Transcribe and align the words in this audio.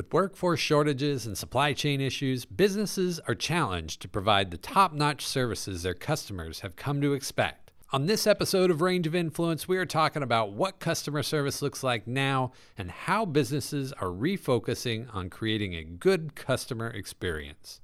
With 0.00 0.14
workforce 0.14 0.60
shortages 0.60 1.26
and 1.26 1.36
supply 1.36 1.74
chain 1.74 2.00
issues, 2.00 2.46
businesses 2.46 3.20
are 3.28 3.34
challenged 3.34 4.00
to 4.00 4.08
provide 4.08 4.50
the 4.50 4.56
top 4.56 4.94
notch 4.94 5.26
services 5.26 5.82
their 5.82 5.92
customers 5.92 6.60
have 6.60 6.74
come 6.74 7.02
to 7.02 7.12
expect. 7.12 7.70
On 7.92 8.06
this 8.06 8.26
episode 8.26 8.70
of 8.70 8.80
Range 8.80 9.06
of 9.06 9.14
Influence, 9.14 9.68
we 9.68 9.76
are 9.76 9.84
talking 9.84 10.22
about 10.22 10.54
what 10.54 10.80
customer 10.80 11.22
service 11.22 11.60
looks 11.60 11.82
like 11.82 12.06
now 12.06 12.52
and 12.78 12.90
how 12.90 13.26
businesses 13.26 13.92
are 13.92 14.08
refocusing 14.08 15.14
on 15.14 15.28
creating 15.28 15.74
a 15.74 15.84
good 15.84 16.34
customer 16.34 16.88
experience. 16.88 17.82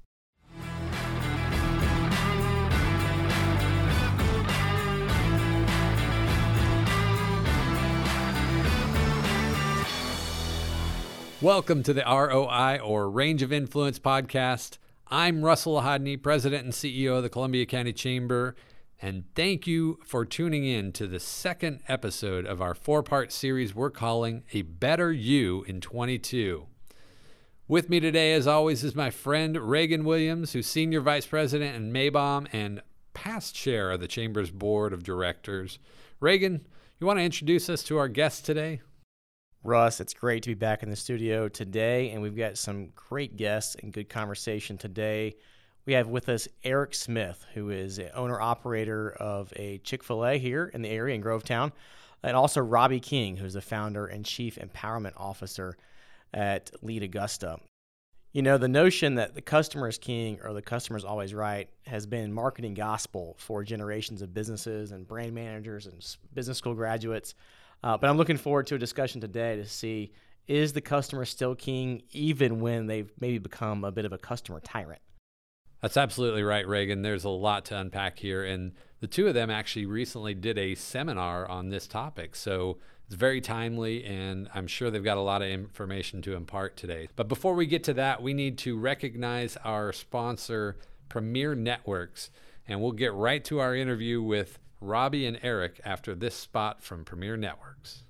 Welcome 11.39 11.83
to 11.83 11.93
the 11.93 12.01
ROI 12.01 12.79
or 12.83 13.11
Range 13.11 13.43
of 13.43 13.53
Influence 13.53 13.99
podcast. 13.99 14.79
I'm 15.07 15.45
Russell 15.45 15.83
Hodney, 15.83 16.19
President 16.19 16.63
and 16.63 16.73
CEO 16.73 17.17
of 17.17 17.21
the 17.21 17.29
Columbia 17.29 17.67
County 17.67 17.93
Chamber, 17.93 18.55
and 18.99 19.23
thank 19.35 19.67
you 19.67 19.99
for 20.03 20.25
tuning 20.25 20.65
in 20.65 20.91
to 20.93 21.05
the 21.05 21.19
second 21.19 21.81
episode 21.87 22.47
of 22.47 22.59
our 22.59 22.73
four 22.73 23.03
part 23.03 23.31
series 23.31 23.75
we're 23.75 23.91
calling 23.91 24.45
A 24.53 24.63
Better 24.63 25.13
You 25.13 25.63
in 25.67 25.79
22. 25.79 26.65
With 27.67 27.87
me 27.87 27.99
today, 27.99 28.33
as 28.33 28.47
always, 28.47 28.83
is 28.83 28.95
my 28.95 29.11
friend 29.11 29.57
Reagan 29.57 30.05
Williams, 30.05 30.53
who's 30.53 30.65
Senior 30.65 31.01
Vice 31.01 31.27
President 31.27 31.75
and 31.75 31.93
Maybaum 31.93 32.47
and 32.51 32.81
past 33.13 33.53
chair 33.53 33.91
of 33.91 33.99
the 33.99 34.07
Chamber's 34.07 34.49
Board 34.49 34.91
of 34.91 35.03
Directors. 35.03 35.77
Reagan, 36.19 36.65
you 36.99 37.05
want 37.05 37.19
to 37.19 37.23
introduce 37.23 37.69
us 37.69 37.83
to 37.83 37.97
our 37.99 38.07
guest 38.07 38.43
today? 38.43 38.81
Russ, 39.67 39.99
it's 39.99 40.13
great 40.13 40.43
to 40.43 40.51
be 40.51 40.53
back 40.53 40.81
in 40.81 40.89
the 40.89 40.95
studio 40.95 41.49
today, 41.49 42.11
and 42.11 42.21
we've 42.21 42.37
got 42.37 42.57
some 42.57 42.87
great 42.95 43.35
guests 43.35 43.75
and 43.75 43.91
good 43.91 44.07
conversation 44.07 44.77
today. 44.77 45.35
We 45.85 45.91
have 45.91 46.07
with 46.07 46.29
us 46.29 46.47
Eric 46.63 46.95
Smith, 46.95 47.45
who 47.53 47.69
is 47.69 47.99
an 47.99 48.09
owner 48.15 48.39
operator 48.39 49.11
of 49.19 49.51
a 49.57 49.79
Chick 49.79 50.05
fil 50.05 50.25
A 50.25 50.37
here 50.37 50.71
in 50.73 50.83
the 50.83 50.89
area 50.89 51.15
in 51.15 51.21
Grovetown, 51.21 51.73
and 52.23 52.33
also 52.33 52.61
Robbie 52.61 53.01
King, 53.01 53.35
who's 53.35 53.55
the 53.55 53.61
founder 53.61 54.05
and 54.05 54.23
chief 54.23 54.57
empowerment 54.57 55.15
officer 55.17 55.75
at 56.33 56.71
Lead 56.81 57.03
Augusta. 57.03 57.57
You 58.31 58.43
know, 58.43 58.57
the 58.57 58.69
notion 58.69 59.15
that 59.15 59.35
the 59.35 59.41
customer 59.41 59.89
is 59.89 59.97
king 59.97 60.39
or 60.45 60.53
the 60.53 60.61
customer 60.61 60.97
is 60.97 61.03
always 61.03 61.33
right 61.33 61.69
has 61.87 62.05
been 62.05 62.31
marketing 62.31 62.73
gospel 62.73 63.35
for 63.37 63.65
generations 63.65 64.21
of 64.21 64.33
businesses 64.33 64.93
and 64.93 65.05
brand 65.05 65.33
managers 65.33 65.87
and 65.87 66.01
business 66.33 66.57
school 66.57 66.73
graduates. 66.73 67.35
Uh, 67.83 67.97
but 67.97 68.09
I'm 68.09 68.17
looking 68.17 68.37
forward 68.37 68.67
to 68.67 68.75
a 68.75 68.79
discussion 68.79 69.21
today 69.21 69.55
to 69.55 69.65
see 69.65 70.11
is 70.47 70.73
the 70.73 70.81
customer 70.81 71.25
still 71.25 71.55
king 71.55 72.01
even 72.11 72.59
when 72.61 72.87
they've 72.87 73.11
maybe 73.19 73.37
become 73.37 73.83
a 73.83 73.91
bit 73.91 74.05
of 74.05 74.13
a 74.13 74.17
customer 74.17 74.59
tyrant? 74.59 75.01
That's 75.81 75.97
absolutely 75.97 76.43
right, 76.43 76.67
Reagan. 76.67 77.01
There's 77.01 77.25
a 77.25 77.29
lot 77.29 77.65
to 77.65 77.77
unpack 77.77 78.17
here. 78.17 78.43
And 78.43 78.73
the 78.99 79.07
two 79.07 79.27
of 79.27 79.33
them 79.33 79.51
actually 79.51 79.85
recently 79.85 80.33
did 80.33 80.57
a 80.57 80.73
seminar 80.73 81.47
on 81.47 81.69
this 81.69 81.85
topic. 81.85 82.35
So 82.35 82.79
it's 83.05 83.15
very 83.15 83.41
timely, 83.41 84.03
and 84.03 84.49
I'm 84.55 84.67
sure 84.67 84.89
they've 84.89 85.03
got 85.03 85.17
a 85.17 85.21
lot 85.21 85.41
of 85.41 85.49
information 85.49 86.21
to 86.23 86.35
impart 86.35 86.77
today. 86.77 87.09
But 87.15 87.27
before 87.27 87.53
we 87.53 87.67
get 87.67 87.83
to 87.85 87.93
that, 87.93 88.23
we 88.23 88.33
need 88.33 88.57
to 88.59 88.77
recognize 88.77 89.55
our 89.63 89.93
sponsor, 89.93 90.77
Premier 91.09 91.53
Networks. 91.53 92.31
And 92.67 92.81
we'll 92.81 92.91
get 92.91 93.13
right 93.13 93.43
to 93.45 93.59
our 93.59 93.75
interview 93.75 94.21
with 94.21 94.59
Robbie 94.79 95.25
and 95.25 95.39
Eric 95.41 95.81
after 95.83 96.13
this 96.13 96.35
spot 96.35 96.83
from 96.83 97.03
Premier 97.03 97.35
Networks. 97.37 98.03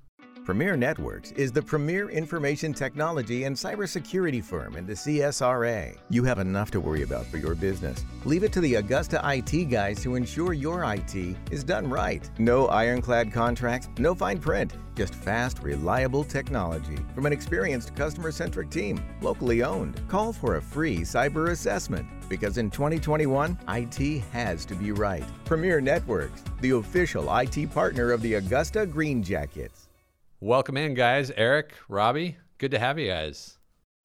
Premier 0.48 0.78
Networks 0.78 1.32
is 1.34 1.52
the 1.52 1.62
premier 1.62 2.10
information 2.10 2.74
technology 2.74 3.44
and 3.44 3.54
cybersecurity 3.54 4.42
firm 4.42 4.78
in 4.78 4.88
the 4.88 4.94
CSRA. 4.94 5.98
You 6.10 6.24
have 6.24 6.40
enough 6.40 6.72
to 6.72 6.80
worry 6.80 7.02
about 7.02 7.26
for 7.26 7.36
your 7.36 7.54
business. 7.54 8.06
Leave 8.24 8.46
it 8.46 8.54
to 8.54 8.62
the 8.62 8.76
Augusta 8.76 9.20
IT 9.26 9.66
guys 9.66 10.02
to 10.04 10.16
ensure 10.16 10.54
your 10.54 10.86
IT 10.86 11.36
is 11.52 11.66
done 11.66 11.90
right. 11.90 12.32
No 12.40 12.68
ironclad 12.68 13.34
contracts, 13.34 13.90
no 13.98 14.16
fine 14.16 14.38
print, 14.38 14.72
just 14.96 15.14
fast, 15.14 15.60
reliable 15.62 16.24
technology 16.24 16.96
from 17.14 17.26
an 17.26 17.34
experienced 17.34 17.94
customer 17.94 18.32
centric 18.32 18.70
team, 18.70 19.04
locally 19.22 19.64
owned. 19.64 20.02
Call 20.08 20.32
for 20.32 20.56
a 20.56 20.62
free 20.62 21.00
cyber 21.00 21.50
assessment 21.50 22.08
because 22.30 22.58
in 22.58 22.72
2021, 22.72 23.60
IT 23.68 24.24
has 24.32 24.64
to 24.64 24.76
be 24.76 24.94
right. 24.94 25.26
Premier 25.44 25.82
Networks, 25.82 26.42
the 26.62 26.72
official 26.72 27.28
IT 27.36 27.70
partner 27.74 28.14
of 28.14 28.22
the 28.22 28.36
Augusta 28.36 28.86
Green 28.86 29.22
Jackets. 29.22 29.87
Welcome 30.40 30.78
in, 30.78 30.94
guys. 30.94 31.32
Eric, 31.32 31.74
Robbie, 31.90 32.38
good 32.60 32.70
to 32.70 32.78
have 32.78 33.00
you 33.00 33.10
guys. 33.10 33.58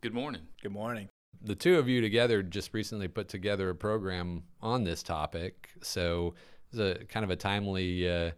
Good 0.03 0.15
morning. 0.15 0.41
Good 0.63 0.73
morning. 0.73 1.11
The 1.43 1.55
two 1.55 1.79
of 1.79 1.91
you 1.91 2.01
together 2.01 2.43
just 2.43 2.73
recently 2.73 3.07
put 3.07 3.29
together 3.29 3.69
a 3.69 3.75
program 3.75 4.45
on 4.63 4.85
this 4.85 5.03
topic. 5.03 5.69
So 5.83 6.33
it's 6.71 6.79
a 6.79 7.05
kind 7.05 7.23
of 7.23 7.29
a 7.29 7.37
timely 7.37 8.09
uh, 8.09 8.31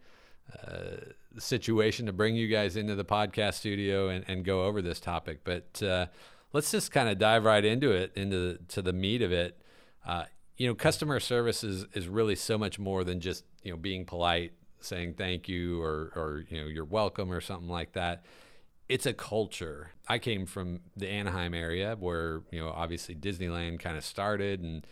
uh, 0.61 0.97
situation 1.39 2.07
to 2.07 2.13
bring 2.13 2.35
you 2.35 2.49
guys 2.49 2.75
into 2.75 2.97
the 2.97 3.05
podcast 3.05 3.55
studio 3.55 4.09
and, 4.09 4.25
and 4.27 4.45
go 4.45 4.65
over 4.65 4.83
this 4.83 4.99
topic. 4.99 5.43
But 5.45 5.81
uh, 5.81 6.07
let's 6.53 6.73
just 6.73 6.91
kind 6.91 7.09
of 7.09 7.17
dive 7.19 7.45
right 7.45 7.65
into 7.65 7.93
it, 7.93 8.11
into 8.17 8.37
the, 8.37 8.59
to 8.71 8.83
the 8.83 8.93
meat 8.93 9.23
of 9.23 9.31
it. 9.31 9.63
Uh, 10.05 10.25
you 10.57 10.67
know, 10.67 10.75
customer 10.75 11.21
service 11.21 11.63
is, 11.63 11.87
is 11.95 12.09
really 12.09 12.35
so 12.35 12.59
much 12.59 12.77
more 12.77 13.05
than 13.05 13.21
just, 13.21 13.45
you 13.63 13.71
know, 13.71 13.77
being 13.77 14.05
polite, 14.05 14.53
saying 14.85 15.15
thank 15.15 15.49
you 15.49 15.83
or, 15.83 16.13
or, 16.15 16.45
you 16.49 16.61
know, 16.61 16.67
you're 16.67 16.85
welcome 16.85 17.33
or 17.33 17.41
something 17.41 17.69
like 17.69 17.93
that. 17.93 18.25
It's 18.89 19.07
a 19.07 19.15
culture. 19.15 19.93
I 20.09 20.19
came 20.19 20.47
from 20.47 20.81
the 20.97 21.09
Anaheim 21.09 21.55
area 21.55 21.97
where, 21.99 22.43
you 22.51 22.61
know, 22.61 22.69
obviously 22.69 23.15
Disneyland 23.15 23.81
kind 23.81 23.97
of 23.97 24.05
started 24.05 24.61
and 24.61 24.87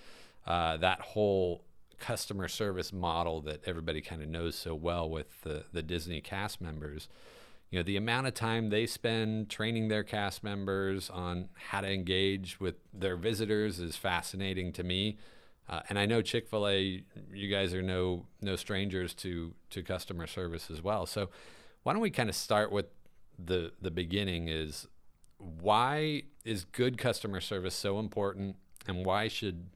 uh, 0.47 0.79
that 0.79 1.01
whole 1.01 1.65
customer 1.99 2.49
service 2.49 2.93
model 2.93 3.41
that 3.43 3.61
everybody 3.67 4.01
kind 4.01 4.23
of 4.23 4.29
knows 4.29 4.57
so 4.57 4.75
well 4.75 5.09
with 5.09 5.43
the, 5.43 5.65
the 5.73 5.83
Disney 5.83 6.21
cast 6.21 6.61
members 6.61 7.09
you 7.73 7.79
know 7.79 7.83
the 7.83 7.97
amount 7.97 8.27
of 8.27 8.35
time 8.35 8.69
they 8.69 8.87
spend 8.87 9.49
training 9.49 9.89
their 9.89 10.05
cast 10.05 10.45
members 10.45 11.11
on 11.11 11.49
how 11.55 11.81
to 11.81 11.91
engage 11.91 12.61
with 12.61 12.75
their 12.93 13.17
visitors 13.17 13.81
is 13.81 13.97
fascinating 13.97 14.73
to 14.73 14.85
me 14.85 15.17
uh, 15.69 15.81
and 15.89 15.99
I 15.99 16.07
know 16.07 16.23
Chick-fil-A 16.23 17.05
you 17.33 17.49
guys 17.49 17.75
are 17.75 17.83
no 17.83 18.27
no 18.41 18.57
strangers 18.57 19.15
to 19.15 19.55
to 19.71 19.83
customer 19.83 20.27
service 20.27 20.71
as 20.71 20.83
well 20.83 21.07
so 21.07 21.31
why 21.83 21.93
don't 21.93 22.03
we 22.03 22.11
kind 22.11 22.29
of 22.29 22.37
start 22.37 22.73
with 22.73 22.87
the 23.39 23.73
the 23.81 23.91
beginning 23.91 24.49
is 24.49 24.87
why 25.39 26.23
is 26.45 26.65
good 26.65 26.99
customer 26.99 27.41
service 27.41 27.75
so 27.75 27.99
important 27.99 28.57
and 28.87 29.05
why 29.05 29.29
should 29.29 29.69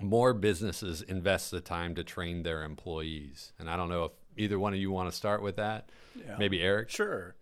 more 0.00 0.34
businesses 0.34 1.00
invest 1.02 1.50
the 1.50 1.60
time 1.60 1.94
to 1.94 2.04
train 2.04 2.42
their 2.42 2.62
employees 2.62 3.52
and 3.58 3.68
I 3.70 3.76
don't 3.76 3.88
know 3.88 4.04
if 4.04 4.12
either 4.36 4.58
one 4.58 4.74
of 4.74 4.78
you 4.78 4.90
want 4.90 5.10
to 5.10 5.16
start 5.16 5.42
with 5.42 5.56
that 5.56 5.90
yeah. 6.24 6.36
Maybe 6.38 6.60
Eric? 6.60 6.90
Sure. 6.90 7.34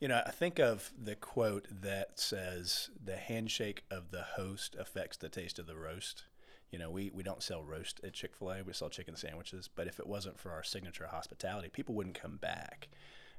You 0.00 0.08
know, 0.08 0.22
I 0.24 0.30
think 0.30 0.58
of 0.58 0.92
the 0.96 1.16
quote 1.16 1.66
that 1.82 2.20
says, 2.20 2.90
the 3.04 3.16
handshake 3.16 3.82
of 3.90 4.10
the 4.10 4.22
host 4.22 4.76
affects 4.78 5.16
the 5.16 5.28
taste 5.28 5.58
of 5.58 5.66
the 5.66 5.76
roast. 5.76 6.24
You 6.70 6.78
know, 6.78 6.90
we, 6.90 7.10
we 7.14 7.22
don't 7.22 7.42
sell 7.42 7.62
roast 7.62 8.00
at 8.04 8.12
Chick 8.12 8.36
fil 8.36 8.52
A, 8.52 8.62
we 8.62 8.72
sell 8.72 8.90
chicken 8.90 9.16
sandwiches. 9.16 9.68
But 9.74 9.86
if 9.86 9.98
it 9.98 10.06
wasn't 10.06 10.38
for 10.38 10.52
our 10.52 10.62
signature 10.62 11.06
hospitality, 11.10 11.68
people 11.68 11.94
wouldn't 11.94 12.20
come 12.20 12.36
back. 12.36 12.88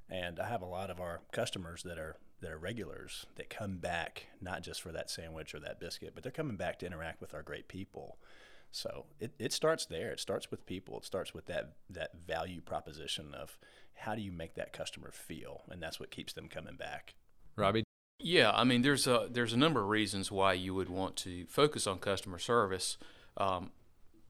And 0.10 0.40
I 0.40 0.48
have 0.48 0.64
a 0.64 0.66
lot 0.66 0.90
of 0.90 1.00
our 1.00 1.22
customers 1.32 1.84
that 1.84 1.98
are 1.98 2.18
that 2.42 2.52
are 2.52 2.58
regulars 2.58 3.26
that 3.36 3.50
come 3.50 3.78
back 3.78 4.28
not 4.42 4.64
just 4.64 4.82
for 4.82 4.92
that 4.92 5.10
sandwich 5.10 5.54
or 5.54 5.60
that 5.60 5.80
biscuit, 5.80 6.14
but 6.16 6.24
they're 6.24 6.32
coming 6.32 6.56
back 6.56 6.80
to 6.80 6.86
interact 6.86 7.20
with 7.22 7.34
our 7.34 7.44
great 7.44 7.68
people. 7.68 8.18
So 8.72 9.06
it, 9.20 9.34
it 9.40 9.52
starts 9.52 9.86
there. 9.86 10.12
It 10.12 10.20
starts 10.20 10.52
with 10.52 10.66
people. 10.66 10.98
It 11.00 11.06
starts 11.06 11.34
with 11.34 11.48
that 11.48 11.74
that 11.90 12.12
value 12.26 12.62
proposition 12.62 13.34
of 13.34 13.58
how 13.94 14.16
do 14.16 14.22
you 14.22 14.32
make 14.32 14.56
that 14.56 14.74
customer 14.74 15.12
feel, 15.12 15.64
and 15.70 15.82
that's 15.82 16.00
what 16.00 16.12
keeps 16.12 16.34
them 16.34 16.48
coming 16.48 16.76
back. 16.76 17.16
Robbie. 17.56 17.84
Yeah, 18.20 18.52
I 18.54 18.64
mean, 18.64 18.82
there's 18.82 19.08
a 19.08 19.28
there's 19.30 19.54
a 19.54 19.58
number 19.58 19.82
of 19.82 19.90
reasons 19.90 20.32
why 20.32 20.54
you 20.54 20.74
would 20.74 20.90
want 20.90 21.16
to 21.18 21.46
focus 21.48 21.88
on 21.88 22.00
customer 22.00 22.38
service. 22.38 22.98
Um, 23.40 23.72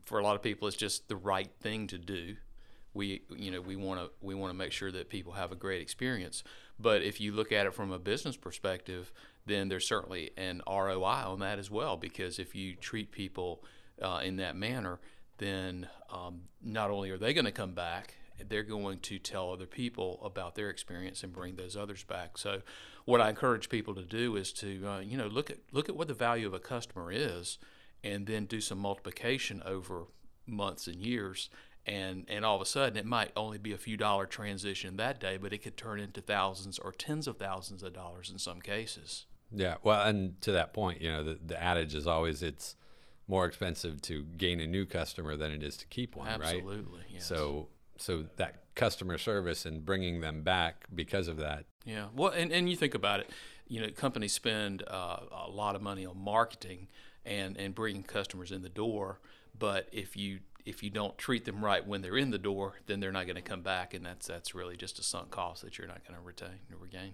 for 0.04 0.20
a 0.20 0.24
lot 0.24 0.36
of 0.36 0.42
people, 0.42 0.68
it's 0.68 0.78
just 0.78 1.08
the 1.08 1.16
right 1.16 1.50
thing 1.62 1.88
to 1.88 1.98
do. 1.98 2.36
We 2.94 3.22
you 3.36 3.52
know 3.52 3.62
we 3.62 3.76
want 3.76 4.00
to 4.00 4.10
we 4.22 4.34
want 4.34 4.52
to 4.52 4.58
make 4.58 4.72
sure 4.72 4.92
that 4.92 5.10
people 5.10 5.34
have 5.34 5.52
a 5.52 5.56
great 5.56 5.82
experience. 5.82 6.44
But 6.80 7.04
if 7.04 7.22
you 7.22 7.32
look 7.34 7.52
at 7.52 7.66
it 7.66 7.74
from 7.74 7.92
a 7.92 8.00
business 8.00 8.36
perspective, 8.36 9.12
then 9.46 9.70
there's 9.70 9.88
certainly 9.88 10.32
an 10.38 10.62
ROI 10.68 11.04
on 11.28 11.40
that 11.40 11.60
as 11.60 11.70
well. 11.70 11.98
Because 11.98 12.40
if 12.40 12.56
you 12.56 12.76
treat 12.76 13.12
people 13.12 13.64
uh, 14.02 14.22
in 14.24 14.38
that 14.38 14.56
manner, 14.56 15.00
then 15.38 15.88
um, 16.12 16.42
not 16.64 16.90
only 16.90 17.12
are 17.12 17.18
they 17.18 17.34
going 17.34 17.46
to 17.46 17.52
come 17.52 17.74
back 17.74 18.16
they're 18.48 18.64
going 18.64 19.00
to 19.00 19.20
tell 19.20 19.52
other 19.52 19.66
people 19.66 20.22
about 20.24 20.56
their 20.56 20.70
experience 20.70 21.24
and 21.24 21.34
bring 21.34 21.56
those 21.56 21.76
others 21.76 22.04
back. 22.04 22.38
So, 22.38 22.62
what 23.06 23.20
I 23.20 23.30
encourage 23.30 23.70
people 23.70 23.96
to 23.96 24.04
do 24.04 24.36
is 24.36 24.54
to 24.54 24.88
uh, 24.88 25.00
you 25.00 25.18
know 25.18 25.28
look 25.28 25.50
at 25.50 25.58
look 25.72 25.90
at 25.90 25.96
what 25.96 26.08
the 26.08 26.14
value 26.14 26.48
of 26.48 26.54
a 26.54 26.60
customer 26.60 27.12
is, 27.12 27.58
and 28.04 28.26
then 28.26 28.46
do 28.46 28.62
some 28.62 28.80
multiplication 28.80 29.62
over 29.66 30.06
months 30.46 30.88
and 30.88 30.98
years. 30.98 31.50
And, 31.86 32.26
and 32.30 32.46
all 32.46 32.56
of 32.56 32.62
a 32.62 32.66
sudden, 32.66 32.98
it 32.98 33.06
might 33.06 33.32
only 33.36 33.58
be 33.58 33.74
a 33.74 33.78
few 33.78 33.98
dollar 33.98 34.26
transition 34.26 34.98
that 34.98 35.20
day, 35.20 35.38
but 35.38 35.54
it 35.54 35.60
could 35.60 35.78
turn 35.78 36.00
into 36.00 36.22
thousands 36.22 36.78
or 36.78 36.92
tens 36.92 37.28
of 37.28 37.38
thousands 37.38 37.82
of 37.82 37.94
dollars 37.94 38.30
in 38.30 38.38
some 38.38 38.62
cases. 38.62 39.26
Yeah. 39.52 39.76
Well, 39.82 40.06
and 40.06 40.40
to 40.42 40.52
that 40.52 40.74
point, 40.74 41.02
you 41.02 41.12
know, 41.12 41.24
the, 41.24 41.40
the 41.44 41.62
adage 41.62 41.96
is 41.96 42.06
always 42.06 42.44
it's 42.44 42.76
more 43.28 43.46
expensive 43.46 44.02
to 44.04 44.24
gain 44.24 44.60
a 44.60 44.68
new 44.68 44.86
customer 44.86 45.36
than 45.36 45.52
it 45.52 45.64
is 45.64 45.78
to 45.78 45.88
keep 45.88 46.16
one, 46.16 46.28
right? 46.28 46.58
Absolutely. 46.58 47.02
Yes. 47.10 47.26
So, 47.26 47.70
so 47.98 48.26
that 48.36 48.76
customer 48.76 49.18
service 49.18 49.66
and 49.66 49.84
bringing 49.84 50.22
them 50.22 50.44
back 50.44 50.86
because 50.94 51.28
of 51.28 51.38
that. 51.38 51.66
Yeah. 51.86 52.08
Well, 52.16 52.32
and, 52.32 52.52
and 52.52 52.70
you 52.70 52.76
think 52.76 52.94
about 52.94 53.22
it, 53.22 53.30
you 53.68 53.82
know, 53.82 53.90
companies 53.90 54.34
spend 54.34 54.84
uh, 54.88 55.20
a 55.32 55.50
lot 55.50 55.76
of 55.76 55.82
money 55.82 56.06
on 56.06 56.20
marketing 56.20 56.88
and, 57.26 57.58
and 57.58 57.76
bringing 57.76 58.04
customers 58.04 58.52
in 58.52 58.62
the 58.62 58.70
door. 58.70 59.20
But 59.58 59.88
if 59.92 60.16
you 60.16 60.40
if 60.66 60.84
you 60.84 60.90
don't 60.90 61.18
treat 61.18 61.46
them 61.46 61.64
right 61.64 61.86
when 61.86 62.02
they're 62.02 62.18
in 62.18 62.32
the 62.32 62.38
door, 62.38 62.76
then 62.86 63.00
they're 63.00 63.12
not 63.12 63.26
going 63.26 63.36
to 63.36 63.42
come 63.42 63.62
back, 63.62 63.94
and 63.94 64.06
that's 64.06 64.28
that's 64.28 64.54
really 64.54 64.78
just 64.78 65.00
a 65.00 65.04
sunk 65.04 65.32
cost 65.32 65.64
that 65.64 65.78
you're 65.78 65.88
not 65.88 66.06
going 66.08 66.20
to 66.20 66.26
retain 66.26 66.60
or 66.72 66.78
regain. 66.78 67.14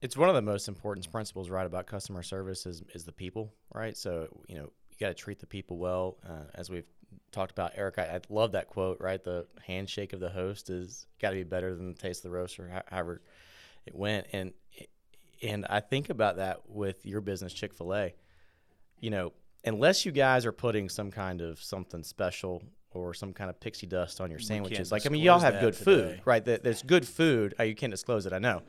It's 0.00 0.16
one 0.16 0.28
of 0.28 0.34
the 0.34 0.42
most 0.42 0.68
important 0.68 1.10
principles, 1.10 1.50
right, 1.50 1.66
about 1.66 1.86
customer 1.86 2.22
service 2.22 2.66
is, 2.66 2.82
is 2.94 3.04
the 3.04 3.12
people, 3.12 3.52
right? 3.74 3.96
So, 3.96 4.28
you 4.46 4.54
know, 4.54 4.70
you 4.90 4.96
got 5.00 5.08
to 5.08 5.14
treat 5.14 5.40
the 5.40 5.46
people 5.46 5.76
well. 5.76 6.18
Uh, 6.24 6.44
as 6.54 6.70
we've 6.70 6.86
talked 7.32 7.50
about, 7.50 7.72
Eric, 7.74 7.98
I, 7.98 8.02
I, 8.02 8.20
love 8.28 8.52
that 8.52 8.68
quote, 8.68 9.00
right? 9.00 9.22
The 9.22 9.46
handshake 9.66 10.12
of 10.12 10.20
the 10.20 10.28
host 10.28 10.70
is 10.70 11.06
got 11.20 11.30
to 11.30 11.36
be 11.36 11.42
better 11.42 11.74
than 11.74 11.94
the 11.94 11.98
taste 11.98 12.24
of 12.24 12.30
the 12.30 12.36
roast, 12.36 12.60
or 12.60 12.82
however 12.90 13.22
it 13.86 13.94
went. 13.94 14.26
And 14.32 14.52
and 15.42 15.66
I 15.70 15.80
think 15.80 16.10
about 16.10 16.36
that 16.36 16.68
with 16.68 17.06
your 17.06 17.20
business, 17.20 17.52
Chick 17.52 17.72
Fil 17.72 17.94
A. 17.94 18.14
You 19.00 19.10
know, 19.10 19.32
unless 19.64 20.04
you 20.04 20.12
guys 20.12 20.46
are 20.46 20.52
putting 20.52 20.88
some 20.88 21.10
kind 21.10 21.40
of 21.40 21.62
something 21.62 22.02
special 22.02 22.62
or 22.92 23.14
some 23.14 23.32
kind 23.32 23.50
of 23.50 23.60
pixie 23.60 23.86
dust 23.86 24.20
on 24.20 24.30
your 24.30 24.38
sandwiches, 24.38 24.90
like 24.90 25.06
I 25.06 25.10
mean, 25.10 25.22
y'all 25.22 25.38
have 25.38 25.60
good 25.60 25.74
today. 25.74 25.84
food, 25.84 26.20
right? 26.24 26.44
There's 26.44 26.82
good 26.82 27.06
food. 27.06 27.54
Oh, 27.58 27.62
you 27.62 27.74
can't 27.74 27.92
disclose 27.92 28.26
it, 28.26 28.32
I 28.32 28.38
know. 28.38 28.62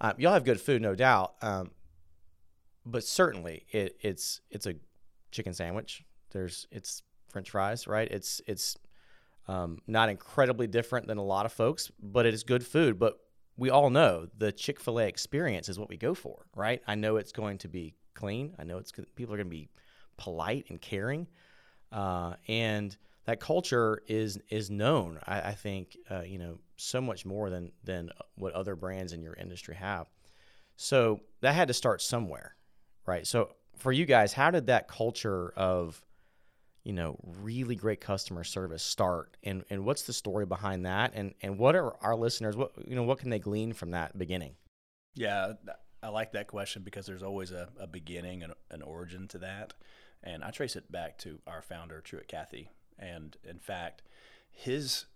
Um, 0.00 0.14
y'all 0.18 0.32
have 0.32 0.44
good 0.44 0.60
food, 0.60 0.80
no 0.82 0.94
doubt. 0.94 1.34
Um, 1.42 1.70
but 2.86 3.04
certainly, 3.04 3.66
it, 3.70 3.96
it's 4.00 4.40
it's 4.50 4.66
a 4.66 4.74
chicken 5.30 5.52
sandwich. 5.52 6.04
There's 6.30 6.66
it's 6.70 7.02
French 7.28 7.50
fries, 7.50 7.86
right? 7.86 8.10
It's 8.10 8.40
it's 8.46 8.76
um, 9.48 9.78
not 9.86 10.08
incredibly 10.08 10.66
different 10.66 11.06
than 11.06 11.18
a 11.18 11.22
lot 11.22 11.46
of 11.46 11.52
folks, 11.52 11.90
but 12.02 12.26
it 12.26 12.34
is 12.34 12.42
good 12.42 12.66
food. 12.66 12.98
But 12.98 13.18
we 13.56 13.68
all 13.70 13.90
know 13.90 14.26
the 14.38 14.52
Chick 14.52 14.80
Fil 14.80 15.00
A 15.00 15.06
experience 15.06 15.68
is 15.68 15.78
what 15.78 15.88
we 15.88 15.96
go 15.96 16.14
for, 16.14 16.46
right? 16.54 16.80
I 16.86 16.94
know 16.94 17.16
it's 17.16 17.32
going 17.32 17.58
to 17.58 17.68
be 17.68 17.94
clean. 18.20 18.54
I 18.58 18.64
know 18.64 18.78
it's 18.78 18.92
people 19.14 19.34
are 19.34 19.38
going 19.38 19.48
to 19.48 19.56
be 19.56 19.68
polite 20.16 20.66
and 20.68 20.80
caring, 20.80 21.26
uh, 21.92 22.34
and 22.48 22.96
that 23.24 23.40
culture 23.40 24.02
is 24.06 24.38
is 24.48 24.70
known. 24.70 25.18
I, 25.26 25.40
I 25.40 25.52
think 25.52 25.96
uh, 26.10 26.22
you 26.22 26.38
know 26.38 26.58
so 26.76 27.00
much 27.00 27.24
more 27.26 27.50
than 27.50 27.72
than 27.84 28.10
what 28.36 28.52
other 28.52 28.76
brands 28.76 29.12
in 29.12 29.22
your 29.22 29.34
industry 29.34 29.74
have. 29.74 30.06
So 30.76 31.20
that 31.40 31.54
had 31.54 31.68
to 31.68 31.74
start 31.74 32.02
somewhere, 32.02 32.56
right? 33.06 33.26
So 33.26 33.50
for 33.76 33.92
you 33.92 34.06
guys, 34.06 34.32
how 34.32 34.50
did 34.50 34.66
that 34.66 34.88
culture 34.88 35.52
of 35.56 36.02
you 36.84 36.92
know, 36.94 37.18
really 37.42 37.74
great 37.74 38.00
customer 38.00 38.42
service 38.42 38.82
start 38.82 39.36
and, 39.42 39.64
and 39.70 39.84
what's 39.84 40.02
the 40.02 40.12
story 40.12 40.46
behind 40.46 40.86
that? 40.86 41.12
And, 41.14 41.34
and 41.42 41.58
what 41.58 41.76
are 41.76 41.94
our 42.02 42.16
listeners, 42.16 42.56
what, 42.56 42.72
you 42.86 42.96
know, 42.96 43.02
what 43.02 43.18
can 43.18 43.30
they 43.30 43.38
glean 43.38 43.72
from 43.72 43.90
that 43.90 44.16
beginning? 44.16 44.54
Yeah, 45.14 45.52
I 46.02 46.08
like 46.08 46.32
that 46.32 46.46
question 46.46 46.82
because 46.82 47.06
there's 47.06 47.22
always 47.22 47.50
a, 47.50 47.68
a 47.78 47.86
beginning 47.86 48.42
and 48.42 48.54
an 48.70 48.82
origin 48.82 49.28
to 49.28 49.38
that. 49.38 49.74
And 50.22 50.42
I 50.44 50.50
trace 50.50 50.76
it 50.76 50.90
back 50.90 51.18
to 51.18 51.40
our 51.46 51.62
founder, 51.62 52.00
Truett 52.00 52.28
Cathy. 52.28 52.70
And 52.98 53.36
in 53.48 53.58
fact, 53.58 54.02
his 54.50 55.06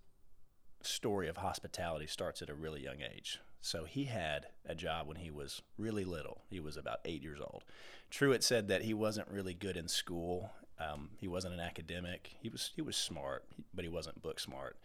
story 0.82 1.28
of 1.28 1.38
hospitality 1.38 2.06
starts 2.06 2.42
at 2.42 2.50
a 2.50 2.54
really 2.54 2.82
young 2.82 3.00
age. 3.00 3.38
So 3.60 3.84
he 3.84 4.04
had 4.04 4.46
a 4.66 4.75
job 4.75 5.06
when 5.06 5.16
he 5.16 5.31
was 5.31 5.62
really 5.78 6.04
little. 6.04 6.42
He 6.50 6.60
was 6.60 6.76
about 6.76 7.00
eight 7.04 7.22
years 7.22 7.40
old. 7.40 7.64
Truett 8.10 8.44
said 8.44 8.69
that 8.69 8.82
he 8.82 8.92
wasn't 8.92 9.30
really 9.30 9.54
good 9.54 9.76
in 9.76 9.88
school 9.88 10.50
um, 10.78 11.10
he 11.19 11.28
wasn't 11.28 11.54
an 11.54 11.60
academic. 11.60 12.37
He 12.40 12.48
was 12.48 12.72
he 12.75 12.82
was 12.82 12.96
smart, 12.96 13.44
but 13.72 13.84
he 13.84 13.88
wasn't 13.88 14.22
book 14.22 14.40
smart. 14.40 14.76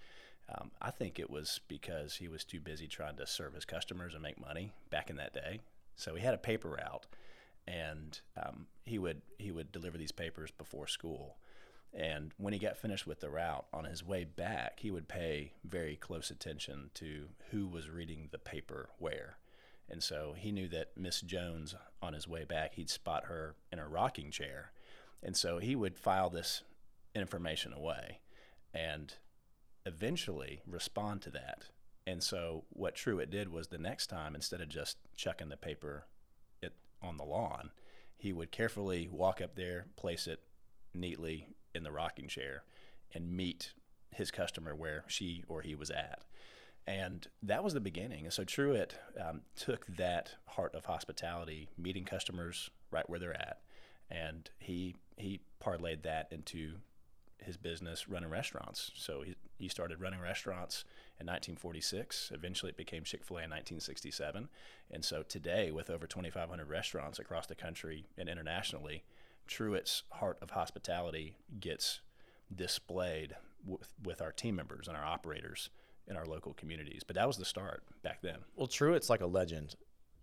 Um, 0.53 0.71
I 0.81 0.91
think 0.91 1.19
it 1.19 1.29
was 1.29 1.59
because 1.67 2.15
he 2.15 2.27
was 2.27 2.43
too 2.43 2.59
busy 2.59 2.87
trying 2.87 3.17
to 3.17 3.27
serve 3.27 3.53
his 3.53 3.65
customers 3.65 4.13
and 4.13 4.23
make 4.23 4.39
money 4.39 4.71
back 4.89 5.09
in 5.09 5.17
that 5.17 5.33
day. 5.33 5.59
So 5.99 6.15
he 6.15 6.21
had 6.21 6.33
a 6.33 6.39
paper 6.39 6.69
route, 6.69 7.07
and 7.67 8.19
um, 8.41 8.67
he 8.85 8.97
would 8.97 9.21
he 9.37 9.51
would 9.51 9.71
deliver 9.71 9.97
these 9.97 10.11
papers 10.11 10.51
before 10.51 10.87
school. 10.87 11.37
And 11.91 12.31
when 12.37 12.53
he 12.53 12.59
got 12.59 12.77
finished 12.77 13.07
with 13.07 13.19
the 13.19 13.31
route, 13.31 13.65
on 13.73 13.85
his 13.85 14.03
way 14.03 14.23
back, 14.23 14.79
he 14.79 14.91
would 14.91 15.07
pay 15.07 15.53
very 15.63 15.95
close 15.95 16.29
attention 16.29 16.91
to 16.95 17.29
who 17.49 17.67
was 17.67 17.89
reading 17.89 18.29
the 18.31 18.37
paper 18.37 18.89
where. 18.99 19.37
And 19.89 20.03
so 20.03 20.35
he 20.37 20.51
knew 20.51 20.67
that 20.67 20.95
Miss 20.95 21.19
Jones, 21.19 21.73
on 21.99 22.13
his 22.13 22.27
way 22.27 22.43
back, 22.43 22.75
he'd 22.75 22.91
spot 22.91 23.25
her 23.25 23.55
in 23.71 23.79
a 23.79 23.87
rocking 23.87 24.29
chair 24.29 24.71
and 25.21 25.35
so 25.35 25.59
he 25.59 25.75
would 25.75 25.97
file 25.97 26.29
this 26.29 26.63
information 27.13 27.73
away 27.73 28.19
and 28.73 29.15
eventually 29.85 30.61
respond 30.65 31.21
to 31.23 31.31
that. 31.31 31.65
And 32.09 32.23
so 32.23 32.63
what 32.71 32.95
Truett 32.95 33.29
did 33.29 33.51
was 33.51 33.67
the 33.67 33.77
next 33.77 34.07
time, 34.07 34.33
instead 34.33 34.61
of 34.61 34.69
just 34.69 34.97
chucking 35.15 35.49
the 35.49 35.57
paper 35.57 36.07
it, 36.59 36.73
on 37.03 37.17
the 37.17 37.23
lawn, 37.23 37.69
he 38.17 38.33
would 38.33 38.51
carefully 38.51 39.07
walk 39.11 39.41
up 39.41 39.55
there, 39.55 39.85
place 39.95 40.25
it 40.25 40.39
neatly 40.91 41.49
in 41.75 41.83
the 41.83 41.91
rocking 41.91 42.27
chair, 42.27 42.63
and 43.13 43.37
meet 43.37 43.73
his 44.09 44.31
customer 44.31 44.73
where 44.73 45.03
she 45.05 45.43
or 45.47 45.61
he 45.61 45.75
was 45.75 45.91
at. 45.91 46.23
And 46.87 47.27
that 47.43 47.63
was 47.63 47.75
the 47.75 47.79
beginning. 47.79 48.23
And 48.23 48.33
so 48.33 48.43
Truett 48.43 48.95
um, 49.23 49.41
took 49.55 49.85
that 49.85 50.31
heart 50.47 50.73
of 50.73 50.85
hospitality, 50.85 51.69
meeting 51.77 52.05
customers 52.05 52.71
right 52.89 53.07
where 53.07 53.19
they're 53.19 53.39
at, 53.39 53.59
and 54.09 54.49
he 54.57 54.95
he 55.15 55.41
parlayed 55.63 56.01
that 56.01 56.27
into 56.31 56.77
his 57.43 57.57
business 57.57 58.07
running 58.07 58.29
restaurants. 58.29 58.91
So 58.95 59.21
he, 59.21 59.35
he 59.57 59.67
started 59.67 60.01
running 60.01 60.19
restaurants 60.19 60.83
in 61.19 61.25
1946. 61.25 62.31
Eventually, 62.33 62.69
it 62.71 62.77
became 62.77 63.03
Chick 63.03 63.23
fil 63.23 63.37
A 63.37 63.41
in 63.41 63.49
1967. 63.49 64.49
And 64.91 65.03
so 65.03 65.23
today, 65.23 65.71
with 65.71 65.89
over 65.89 66.07
2,500 66.07 66.67
restaurants 66.69 67.19
across 67.19 67.47
the 67.47 67.55
country 67.55 68.05
and 68.17 68.29
internationally, 68.29 69.03
Truett's 69.47 70.03
heart 70.13 70.37
of 70.41 70.51
hospitality 70.51 71.37
gets 71.59 72.01
displayed 72.53 73.35
with, 73.65 73.93
with 74.03 74.21
our 74.21 74.31
team 74.31 74.55
members 74.55 74.87
and 74.87 74.95
our 74.95 75.05
operators 75.05 75.69
in 76.07 76.15
our 76.15 76.25
local 76.25 76.53
communities. 76.53 77.03
But 77.05 77.15
that 77.15 77.27
was 77.27 77.37
the 77.37 77.45
start 77.45 77.83
back 78.03 78.21
then. 78.21 78.37
Well, 78.55 78.67
Truett's 78.67 79.09
like 79.09 79.21
a 79.21 79.27
legend. 79.27 79.75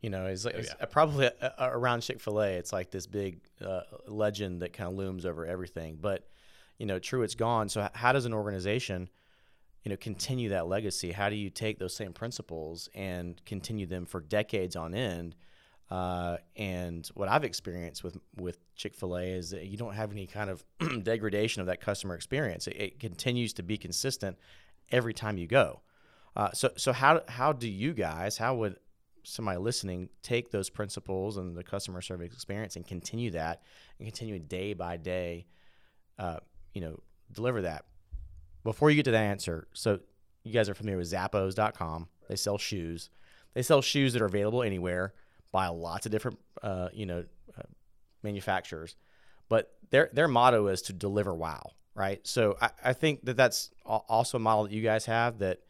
You 0.03 0.11
know, 0.11 0.27
it's, 0.27 0.45
like, 0.45 0.57
oh, 0.57 0.63
yeah. 0.63 0.85
probably 0.87 1.27
a, 1.27 1.53
a, 1.59 1.71
around 1.71 2.03
Chick 2.03 2.21
Fil 2.21 2.43
A. 2.43 2.57
It's 2.57 2.73
like 2.73 2.91
this 2.91 3.07
big 3.07 3.41
uh, 3.65 3.81
legend 4.07 4.63
that 4.63 4.73
kind 4.73 4.91
of 4.91 4.97
looms 4.97 5.25
over 5.25 5.47
everything. 5.47 5.99
But 6.01 6.29
you 6.79 6.87
know, 6.87 6.99
Truett's 6.99 7.35
gone. 7.35 7.69
So 7.69 7.89
how 7.95 8.13
does 8.13 8.27
an 8.27 8.35
organization, 8.35 9.09
you 9.83 9.91
know, 9.91 9.97
continue 9.97 10.51
that 10.51 10.69
legacy? 10.69 11.13
How 11.13 11.29
do 11.31 11.37
you 11.37 11.51
take 11.51 11.79
those 11.79 11.95
same 11.95 12.13
principles 12.13 12.89
and 12.95 13.41
continue 13.45 13.87
them 13.87 14.07
for 14.07 14.21
decades 14.21 14.77
on 14.77 14.95
end? 14.95 15.37
Uh, 15.91 16.37
and 16.57 17.07
what 17.15 17.29
I've 17.29 17.45
experienced 17.45 18.03
with 18.03 18.19
with 18.37 18.59
Chick 18.75 18.95
Fil 18.95 19.17
A 19.17 19.23
is 19.23 19.51
that 19.51 19.67
you 19.67 19.77
don't 19.77 19.95
have 19.95 20.11
any 20.11 20.27
kind 20.27 20.51
of 20.51 20.65
degradation 21.05 21.61
of 21.61 21.69
that 21.69 21.81
customer 21.81 22.17
experience. 22.17 22.67
It, 22.67 22.77
it, 22.77 23.01
continues 23.01 23.53
to 23.55 23.63
be 23.63 23.77
consistent 23.79 24.37
every 24.91 25.15
time 25.15 25.39
you 25.39 25.47
go. 25.47 25.83
Uh, 26.35 26.51
so 26.53 26.71
so 26.77 26.93
how 26.93 27.23
how 27.29 27.53
do 27.53 27.69
you 27.69 27.95
guys? 27.95 28.37
How 28.37 28.57
would 28.57 28.77
somebody 29.23 29.59
listening 29.59 30.09
take 30.23 30.51
those 30.51 30.71
principles 30.71 31.37
and 31.37 31.57
the 31.57 31.63
customer 31.63 32.01
service 32.01 32.33
experience 32.33 32.77
and 32.77 32.87
continue 32.87 33.31
that 33.31 33.63
and 33.99 34.07
continue 34.07 34.35
it 34.35 34.49
day 34.49 34.73
by 34.73 34.97
day, 34.97 35.47
uh, 36.19 36.39
you 36.77 36.83
know, 36.83 37.01
deliver 37.33 37.63
that. 37.63 37.87
Before 38.63 38.91
you 38.91 38.97
get 38.97 39.07
to 39.07 39.11
that 39.13 39.23
answer, 39.23 39.67
so 39.73 39.99
you 40.45 40.53
guys 40.53 40.69
are 40.69 40.75
familiar 40.75 40.99
with 40.99 41.11
Zappos.com. 41.11 42.07
They 42.29 42.37
sell 42.37 42.59
shoes. 42.59 43.09
They 43.55 43.63
sell 43.63 43.81
shoes 43.81 44.13
that 44.13 44.21
are 44.21 44.27
available 44.27 44.63
anywhere 44.63 45.15
by 45.53 45.69
lots 45.69 46.05
of 46.05 46.13
different, 46.13 46.39
uh, 46.63 46.91
you 46.93 47.07
know, 47.07 47.25
uh, 47.59 47.63
manufacturers. 48.23 48.95
But 49.49 49.73
their 49.89 50.11
their 50.13 50.29
motto 50.29 50.67
is 50.67 50.83
to 50.83 50.93
deliver 50.93 51.35
wow, 51.35 51.71
right? 51.95 52.21
So 52.27 52.59
I, 52.61 52.71
I 52.85 52.93
think 52.93 53.25
that 53.25 53.39
that's 53.39 53.71
also 53.87 54.37
a 54.37 54.41
model 54.41 54.65
that 54.65 54.73
you 54.73 54.83
guys 54.83 55.07
have 55.07 55.39
that, 55.39 55.61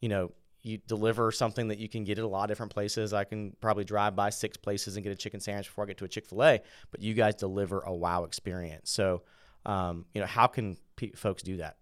you 0.00 0.08
know, 0.08 0.30
you 0.62 0.78
deliver 0.86 1.32
something 1.32 1.66
that 1.68 1.78
you 1.78 1.88
can 1.88 2.04
get 2.04 2.18
at 2.18 2.24
a 2.24 2.28
lot 2.28 2.44
of 2.44 2.48
different 2.50 2.72
places. 2.72 3.12
I 3.12 3.24
can 3.24 3.56
probably 3.60 3.82
drive 3.82 4.14
by 4.14 4.30
six 4.30 4.56
places 4.56 4.94
and 4.94 5.02
get 5.02 5.10
a 5.10 5.16
chicken 5.16 5.40
sandwich 5.40 5.66
before 5.66 5.82
I 5.82 5.88
get 5.88 5.98
to 5.98 6.04
a 6.04 6.08
Chick 6.08 6.26
Fil 6.26 6.44
A, 6.44 6.60
but 6.92 7.02
you 7.02 7.14
guys 7.14 7.34
deliver 7.34 7.80
a 7.80 7.92
wow 7.92 8.22
experience. 8.22 8.88
So, 8.88 9.22
um, 9.66 10.06
you 10.14 10.20
know, 10.20 10.26
how 10.26 10.46
can 10.46 10.76
folks 11.14 11.42
do 11.42 11.58
that? 11.58 11.76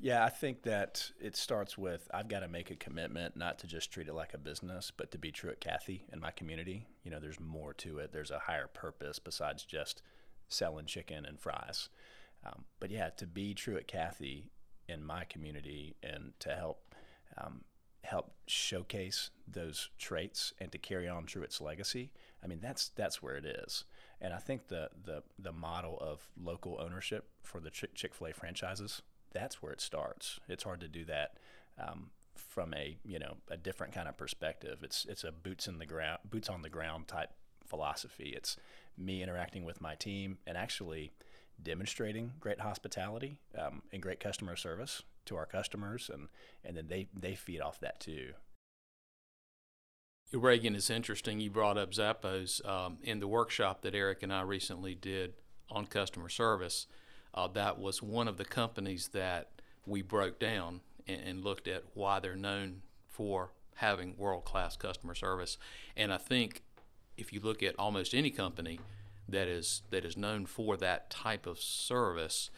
Yeah, 0.00 0.24
I 0.24 0.28
think 0.28 0.62
that 0.62 1.10
it 1.20 1.36
starts 1.36 1.78
with 1.78 2.08
I've 2.12 2.28
got 2.28 2.40
to 2.40 2.48
make 2.48 2.70
a 2.70 2.76
commitment 2.76 3.36
not 3.36 3.58
to 3.60 3.66
just 3.66 3.92
treat 3.92 4.08
it 4.08 4.14
like 4.14 4.34
a 4.34 4.38
business, 4.38 4.92
but 4.94 5.10
to 5.12 5.18
be 5.18 5.30
Truett 5.30 5.60
Cathy 5.60 6.04
in 6.12 6.20
my 6.20 6.30
community. 6.30 6.86
You 7.04 7.10
know, 7.10 7.20
there's 7.20 7.40
more 7.40 7.72
to 7.74 7.98
it. 7.98 8.12
There's 8.12 8.30
a 8.30 8.40
higher 8.40 8.66
purpose 8.66 9.18
besides 9.18 9.64
just 9.64 10.02
selling 10.48 10.86
chicken 10.86 11.24
and 11.24 11.38
fries. 11.38 11.88
Um, 12.44 12.64
but 12.80 12.90
yeah, 12.90 13.10
to 13.16 13.26
be 13.26 13.54
Truett 13.54 13.86
Cathy 13.86 14.50
in 14.88 15.02
my 15.04 15.24
community 15.24 15.96
and 16.02 16.32
to 16.40 16.50
help 16.50 16.94
um, 17.38 17.62
help 18.02 18.34
showcase 18.46 19.30
those 19.48 19.88
traits 19.98 20.52
and 20.60 20.70
to 20.72 20.78
carry 20.78 21.08
on 21.08 21.24
Truett's 21.24 21.60
legacy, 21.60 22.10
I 22.42 22.46
mean 22.48 22.58
that's 22.60 22.88
that's 22.90 23.22
where 23.22 23.36
it 23.36 23.46
is. 23.46 23.84
And 24.20 24.32
I 24.32 24.38
think 24.38 24.68
the 24.68 24.90
the 25.04 25.22
the 25.38 25.52
model 25.52 25.98
of 26.00 26.28
local 26.40 26.78
ownership 26.80 27.28
for 27.42 27.60
the 27.60 27.70
Chick 27.70 28.14
Fil 28.14 28.28
A 28.28 28.32
franchises, 28.32 29.02
that's 29.32 29.62
where 29.62 29.72
it 29.72 29.80
starts. 29.80 30.40
It's 30.48 30.64
hard 30.64 30.80
to 30.80 30.88
do 30.88 31.04
that 31.06 31.38
um, 31.78 32.10
from 32.36 32.74
a 32.74 32.96
you 33.04 33.18
know 33.18 33.36
a 33.50 33.56
different 33.56 33.92
kind 33.92 34.08
of 34.08 34.16
perspective. 34.16 34.78
It's 34.82 35.06
it's 35.08 35.24
a 35.24 35.32
boots 35.32 35.66
in 35.66 35.78
the 35.78 35.86
ground, 35.86 36.20
boots 36.28 36.48
on 36.48 36.62
the 36.62 36.70
ground 36.70 37.08
type 37.08 37.30
philosophy. 37.66 38.32
It's 38.36 38.56
me 38.96 39.22
interacting 39.22 39.64
with 39.64 39.80
my 39.80 39.94
team 39.94 40.38
and 40.46 40.56
actually 40.56 41.12
demonstrating 41.62 42.32
great 42.40 42.60
hospitality 42.60 43.38
um, 43.58 43.82
and 43.92 44.02
great 44.02 44.20
customer 44.20 44.56
service 44.56 45.02
to 45.26 45.36
our 45.36 45.46
customers, 45.46 46.10
and 46.12 46.28
and 46.64 46.76
then 46.76 46.86
they 46.88 47.08
they 47.14 47.34
feed 47.34 47.60
off 47.60 47.80
that 47.80 48.00
too. 48.00 48.32
Reagan, 50.42 50.74
it's 50.74 50.90
interesting 50.90 51.38
you 51.38 51.50
brought 51.50 51.78
up 51.78 51.92
Zappos 51.92 52.66
um, 52.68 52.98
in 53.02 53.20
the 53.20 53.28
workshop 53.28 53.82
that 53.82 53.94
Eric 53.94 54.22
and 54.22 54.32
I 54.32 54.42
recently 54.42 54.94
did 54.94 55.34
on 55.70 55.86
customer 55.86 56.28
service. 56.28 56.86
Uh, 57.32 57.48
that 57.48 57.78
was 57.78 58.02
one 58.02 58.26
of 58.26 58.36
the 58.36 58.44
companies 58.44 59.08
that 59.08 59.50
we 59.86 60.02
broke 60.02 60.38
down 60.38 60.80
and, 61.06 61.20
and 61.20 61.44
looked 61.44 61.68
at 61.68 61.84
why 61.94 62.20
they're 62.20 62.36
known 62.36 62.82
for 63.06 63.52
having 63.76 64.16
world 64.16 64.44
class 64.44 64.76
customer 64.76 65.14
service. 65.14 65.56
And 65.96 66.12
I 66.12 66.18
think 66.18 66.62
if 67.16 67.32
you 67.32 67.40
look 67.40 67.62
at 67.62 67.78
almost 67.78 68.14
any 68.14 68.30
company 68.30 68.80
that 69.28 69.48
is 69.48 69.82
that 69.90 70.04
is 70.04 70.16
known 70.16 70.46
for 70.46 70.76
that 70.76 71.10
type 71.10 71.46
of 71.46 71.60
service, 71.60 72.50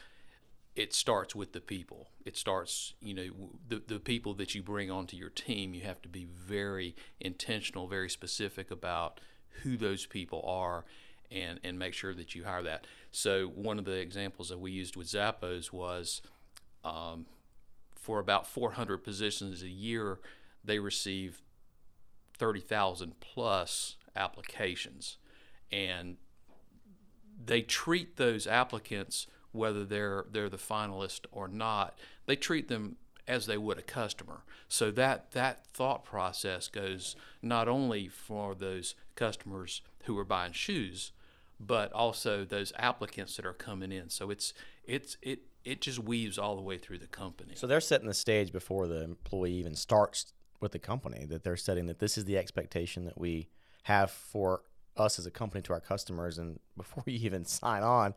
it 0.77 0.93
starts 0.93 1.35
with 1.35 1.53
the 1.53 1.59
people. 1.59 2.07
It 2.23 2.37
starts, 2.37 2.93
you 3.01 3.15
know, 3.15 3.49
the, 3.67 3.81
the 3.85 3.99
people 3.99 4.35
that 4.35 4.53
you 4.53 4.61
bring 4.61 4.91
onto 4.91 5.17
your 5.17 5.31
team, 5.31 5.73
you 5.73 5.81
have 5.81 6.03
to 6.03 6.07
be 6.07 6.25
very 6.25 6.95
intentional, 7.19 7.87
very 7.87 8.11
specific 8.11 8.69
about 8.69 9.19
who 9.63 9.75
those 9.75 10.05
people 10.05 10.43
are 10.47 10.85
and, 11.31 11.59
and 11.63 11.79
make 11.79 11.95
sure 11.95 12.13
that 12.13 12.35
you 12.35 12.43
hire 12.43 12.61
that. 12.61 12.85
So, 13.11 13.47
one 13.47 13.79
of 13.79 13.85
the 13.85 13.99
examples 13.99 14.49
that 14.49 14.59
we 14.59 14.69
used 14.69 14.95
with 14.95 15.07
Zappos 15.07 15.73
was 15.73 16.21
um, 16.85 17.25
for 17.95 18.19
about 18.19 18.45
400 18.45 18.99
positions 18.99 19.63
a 19.63 19.69
year, 19.69 20.19
they 20.63 20.77
receive 20.77 21.41
30,000 22.37 23.19
plus 23.19 23.95
applications. 24.15 25.17
And 25.71 26.17
they 27.43 27.61
treat 27.63 28.17
those 28.17 28.45
applicants 28.45 29.25
whether 29.57 29.83
they're 29.83 30.25
they're 30.31 30.49
the 30.49 30.57
finalist 30.57 31.21
or 31.31 31.47
not. 31.47 31.97
They 32.25 32.35
treat 32.35 32.67
them 32.67 32.97
as 33.27 33.45
they 33.45 33.57
would 33.57 33.77
a 33.77 33.81
customer. 33.81 34.43
So 34.69 34.91
that 34.91 35.31
that 35.31 35.65
thought 35.67 36.05
process 36.05 36.67
goes 36.67 37.15
not 37.41 37.67
only 37.67 38.07
for 38.07 38.55
those 38.55 38.95
customers 39.15 39.81
who 40.03 40.17
are 40.17 40.25
buying 40.25 40.53
shoes, 40.53 41.11
but 41.59 41.91
also 41.91 42.45
those 42.45 42.71
applicants 42.77 43.35
that 43.35 43.45
are 43.45 43.53
coming 43.53 43.91
in. 43.91 44.09
So 44.09 44.29
it's 44.29 44.53
it's 44.85 45.17
it 45.21 45.39
it 45.65 45.81
just 45.81 45.99
weaves 45.99 46.37
all 46.37 46.55
the 46.55 46.61
way 46.61 46.77
through 46.77 46.99
the 46.99 47.07
company. 47.07 47.53
So 47.55 47.67
they're 47.67 47.81
setting 47.81 48.07
the 48.07 48.13
stage 48.13 48.53
before 48.53 48.87
the 48.87 49.03
employee 49.03 49.53
even 49.53 49.75
starts 49.75 50.31
with 50.61 50.71
the 50.71 50.79
company 50.79 51.25
that 51.25 51.43
they're 51.43 51.57
setting 51.57 51.87
that 51.87 51.99
this 51.99 52.17
is 52.17 52.25
the 52.25 52.37
expectation 52.37 53.05
that 53.05 53.17
we 53.17 53.49
have 53.83 54.09
for 54.09 54.61
us 54.99 55.19
as 55.19 55.25
a 55.25 55.31
company 55.31 55.61
to 55.63 55.73
our 55.73 55.79
customers 55.79 56.37
and 56.37 56.59
before 56.75 57.03
you 57.05 57.19
even 57.19 57.45
sign 57.45 57.83
on 57.83 58.13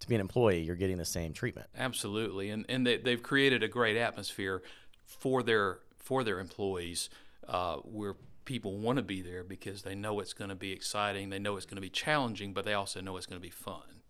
to 0.00 0.08
be 0.08 0.14
an 0.14 0.20
employee 0.20 0.62
you're 0.62 0.76
getting 0.76 0.98
the 0.98 1.04
same 1.04 1.32
treatment. 1.32 1.68
Absolutely. 1.76 2.50
And 2.50 2.64
and 2.68 2.86
they, 2.86 2.96
they've 2.96 3.22
created 3.22 3.62
a 3.62 3.68
great 3.68 3.96
atmosphere 3.96 4.62
for 5.04 5.42
their 5.42 5.78
for 5.96 6.24
their 6.24 6.40
employees 6.40 7.08
uh, 7.48 7.76
where 7.76 8.16
people 8.44 8.76
want 8.76 8.98
to 8.98 9.02
be 9.02 9.22
there 9.22 9.42
because 9.42 9.82
they 9.82 9.94
know 9.94 10.20
it's 10.20 10.34
going 10.34 10.50
to 10.50 10.54
be 10.54 10.70
exciting 10.70 11.30
they 11.30 11.38
know 11.38 11.56
it's 11.56 11.64
going 11.64 11.76
to 11.76 11.82
be 11.82 11.88
challenging 11.88 12.52
but 12.52 12.64
they 12.66 12.74
also 12.74 13.00
know 13.00 13.16
it's 13.16 13.26
going 13.26 13.40
to 13.40 13.46
be 13.46 13.50
fun. 13.50 14.02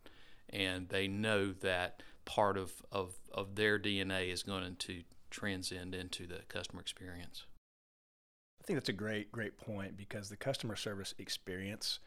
And 0.51 0.89
they 0.89 1.09
know 1.09 1.53
that 1.53 2.03
part 2.25 2.57
of, 2.57 2.83
of, 2.93 3.15
of 3.33 3.57
their 3.57 3.79
dna 3.79 4.33
is 4.33 4.43
going 4.43 4.77
to 4.77 5.03
transcend 5.31 5.95
into 5.95 6.27
the 6.27 6.41
customer 6.49 6.81
experience. 6.81 7.45
I 8.65 8.67
think 8.67 8.79
that's 8.79 8.89
a 8.89 8.95
great, 8.95 9.31
great 9.31 9.59
point 9.59 9.95
because 9.95 10.31
the 10.31 10.37
customer 10.37 10.75
service 10.75 11.13
experience, 11.19 11.99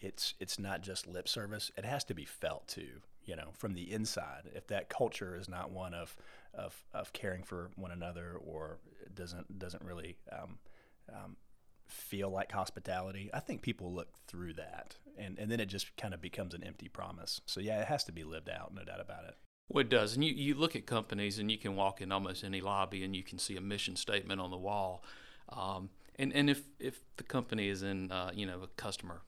it's 0.00 0.34
it's 0.40 0.58
not 0.58 0.82
just 0.82 1.06
lip 1.06 1.28
service; 1.28 1.70
it 1.76 1.84
has 1.84 2.04
to 2.04 2.14
be 2.14 2.24
felt 2.24 2.68
too. 2.68 3.00
You 3.24 3.36
know, 3.36 3.48
from 3.56 3.74
the 3.74 3.90
inside. 3.90 4.50
If 4.54 4.66
that 4.66 4.90
culture 4.90 5.34
is 5.34 5.48
not 5.48 5.70
one 5.70 5.94
of 5.94 6.16
of, 6.52 6.84
of 6.92 7.12
caring 7.12 7.42
for 7.42 7.70
one 7.76 7.90
another 7.90 8.36
or 8.44 8.78
doesn't 9.14 9.58
doesn't 9.58 9.82
really 9.82 10.16
um, 10.30 10.58
um, 11.08 11.36
feel 11.88 12.30
like 12.30 12.52
hospitality, 12.52 13.30
I 13.32 13.40
think 13.40 13.62
people 13.62 13.92
look 13.92 14.08
through 14.26 14.54
that, 14.54 14.96
and 15.16 15.38
and 15.38 15.50
then 15.50 15.60
it 15.60 15.66
just 15.66 15.96
kind 15.96 16.12
of 16.12 16.20
becomes 16.20 16.54
an 16.54 16.62
empty 16.64 16.88
promise. 16.88 17.40
So 17.46 17.60
yeah, 17.60 17.80
it 17.80 17.86
has 17.86 18.04
to 18.04 18.12
be 18.12 18.24
lived 18.24 18.50
out, 18.50 18.74
no 18.74 18.84
doubt 18.84 19.00
about 19.00 19.24
it. 19.24 19.36
Well, 19.68 19.80
it 19.80 19.88
does. 19.88 20.14
And 20.14 20.24
you, 20.24 20.32
you 20.34 20.54
look 20.54 20.76
at 20.76 20.86
companies 20.86 21.38
and 21.38 21.50
you 21.50 21.56
can 21.56 21.74
walk 21.74 22.02
in 22.02 22.12
almost 22.12 22.44
any 22.44 22.60
lobby 22.60 23.02
and 23.02 23.16
you 23.16 23.22
can 23.22 23.38
see 23.38 23.56
a 23.56 23.60
mission 23.60 23.96
statement 23.96 24.40
on 24.40 24.50
the 24.50 24.58
wall. 24.58 25.02
Um, 25.48 25.90
and 26.16 26.32
and 26.32 26.48
if 26.48 26.62
if 26.78 27.00
the 27.16 27.24
company 27.24 27.68
is 27.68 27.82
in 27.82 28.10
uh, 28.10 28.30
you 28.34 28.46
know 28.46 28.62
a 28.62 28.66
customer, 28.68 29.22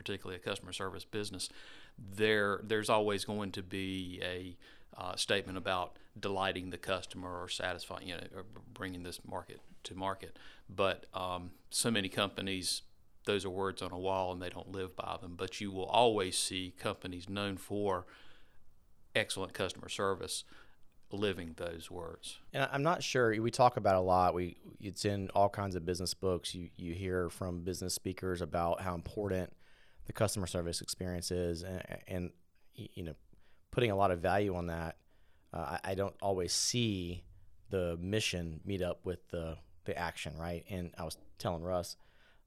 particularly 0.00 0.36
a 0.36 0.42
customer 0.42 0.72
service 0.72 1.04
business, 1.04 1.50
there 1.98 2.60
there's 2.62 2.88
always 2.88 3.26
going 3.26 3.52
to 3.52 3.62
be 3.62 4.18
a 4.22 4.56
uh, 4.98 5.14
statement 5.14 5.58
about 5.58 5.96
delighting 6.18 6.70
the 6.70 6.78
customer 6.78 7.42
or 7.42 7.48
satisfying 7.48 8.08
you 8.08 8.14
know 8.14 8.22
or 8.34 8.44
bringing 8.72 9.02
this 9.02 9.20
market 9.28 9.60
to 9.84 9.94
market. 9.94 10.38
But 10.70 11.04
um, 11.12 11.50
so 11.68 11.90
many 11.90 12.08
companies. 12.08 12.82
Those 13.26 13.44
are 13.44 13.50
words 13.50 13.82
on 13.82 13.92
a 13.92 13.98
wall 13.98 14.32
and 14.32 14.40
they 14.40 14.48
don't 14.48 14.72
live 14.72 14.96
by 14.96 15.18
them. 15.20 15.34
But 15.36 15.60
you 15.60 15.70
will 15.70 15.84
always 15.84 16.38
see 16.38 16.72
companies 16.78 17.28
known 17.28 17.58
for 17.58 18.06
excellent 19.14 19.52
customer 19.52 19.90
service 19.90 20.44
living 21.12 21.54
those 21.56 21.90
words. 21.90 22.38
And 22.54 22.66
I'm 22.72 22.82
not 22.82 23.02
sure 23.02 23.40
we 23.40 23.50
talk 23.50 23.76
about 23.76 23.96
a 23.96 24.00
lot. 24.00 24.32
We 24.32 24.56
it's 24.80 25.04
in 25.04 25.28
all 25.34 25.50
kinds 25.50 25.76
of 25.76 25.84
business 25.84 26.14
books. 26.14 26.54
You 26.54 26.70
you 26.76 26.94
hear 26.94 27.28
from 27.28 27.60
business 27.60 27.94
speakers 27.94 28.40
about 28.40 28.80
how 28.80 28.94
important 28.94 29.52
the 30.10 30.14
customer 30.14 30.48
service 30.48 30.80
experience 30.80 31.30
is, 31.30 31.62
and, 31.62 31.82
and 32.08 32.30
you 32.74 33.04
know, 33.04 33.14
putting 33.70 33.92
a 33.92 33.96
lot 33.96 34.10
of 34.10 34.18
value 34.18 34.56
on 34.56 34.66
that. 34.66 34.96
Uh, 35.54 35.78
I, 35.84 35.92
I, 35.92 35.94
don't 35.94 36.16
always 36.20 36.52
see 36.52 37.22
the 37.70 37.96
mission 38.00 38.60
meet 38.64 38.82
up 38.82 38.98
with 39.04 39.28
the 39.30 39.56
the 39.84 39.96
action, 39.96 40.36
right? 40.36 40.64
And 40.68 40.92
I 40.98 41.04
was 41.04 41.16
telling 41.38 41.62
Russ 41.62 41.96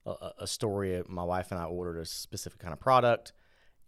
a, 0.06 0.32
a 0.40 0.48
story. 0.48 1.02
My 1.08 1.24
wife 1.24 1.52
and 1.52 1.60
I 1.60 1.64
ordered 1.64 2.00
a 2.00 2.06
specific 2.06 2.60
kind 2.60 2.74
of 2.74 2.82
product, 2.82 3.32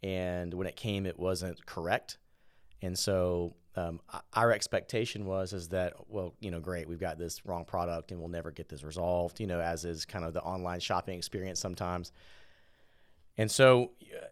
and 0.02 0.54
when 0.54 0.68
it 0.68 0.78
came, 0.78 1.06
it 1.06 1.20
wasn't 1.20 1.66
correct, 1.66 2.18
and 2.82 2.98
so 2.98 3.56
um, 3.76 4.00
our 4.32 4.54
expectation 4.54 5.26
was 5.26 5.52
is 5.52 5.68
that 5.70 5.96
well 6.08 6.34
you 6.40 6.50
know 6.50 6.62
great 6.62 6.88
we've 6.88 7.00
got 7.00 7.18
this 7.20 7.46
wrong 7.46 7.66
product 7.66 8.12
and 8.12 8.22
we'll 8.22 8.30
never 8.30 8.52
get 8.52 8.70
this 8.70 8.86
resolved 8.86 9.42
you 9.42 9.48
know 9.48 9.60
as 9.60 9.84
is 9.84 10.06
kind 10.06 10.24
of 10.24 10.34
the 10.34 10.42
online 10.42 10.80
shopping 10.80 11.18
experience 11.18 11.60
sometimes 11.60 12.14
and 13.38 13.50
so 13.50 13.92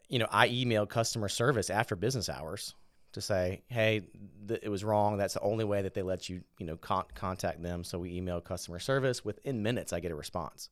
you 0.10 0.20
know 0.20 0.28
i 0.32 0.48
emailed 0.50 0.90
customer 0.90 1.30
service 1.30 1.70
after 1.70 1.96
business 1.96 2.30
hours 2.30 2.76
to 3.14 3.22
say 3.22 3.62
hey 3.68 4.02
th- 4.48 4.60
it 4.62 4.70
was 4.70 4.84
wrong. 4.84 5.18
That's 5.18 5.36
the 5.36 5.42
only 5.42 5.64
way 5.64 5.82
that 5.82 5.94
they 5.94 6.02
let 6.02 6.30
you 6.30 6.42
you 6.60 6.66
know 6.66 6.76
con- 6.76 7.06
contact 7.16 7.62
them. 7.64 7.84
So 7.84 8.00
we 8.00 8.20
emailed 8.20 8.44
customer 8.44 8.80
service. 8.80 9.24
Within 9.24 9.64
minutes 9.64 9.94
i 9.94 10.00
get 10.00 10.12
a 10.12 10.16
response. 10.16 10.70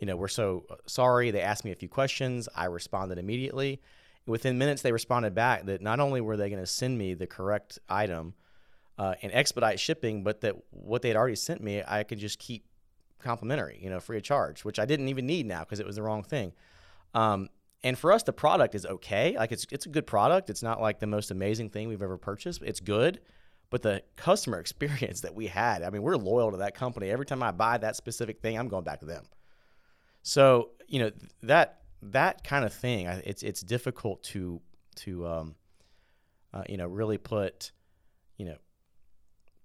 You 0.00 0.06
know 0.06 0.16
we're 0.16 0.28
so 0.28 0.64
uh, 0.70 0.76
sorry. 0.86 1.30
They 1.30 1.40
asked 1.40 1.64
me 1.64 1.72
a 1.72 1.76
few 1.76 1.88
questions. 1.88 2.48
I 2.54 2.66
responded 2.66 3.18
immediately. 3.18 3.80
Within 4.26 4.58
minutes 4.58 4.82
they 4.82 4.92
responded 4.92 5.34
back 5.34 5.66
that 5.66 5.82
not 5.82 6.00
only 6.00 6.20
were 6.20 6.36
they 6.36 6.50
going 6.50 6.62
to 6.62 6.66
send 6.66 6.96
me 6.96 7.14
the 7.14 7.26
correct 7.26 7.78
item 7.88 8.34
uh, 8.98 9.14
and 9.22 9.32
expedite 9.32 9.80
shipping, 9.80 10.22
but 10.22 10.42
that 10.42 10.56
what 10.70 11.02
they 11.02 11.08
had 11.08 11.16
already 11.16 11.36
sent 11.36 11.62
me, 11.62 11.82
I 11.86 12.02
could 12.02 12.18
just 12.18 12.38
keep 12.38 12.66
complimentary, 13.20 13.78
you 13.80 13.88
know, 13.88 14.00
free 14.00 14.18
of 14.18 14.22
charge, 14.22 14.64
which 14.64 14.78
I 14.78 14.84
didn't 14.84 15.08
even 15.08 15.26
need 15.26 15.46
now 15.46 15.60
because 15.60 15.80
it 15.80 15.86
was 15.86 15.96
the 15.96 16.02
wrong 16.02 16.22
thing. 16.22 16.52
Um, 17.14 17.48
and 17.84 17.96
for 17.96 18.12
us, 18.12 18.24
the 18.24 18.32
product 18.32 18.74
is 18.74 18.84
okay. 18.84 19.36
Like 19.36 19.52
it's 19.52 19.66
it's 19.70 19.86
a 19.86 19.88
good 19.88 20.06
product. 20.06 20.50
It's 20.50 20.62
not 20.62 20.80
like 20.80 20.98
the 20.98 21.06
most 21.06 21.30
amazing 21.30 21.70
thing 21.70 21.88
we've 21.88 22.02
ever 22.02 22.18
purchased. 22.18 22.62
It's 22.62 22.80
good, 22.80 23.20
but 23.70 23.82
the 23.82 24.02
customer 24.16 24.58
experience 24.60 25.20
that 25.20 25.34
we 25.34 25.46
had, 25.46 25.82
I 25.82 25.90
mean, 25.90 26.02
we're 26.02 26.16
loyal 26.16 26.50
to 26.52 26.58
that 26.58 26.74
company. 26.74 27.10
Every 27.10 27.26
time 27.26 27.42
I 27.42 27.52
buy 27.52 27.78
that 27.78 27.96
specific 27.96 28.40
thing, 28.40 28.58
I'm 28.58 28.68
going 28.68 28.84
back 28.84 29.00
to 29.00 29.06
them. 29.06 29.24
So 30.22 30.70
you 30.88 31.00
know 31.00 31.10
that 31.42 31.82
that 32.02 32.44
kind 32.44 32.64
of 32.64 32.72
thing, 32.72 33.06
it's 33.06 33.42
it's 33.42 33.60
difficult 33.60 34.22
to 34.24 34.60
to 34.96 35.26
um, 35.26 35.54
uh, 36.52 36.64
you 36.68 36.76
know 36.76 36.86
really 36.86 37.18
put 37.18 37.72
you 38.36 38.46
know 38.46 38.56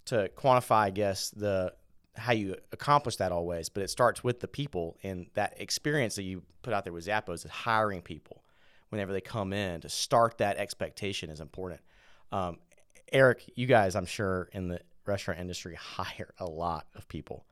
to 0.05 0.29
quantify, 0.35 0.85
I 0.85 0.89
guess 0.91 1.29
the 1.31 1.73
how 2.15 2.31
you 2.33 2.55
accomplish 2.71 3.15
that 3.17 3.31
always, 3.31 3.69
but 3.69 3.83
it 3.83 3.89
starts 3.89 4.23
with 4.23 4.39
the 4.39 4.47
people 4.47 4.97
and 5.03 5.27
that 5.33 5.55
experience 5.57 6.15
that 6.15 6.23
you 6.23 6.43
put 6.61 6.73
out 6.73 6.83
there 6.83 6.93
with 6.93 7.05
Zappos 7.05 7.45
is 7.45 7.51
hiring 7.51 8.01
people 8.01 8.43
whenever 8.89 9.11
they 9.11 9.21
come 9.21 9.53
in 9.53 9.81
to 9.81 9.89
start 9.89 10.37
that 10.37 10.57
expectation 10.57 11.29
is 11.29 11.39
important. 11.39 11.81
Um, 12.31 12.59
Eric, 13.11 13.51
you 13.55 13.65
guys, 13.65 13.95
I'm 13.95 14.05
sure 14.05 14.49
in 14.53 14.67
the 14.67 14.79
restaurant 15.05 15.39
industry 15.39 15.75
hire 15.79 16.33
a 16.39 16.45
lot 16.45 16.85
of 16.95 17.07
people. 17.07 17.45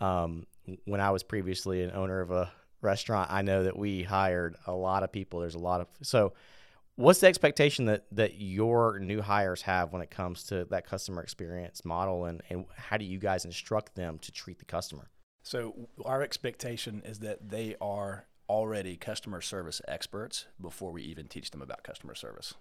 Um, 0.00 0.46
when 0.84 1.00
I 1.00 1.10
was 1.10 1.22
previously 1.22 1.82
an 1.82 1.90
owner 1.92 2.20
of 2.20 2.30
a 2.30 2.52
restaurant, 2.80 3.30
I 3.32 3.42
know 3.42 3.64
that 3.64 3.76
we 3.76 4.04
hired 4.04 4.56
a 4.66 4.72
lot 4.72 5.02
of 5.02 5.10
people. 5.10 5.40
There's 5.40 5.56
a 5.56 5.58
lot 5.58 5.80
of 5.80 5.88
so. 6.02 6.34
What's 6.98 7.20
the 7.20 7.28
expectation 7.28 7.84
that 7.84 8.06
that 8.10 8.40
your 8.40 8.98
new 8.98 9.22
hires 9.22 9.62
have 9.62 9.92
when 9.92 10.02
it 10.02 10.10
comes 10.10 10.42
to 10.48 10.64
that 10.64 10.84
customer 10.84 11.22
experience 11.22 11.84
model, 11.84 12.24
and 12.24 12.42
and 12.50 12.64
how 12.76 12.96
do 12.96 13.04
you 13.04 13.18
guys 13.18 13.44
instruct 13.44 13.94
them 13.94 14.18
to 14.18 14.32
treat 14.32 14.58
the 14.58 14.64
customer? 14.64 15.08
So 15.44 15.88
our 16.04 16.22
expectation 16.22 17.00
is 17.04 17.20
that 17.20 17.50
they 17.50 17.76
are 17.80 18.26
already 18.48 18.96
customer 18.96 19.40
service 19.40 19.80
experts 19.86 20.46
before 20.60 20.90
we 20.90 21.02
even 21.02 21.28
teach 21.28 21.52
them 21.52 21.62
about 21.62 21.84
customer 21.84 22.16
service, 22.16 22.54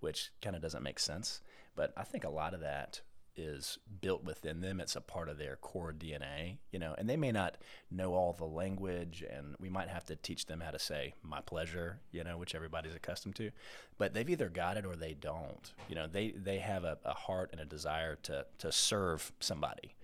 which 0.00 0.30
kind 0.40 0.56
of 0.56 0.62
doesn't 0.62 0.82
make 0.82 0.98
sense. 0.98 1.42
But 1.74 1.92
I 1.98 2.04
think 2.04 2.24
a 2.24 2.30
lot 2.30 2.54
of 2.54 2.60
that 2.60 3.02
is 3.36 3.78
built 4.00 4.24
within 4.24 4.60
them. 4.60 4.80
It's 4.80 4.96
a 4.96 5.00
part 5.00 5.28
of 5.28 5.38
their 5.38 5.56
core 5.56 5.92
DNA, 5.92 6.58
you 6.70 6.78
know, 6.78 6.94
and 6.96 7.08
they 7.08 7.16
may 7.16 7.32
not 7.32 7.56
know 7.90 8.14
all 8.14 8.32
the 8.32 8.44
language 8.44 9.24
and 9.28 9.54
we 9.60 9.68
might 9.68 9.88
have 9.88 10.04
to 10.06 10.16
teach 10.16 10.46
them 10.46 10.60
how 10.60 10.70
to 10.70 10.78
say 10.78 11.14
my 11.22 11.40
pleasure, 11.40 12.00
you 12.12 12.24
know, 12.24 12.38
which 12.38 12.54
everybody's 12.54 12.94
accustomed 12.94 13.36
to. 13.36 13.50
But 13.98 14.14
they've 14.14 14.28
either 14.28 14.48
got 14.48 14.76
it 14.76 14.86
or 14.86 14.96
they 14.96 15.14
don't. 15.14 15.72
You 15.88 15.94
know, 15.94 16.06
they, 16.06 16.30
they 16.30 16.58
have 16.58 16.84
a, 16.84 16.98
a 17.04 17.14
heart 17.14 17.50
and 17.52 17.60
a 17.60 17.64
desire 17.64 18.16
to 18.24 18.46
to 18.58 18.72
serve 18.72 19.32
somebody. 19.40 19.94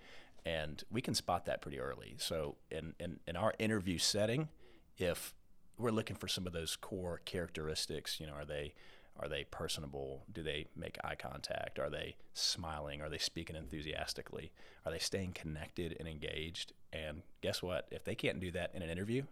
And 0.45 0.83
we 0.91 1.01
can 1.01 1.15
spot 1.15 1.47
that 1.47 1.63
pretty 1.63 1.79
early. 1.79 2.17
So 2.19 2.57
in, 2.71 2.95
in, 2.99 3.21
in 3.27 3.37
our 3.37 3.55
interview 3.59 3.99
setting, 3.99 4.49
if 4.99 5.35
we're 5.79 5.91
looking 5.91 6.17
for 6.17 6.29
some 6.29 6.47
of 6.47 6.53
those 6.53 6.77
core 6.77 7.21
characteristics, 7.25 8.19
you 8.19 8.27
know, 8.27 8.35
are 8.35 8.45
they 8.45 8.75
are 9.19 9.29
they 9.29 9.45
personable? 9.45 10.25
Do 10.33 10.43
they 10.43 10.67
make 10.75 10.99
eye 11.05 11.15
contact? 11.15 11.79
Are 11.79 11.91
they 11.91 12.17
smiling? 12.35 13.03
Are 13.03 13.11
they 13.11 13.19
speaking 13.19 13.57
enthusiastically? 13.57 14.53
Are 14.85 14.93
they 14.93 14.99
staying 14.99 15.33
connected 15.33 15.97
and 15.99 16.09
engaged? 16.09 16.73
And 16.93 17.23
guess 17.41 17.63
what? 17.63 17.89
If 17.91 18.05
they 18.05 18.15
can't 18.15 18.41
do 18.41 18.51
that 18.53 18.71
in 18.75 18.83
an 18.83 18.91
interview, 18.91 19.25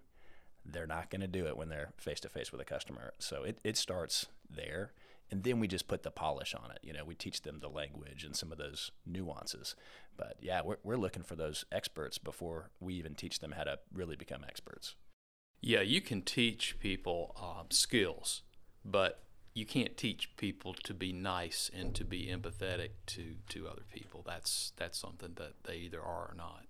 they're 0.65 0.87
not 0.87 1.11
going 1.11 1.23
to 1.23 1.27
do 1.27 1.47
it 1.47 1.57
when 1.57 1.69
they're 1.69 1.93
face 1.97 2.21
to 2.21 2.29
face 2.29 2.53
with 2.53 2.61
a 2.61 2.65
customer. 2.65 3.15
So 3.19 3.43
it, 3.43 3.59
it 3.65 3.77
starts 3.77 4.27
there. 4.49 4.93
And 5.31 5.45
then 5.45 5.61
we 5.61 5.69
just 5.69 5.89
put 5.89 6.03
the 6.03 6.11
polish 6.11 6.55
on 6.55 6.73
it. 6.73 6.81
You 6.83 6.93
know, 6.93 7.05
we 7.05 7.15
teach 7.15 7.43
them 7.43 7.61
the 7.61 7.69
language 7.69 8.25
and 8.25 8.35
some 8.35 8.51
of 8.51 8.59
those 8.59 8.91
nuances. 9.07 9.77
But 10.17 10.37
yeah, 10.41 10.61
we're, 10.65 10.79
we're 10.83 10.97
looking 10.97 11.23
for 11.23 11.37
those 11.37 11.65
experts 11.71 12.19
before 12.19 12.71
we 12.81 12.95
even 12.95 13.15
teach 13.15 13.39
them 13.39 13.53
how 13.53 13.63
to 13.65 13.79
really 13.95 14.17
become 14.17 14.45
experts. 14.47 14.97
Yeah, 15.63 15.83
you 15.83 16.01
can 16.01 16.23
teach 16.23 16.79
people 16.81 17.37
um, 17.41 17.67
skills, 17.71 18.43
but 18.85 19.23
you 19.55 19.67
can't 19.67 19.97
teach 19.97 20.37
people 20.37 20.75
to 20.75 20.95
be 20.95 21.13
nice 21.13 21.71
and 21.75 21.95
to 21.95 22.05
be 22.05 22.27
empathetic 22.27 22.91
to, 23.07 23.35
to 23.49 23.69
other 23.69 23.83
people. 23.93 24.23
That's 24.25 24.73
that's 24.77 24.99
something 24.99 25.33
that 25.37 25.65
they 25.65 25.77
either 25.77 26.01
are 26.01 26.31
or 26.31 26.35
not. 26.37 26.67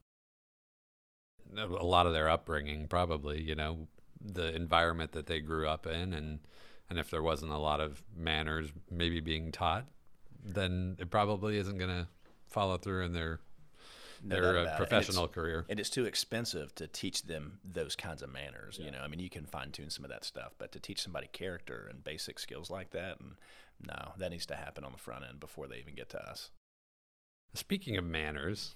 A 1.57 1.85
lot 1.85 2.07
of 2.07 2.13
their 2.13 2.29
upbringing, 2.29 2.87
probably, 2.87 3.43
you 3.43 3.55
know, 3.55 3.89
the 4.21 4.55
environment 4.55 5.13
that 5.13 5.27
they 5.27 5.41
grew 5.41 5.69
up 5.69 5.87
in, 5.87 6.15
and 6.15 6.41
and 6.89 6.99
if 6.99 7.11
there 7.11 7.23
wasn't 7.23 7.53
a 7.53 7.59
lot 7.59 7.81
of 7.81 8.03
manners 8.17 8.71
maybe 8.91 9.21
being 9.21 9.53
taught, 9.53 9.87
then 10.45 10.97
it 10.99 11.11
probably 11.11 11.57
isn't 11.57 11.79
going 11.79 11.91
to 11.91 12.09
follow 12.49 12.77
through 12.77 13.05
in 13.05 13.13
their 13.13 13.41
No 14.23 14.41
their 14.41 14.59
uh, 14.59 14.65
it. 14.65 14.77
Professional 14.77 15.29
career. 15.29 15.65
And 15.69 15.81
it's 15.81 15.91
too 15.91 16.05
expensive 16.05 16.75
to 16.77 16.87
teach 16.87 17.23
them 17.23 17.59
those 17.65 17.97
kinds 17.97 18.23
of 18.23 18.31
manners. 18.31 18.79
You 18.83 18.91
know, 18.91 19.01
I 19.03 19.09
mean, 19.09 19.21
you 19.21 19.31
can 19.31 19.47
fine 19.47 19.71
tune 19.71 19.91
some 19.91 20.05
of 20.05 20.11
that 20.11 20.25
stuff, 20.25 20.53
but 20.59 20.73
to 20.73 20.81
teach 20.81 21.03
somebody 21.03 21.29
character 21.33 21.87
and 21.91 22.05
basic 22.05 22.39
skills 22.39 22.71
like 22.71 22.91
that, 22.91 23.21
and 23.21 23.37
no, 23.87 24.13
that 24.19 24.31
needs 24.31 24.47
to 24.47 24.57
happen 24.57 24.85
on 24.85 24.93
the 24.93 24.99
front 24.99 25.25
end 25.29 25.41
before 25.41 25.67
they 25.67 25.79
even 25.79 25.95
get 25.95 26.11
to 26.11 26.23
us. 26.23 26.51
Speaking 27.55 27.97
of 27.97 28.05
manners, 28.05 28.75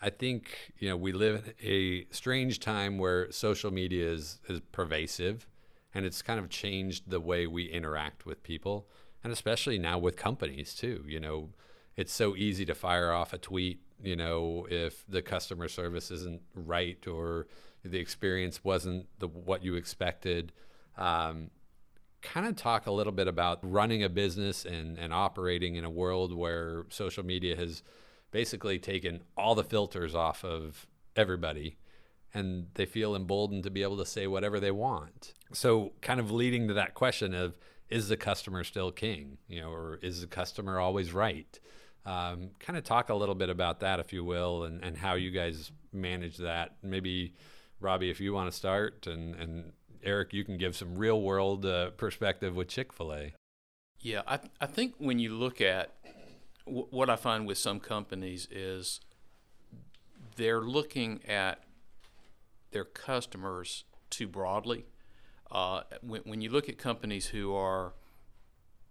I 0.00 0.10
think 0.10 0.72
you 0.78 0.88
know 0.88 0.96
we 0.96 1.12
live 1.12 1.52
in 1.58 1.72
a 1.72 2.06
strange 2.10 2.60
time 2.60 2.98
where 2.98 3.30
social 3.30 3.70
media 3.70 4.10
is 4.10 4.40
is 4.48 4.60
pervasive, 4.72 5.46
and 5.94 6.04
it's 6.04 6.22
kind 6.22 6.40
of 6.40 6.48
changed 6.48 7.10
the 7.10 7.20
way 7.20 7.46
we 7.46 7.66
interact 7.66 8.26
with 8.26 8.42
people, 8.42 8.88
and 9.22 9.32
especially 9.32 9.78
now 9.78 9.98
with 9.98 10.16
companies 10.16 10.74
too. 10.74 11.04
You 11.06 11.20
know, 11.20 11.50
it's 11.96 12.12
so 12.12 12.36
easy 12.36 12.64
to 12.66 12.74
fire 12.74 13.12
off 13.12 13.32
a 13.32 13.38
tweet. 13.38 13.80
You 14.02 14.16
know, 14.16 14.66
if 14.70 15.04
the 15.08 15.22
customer 15.22 15.68
service 15.68 16.10
isn't 16.10 16.42
right 16.54 17.06
or 17.06 17.46
the 17.82 17.98
experience 17.98 18.62
wasn't 18.64 19.06
the 19.18 19.28
what 19.28 19.64
you 19.64 19.74
expected. 19.74 20.52
Um, 20.98 21.50
kind 22.22 22.46
of 22.46 22.56
talk 22.56 22.86
a 22.86 22.90
little 22.90 23.12
bit 23.12 23.28
about 23.28 23.60
running 23.62 24.02
a 24.02 24.08
business 24.08 24.64
and, 24.64 24.98
and 24.98 25.12
operating 25.12 25.76
in 25.76 25.84
a 25.84 25.90
world 25.90 26.34
where 26.34 26.84
social 26.88 27.24
media 27.24 27.56
has 27.56 27.82
basically 28.30 28.78
taken 28.78 29.22
all 29.36 29.54
the 29.54 29.64
filters 29.64 30.14
off 30.14 30.44
of 30.44 30.86
everybody 31.14 31.76
and 32.34 32.66
they 32.74 32.84
feel 32.84 33.14
emboldened 33.14 33.62
to 33.62 33.70
be 33.70 33.82
able 33.82 33.96
to 33.96 34.04
say 34.04 34.26
whatever 34.26 34.60
they 34.60 34.70
want. 34.70 35.32
So, 35.52 35.92
kind 36.02 36.20
of 36.20 36.30
leading 36.30 36.68
to 36.68 36.74
that 36.74 36.94
question 36.94 37.32
of 37.32 37.56
is 37.88 38.08
the 38.08 38.16
customer 38.16 38.64
still 38.64 38.90
king? 38.90 39.38
You 39.48 39.62
know, 39.62 39.70
or 39.70 39.98
is 40.02 40.20
the 40.20 40.26
customer 40.26 40.78
always 40.78 41.12
right? 41.12 41.58
Um, 42.06 42.50
kind 42.60 42.76
of 42.76 42.84
talk 42.84 43.08
a 43.08 43.14
little 43.14 43.34
bit 43.34 43.50
about 43.50 43.80
that, 43.80 43.98
if 43.98 44.12
you 44.12 44.24
will, 44.24 44.62
and, 44.64 44.82
and 44.82 44.96
how 44.96 45.14
you 45.14 45.32
guys 45.32 45.72
manage 45.92 46.36
that. 46.36 46.76
Maybe, 46.82 47.34
Robbie, 47.80 48.10
if 48.10 48.20
you 48.20 48.32
want 48.32 48.48
to 48.48 48.56
start, 48.56 49.08
and, 49.08 49.34
and 49.34 49.72
Eric, 50.04 50.32
you 50.32 50.44
can 50.44 50.56
give 50.56 50.76
some 50.76 50.94
real 50.96 51.20
world 51.20 51.66
uh, 51.66 51.90
perspective 51.90 52.54
with 52.54 52.68
Chick 52.68 52.92
fil 52.92 53.12
A. 53.12 53.32
Yeah, 53.98 54.22
I, 54.26 54.38
I 54.60 54.66
think 54.66 54.94
when 54.98 55.18
you 55.18 55.34
look 55.34 55.60
at 55.60 55.94
w- 56.64 56.86
what 56.90 57.10
I 57.10 57.16
find 57.16 57.44
with 57.44 57.58
some 57.58 57.80
companies 57.80 58.46
is 58.52 59.00
they're 60.36 60.60
looking 60.60 61.24
at 61.26 61.64
their 62.70 62.84
customers 62.84 63.84
too 64.10 64.28
broadly. 64.28 64.86
Uh, 65.50 65.82
when, 66.02 66.20
when 66.22 66.40
you 66.40 66.50
look 66.50 66.68
at 66.68 66.78
companies 66.78 67.26
who 67.26 67.54
are 67.54 67.94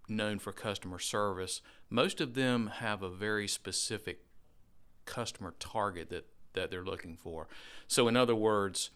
known 0.08 0.38
for 0.38 0.52
customer 0.52 0.98
service, 0.98 1.60
most 1.90 2.20
of 2.20 2.34
them 2.34 2.68
have 2.78 3.02
a 3.02 3.10
very 3.10 3.48
specific 3.48 4.20
customer 5.04 5.54
target 5.58 6.10
that, 6.10 6.26
that 6.54 6.70
they're 6.70 6.84
looking 6.84 7.16
for. 7.16 7.48
So, 7.86 8.08
in 8.08 8.16
other 8.16 8.34
words, 8.34 8.90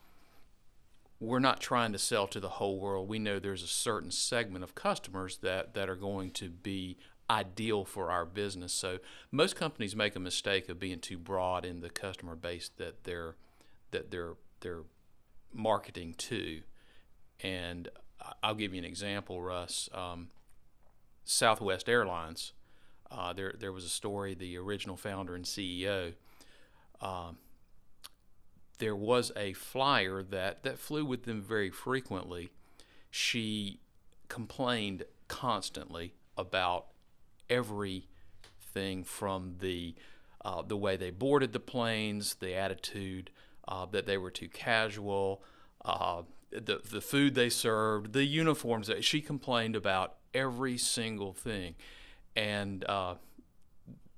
we're 1.20 1.38
not 1.38 1.60
trying 1.60 1.92
to 1.92 1.98
sell 1.98 2.26
to 2.28 2.40
the 2.40 2.48
whole 2.48 2.78
world. 2.78 3.08
We 3.08 3.18
know 3.18 3.38
there's 3.38 3.62
a 3.62 3.68
certain 3.68 4.10
segment 4.10 4.64
of 4.64 4.74
customers 4.74 5.38
that, 5.42 5.74
that 5.74 5.88
are 5.90 5.96
going 5.96 6.30
to 6.32 6.48
be 6.48 6.96
ideal 7.30 7.84
for 7.84 8.10
our 8.10 8.24
business. 8.26 8.72
So 8.72 8.98
most 9.30 9.54
companies 9.54 9.94
make 9.94 10.16
a 10.16 10.20
mistake 10.20 10.68
of 10.68 10.80
being 10.80 10.98
too 10.98 11.16
broad 11.16 11.64
in 11.64 11.80
the 11.80 11.88
customer 11.88 12.34
base 12.34 12.70
that 12.76 13.04
they're 13.04 13.36
that 13.92 14.10
they're 14.10 14.34
they're 14.60 14.82
marketing 15.52 16.14
to. 16.14 16.62
And 17.42 17.88
I'll 18.42 18.54
give 18.54 18.74
you 18.74 18.78
an 18.78 18.84
example, 18.84 19.40
Russ. 19.40 19.88
Um, 19.94 20.28
Southwest 21.24 21.88
Airlines. 21.88 22.52
Uh, 23.10 23.32
there 23.32 23.54
there 23.58 23.72
was 23.72 23.84
a 23.84 23.88
story. 23.88 24.34
The 24.34 24.56
original 24.56 24.96
founder 24.96 25.34
and 25.34 25.44
CEO. 25.44 26.14
Um, 27.00 27.38
there 28.80 28.96
was 28.96 29.30
a 29.36 29.52
flyer 29.52 30.22
that, 30.22 30.62
that 30.64 30.78
flew 30.78 31.04
with 31.04 31.24
them 31.24 31.40
very 31.40 31.70
frequently. 31.70 32.50
She 33.10 33.78
complained 34.28 35.04
constantly 35.28 36.14
about 36.36 36.86
everything 37.48 39.04
from 39.04 39.56
the 39.60 39.94
uh, 40.42 40.62
the 40.62 40.76
way 40.76 40.96
they 40.96 41.10
boarded 41.10 41.52
the 41.52 41.60
planes, 41.60 42.36
the 42.36 42.54
attitude 42.54 43.30
uh, 43.68 43.84
that 43.84 44.06
they 44.06 44.16
were 44.16 44.30
too 44.30 44.48
casual, 44.48 45.42
uh, 45.84 46.22
the 46.50 46.80
the 46.90 47.02
food 47.02 47.34
they 47.34 47.50
served, 47.50 48.14
the 48.14 48.24
uniforms. 48.24 48.86
That 48.86 49.04
she 49.04 49.20
complained 49.20 49.76
about 49.76 50.14
every 50.34 50.78
single 50.78 51.32
thing, 51.32 51.74
and 52.36 52.84
uh, 52.84 53.14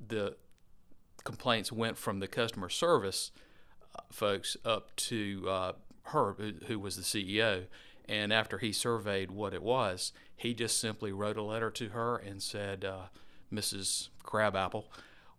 the 0.07 0.37
complaints 1.25 1.71
went 1.71 1.97
from 1.97 2.21
the 2.21 2.27
customer 2.27 2.69
service 2.69 3.31
folks 4.11 4.57
up 4.65 4.95
to 4.97 5.47
uh, 5.49 5.73
Herb, 6.05 6.39
who, 6.39 6.53
who 6.67 6.79
was 6.79 6.97
the 6.97 7.03
CEO. 7.03 7.65
And 8.09 8.33
after 8.33 8.59
he 8.59 8.73
surveyed 8.73 9.31
what 9.31 9.55
it 9.55 9.63
was, 9.63 10.13
he 10.37 10.55
just 10.55 10.81
simply 10.81 11.13
wrote 11.13 11.37
a 11.37 11.43
letter 11.43 11.71
to 11.71 11.91
her 11.91 12.17
and 12.17 12.43
said, 12.43 12.85
uh, 12.85 13.07
Mrs. 13.53 14.09
Crabapple, 14.23 14.91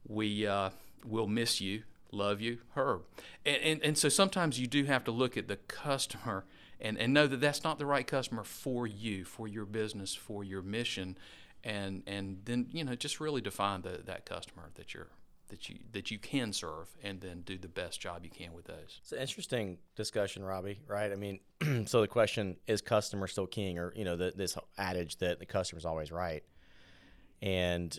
we 0.07 0.47
uh, 0.47 0.69
will 1.05 1.27
miss 1.27 1.59
you, 1.59 1.83
love 2.11 2.41
you, 2.41 2.59
Herb. 2.75 3.01
And, 3.45 3.57
and, 3.57 3.83
and 3.83 3.97
so 3.97 4.09
sometimes 4.09 4.59
you 4.59 4.67
do 4.67 4.85
have 4.85 5.03
to 5.05 5.11
look 5.11 5.35
at 5.35 5.47
the 5.47 5.57
customer 5.57 6.45
and, 6.83 6.97
and 6.99 7.13
know 7.13 7.25
that 7.25 7.39
that's 7.39 7.63
not 7.63 7.79
the 7.79 7.85
right 7.85 8.05
customer 8.05 8.43
for 8.43 8.85
you, 8.85 9.23
for 9.23 9.47
your 9.47 9.65
business, 9.65 10.13
for 10.13 10.43
your 10.43 10.61
mission. 10.61 11.17
And, 11.63 12.03
and 12.05 12.41
then, 12.43 12.67
you 12.71 12.83
know, 12.83 12.93
just 12.93 13.19
really 13.19 13.41
define 13.41 13.81
the, 13.81 14.01
that 14.05 14.25
customer 14.25 14.69
that 14.75 14.93
you're 14.93 15.07
that 15.49 15.69
you 15.69 15.77
that 15.91 16.09
you 16.09 16.17
can 16.17 16.51
serve 16.51 16.95
and 17.03 17.21
then 17.21 17.41
do 17.41 17.57
the 17.57 17.67
best 17.67 17.99
job 17.99 18.23
you 18.23 18.29
can 18.29 18.53
with 18.53 18.65
those. 18.65 18.99
It's 19.01 19.11
an 19.11 19.19
interesting 19.19 19.77
discussion, 19.95 20.43
Robbie. 20.43 20.79
Right? 20.87 21.11
I 21.11 21.15
mean, 21.15 21.39
so 21.85 22.01
the 22.01 22.07
question 22.07 22.57
is, 22.65 22.81
customer 22.81 23.27
still 23.27 23.45
king, 23.45 23.77
or 23.77 23.93
you 23.95 24.03
know, 24.03 24.15
the, 24.15 24.33
this 24.35 24.57
adage 24.77 25.17
that 25.17 25.39
the 25.39 25.45
customer's 25.45 25.85
always 25.85 26.11
right, 26.11 26.43
and 27.41 27.97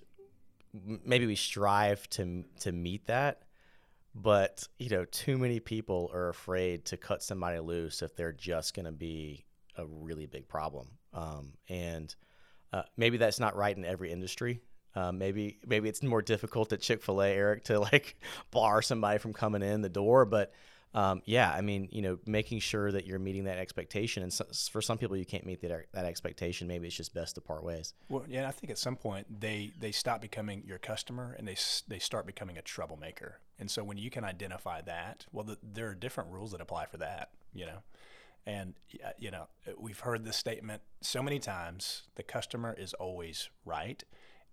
maybe 1.04 1.26
we 1.26 1.36
strive 1.36 2.08
to 2.10 2.44
to 2.60 2.72
meet 2.72 3.06
that. 3.06 3.42
But 4.14 4.66
you 4.78 4.90
know, 4.90 5.04
too 5.04 5.38
many 5.38 5.60
people 5.60 6.10
are 6.12 6.28
afraid 6.28 6.84
to 6.86 6.96
cut 6.96 7.22
somebody 7.22 7.58
loose 7.58 8.02
if 8.02 8.14
they're 8.14 8.32
just 8.32 8.74
going 8.74 8.86
to 8.86 8.92
be 8.92 9.44
a 9.76 9.84
really 9.86 10.26
big 10.26 10.48
problem. 10.48 10.88
Um, 11.12 11.54
and 11.68 12.14
uh, 12.72 12.82
maybe 12.96 13.16
that's 13.16 13.40
not 13.40 13.56
right 13.56 13.76
in 13.76 13.84
every 13.84 14.12
industry. 14.12 14.60
Uh, 14.94 15.10
maybe 15.10 15.58
maybe 15.66 15.88
it's 15.88 16.02
more 16.02 16.22
difficult 16.22 16.72
at 16.72 16.80
Chick 16.80 17.02
Fil 17.02 17.20
A, 17.20 17.28
Eric, 17.28 17.64
to 17.64 17.80
like 17.80 18.16
bar 18.52 18.82
somebody 18.82 19.18
from 19.18 19.32
coming 19.32 19.62
in 19.62 19.80
the 19.80 19.88
door. 19.88 20.24
But 20.24 20.52
um, 20.94 21.22
yeah, 21.24 21.50
I 21.50 21.60
mean, 21.60 21.88
you 21.90 22.02
know, 22.02 22.18
making 22.24 22.60
sure 22.60 22.92
that 22.92 23.04
you're 23.04 23.18
meeting 23.18 23.44
that 23.44 23.58
expectation. 23.58 24.22
And 24.22 24.32
so, 24.32 24.44
for 24.70 24.80
some 24.80 24.96
people, 24.96 25.16
you 25.16 25.26
can't 25.26 25.44
meet 25.44 25.60
that 25.62 25.86
that 25.92 26.04
expectation. 26.04 26.68
Maybe 26.68 26.86
it's 26.86 26.96
just 26.96 27.12
best 27.12 27.34
to 27.34 27.40
part 27.40 27.64
ways. 27.64 27.94
Well, 28.08 28.24
yeah, 28.28 28.46
I 28.46 28.52
think 28.52 28.70
at 28.70 28.78
some 28.78 28.94
point 28.94 29.40
they 29.40 29.72
they 29.78 29.90
stop 29.90 30.20
becoming 30.20 30.62
your 30.64 30.78
customer 30.78 31.34
and 31.36 31.48
they 31.48 31.56
they 31.88 31.98
start 31.98 32.26
becoming 32.26 32.58
a 32.58 32.62
troublemaker. 32.62 33.40
And 33.58 33.68
so 33.68 33.82
when 33.82 33.98
you 33.98 34.08
can 34.08 34.24
identify 34.24 34.82
that, 34.82 35.26
well, 35.32 35.44
the, 35.44 35.58
there 35.62 35.88
are 35.88 35.94
different 35.94 36.30
rules 36.30 36.52
that 36.52 36.60
apply 36.60 36.86
for 36.86 36.98
that. 36.98 37.30
You 37.52 37.66
know. 37.66 37.78
And 38.46 38.74
you 39.18 39.30
know, 39.30 39.48
we've 39.78 40.00
heard 40.00 40.24
this 40.24 40.36
statement 40.36 40.82
so 41.00 41.22
many 41.22 41.40
times: 41.40 42.04
the 42.14 42.22
customer 42.22 42.74
is 42.78 42.94
always 42.94 43.48
right. 43.64 44.04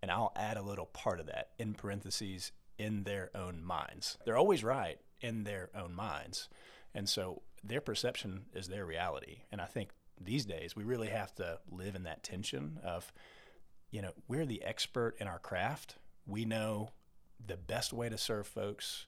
And 0.02 0.10
I'll 0.10 0.34
add 0.36 0.58
a 0.58 0.64
little 0.64 0.88
part 0.88 1.20
of 1.20 1.28
that 1.28 1.50
in 1.60 1.76
parentheses 1.76 2.52
in 2.80 3.04
their 3.04 3.30
own 3.36 3.64
minds. 3.64 4.18
They're 4.26 4.38
always 4.38 4.64
right 4.64 4.98
in 5.22 5.44
their 5.44 5.70
own 5.76 5.94
minds. 5.94 6.50
And 6.94 7.08
so 7.08 7.42
their 7.64 7.82
perception 7.82 8.46
is 8.54 8.68
their 8.68 8.86
reality. 8.86 9.44
And 9.52 9.62
I 9.62 9.66
think 9.66 9.90
these 10.20 10.46
days 10.46 10.76
we 10.76 10.84
really 10.84 11.08
have 11.08 11.34
to 11.36 11.60
live 11.72 11.96
in 11.96 12.04
that 12.04 12.24
tension 12.24 12.80
of, 12.84 13.12
you 13.92 14.02
know, 14.02 14.12
we're 14.28 14.46
the 14.46 14.64
expert 14.64 15.16
in 15.20 15.28
our 15.28 15.40
craft. 15.40 15.96
We 16.26 16.46
know 16.46 16.92
the 17.46 17.58
best 17.58 17.94
way 17.94 18.10
to 18.10 18.18
serve 18.18 18.48
folks 18.48 19.08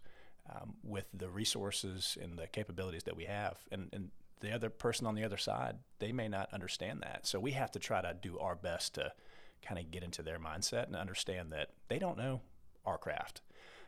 um, 0.49 0.75
with 0.83 1.05
the 1.13 1.29
resources 1.29 2.17
and 2.21 2.37
the 2.37 2.47
capabilities 2.47 3.03
that 3.03 3.15
we 3.15 3.25
have. 3.25 3.57
And, 3.71 3.89
and 3.93 4.09
the 4.41 4.53
other 4.53 4.69
person 4.69 5.07
on 5.07 5.15
the 5.15 5.23
other 5.23 5.37
side, 5.37 5.77
they 5.99 6.11
may 6.11 6.27
not 6.27 6.53
understand 6.53 7.01
that. 7.01 7.25
So 7.25 7.39
we 7.39 7.51
have 7.51 7.71
to 7.71 7.79
try 7.79 8.01
to 8.01 8.13
do 8.13 8.39
our 8.39 8.55
best 8.55 8.95
to 8.95 9.13
kind 9.61 9.79
of 9.79 9.89
get 9.91 10.03
into 10.03 10.21
their 10.21 10.39
mindset 10.39 10.87
and 10.87 10.95
understand 10.95 11.53
that 11.53 11.69
they 11.87 11.97
don't 11.97 12.17
know 12.17 12.41
our 12.85 12.97
craft. 12.97 13.41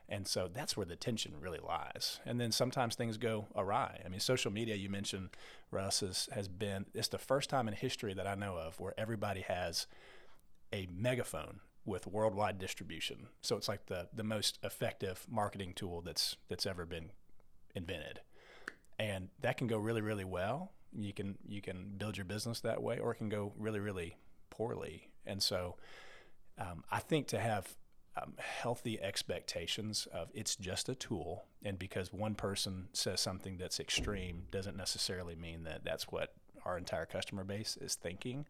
And 0.07 0.27
so 0.27 0.47
that's 0.51 0.77
where 0.77 0.85
the 0.85 0.95
tension 0.95 1.33
really 1.39 1.59
lies. 1.65 2.19
And 2.25 2.39
then 2.39 2.51
sometimes 2.51 2.95
things 2.95 3.17
go 3.17 3.47
awry. 3.55 4.01
I 4.05 4.09
mean, 4.09 4.19
social 4.19 4.51
media, 4.51 4.75
you 4.75 4.89
mentioned, 4.89 5.29
Russ, 5.71 6.03
is, 6.03 6.29
has 6.31 6.47
been, 6.47 6.85
it's 6.93 7.07
the 7.07 7.17
first 7.17 7.49
time 7.49 7.67
in 7.67 7.73
history 7.73 8.13
that 8.13 8.27
I 8.27 8.35
know 8.35 8.55
of 8.55 8.79
where 8.79 8.93
everybody 8.97 9.41
has 9.41 9.87
a 10.71 10.87
megaphone 10.95 11.59
with 11.85 12.05
worldwide 12.07 12.59
distribution. 12.59 13.27
So 13.41 13.57
it's 13.57 13.67
like 13.67 13.87
the, 13.87 14.07
the 14.13 14.23
most 14.23 14.59
effective 14.63 15.25
marketing 15.29 15.73
tool 15.75 16.01
that's, 16.01 16.35
that's 16.49 16.65
ever 16.65 16.85
been 16.85 17.11
invented. 17.73 18.21
And 18.99 19.29
that 19.41 19.57
can 19.57 19.67
go 19.67 19.77
really, 19.77 20.01
really 20.01 20.23
well. 20.23 20.71
You 20.97 21.13
can, 21.13 21.37
you 21.47 21.61
can 21.61 21.93
build 21.97 22.15
your 22.15 22.25
business 22.25 22.61
that 22.61 22.81
way, 22.81 22.99
or 22.99 23.11
it 23.11 23.15
can 23.15 23.29
go 23.29 23.53
really, 23.57 23.79
really 23.79 24.17
poorly. 24.49 25.09
And 25.25 25.41
so 25.41 25.75
um, 26.57 26.83
I 26.91 26.99
think 26.99 27.27
to 27.27 27.39
have 27.39 27.75
um, 28.21 28.33
healthy 28.37 29.01
expectations 29.01 30.07
of 30.13 30.29
it's 30.33 30.55
just 30.55 30.89
a 30.89 30.95
tool, 30.95 31.45
and 31.63 31.77
because 31.77 32.13
one 32.13 32.35
person 32.35 32.87
says 32.93 33.19
something 33.19 33.57
that's 33.57 33.79
extreme 33.79 34.43
doesn't 34.51 34.77
necessarily 34.77 35.35
mean 35.35 35.63
that 35.63 35.83
that's 35.83 36.05
what 36.05 36.33
our 36.65 36.77
entire 36.77 37.05
customer 37.05 37.43
base 37.43 37.77
is 37.79 37.95
thinking. 37.95 38.45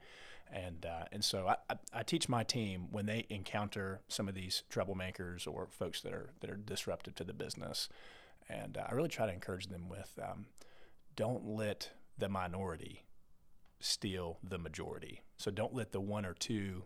And 0.52 0.86
uh, 0.86 1.06
and 1.12 1.24
so 1.24 1.48
I, 1.48 1.56
I, 1.70 1.76
I, 1.92 2.04
teach 2.04 2.30
my 2.30 2.44
team 2.44 2.88
when 2.92 3.08
they 3.08 3.26
encounter 3.30 4.02
some 4.08 4.30
of 4.30 4.36
these 4.36 4.62
troublemakers 4.72 5.48
or 5.48 5.68
folks 5.72 6.02
that 6.02 6.14
are 6.14 6.30
that 6.42 6.52
are 6.52 6.56
disruptive 6.56 7.16
to 7.16 7.24
the 7.24 7.34
business, 7.34 7.90
and 8.48 8.78
uh, 8.78 8.84
I 8.88 8.94
really 8.94 9.10
try 9.10 9.26
to 9.26 9.34
encourage 9.34 9.68
them 9.68 9.90
with 9.90 10.20
um, 10.22 10.46
don't 11.16 11.48
let 11.48 11.90
the 12.18 12.30
minority 12.30 13.06
steal 13.80 14.38
the 14.44 14.60
majority. 14.60 15.24
So 15.38 15.50
don't 15.50 15.74
let 15.74 15.92
the 15.92 16.00
one 16.00 16.26
or 16.26 16.34
two 16.34 16.84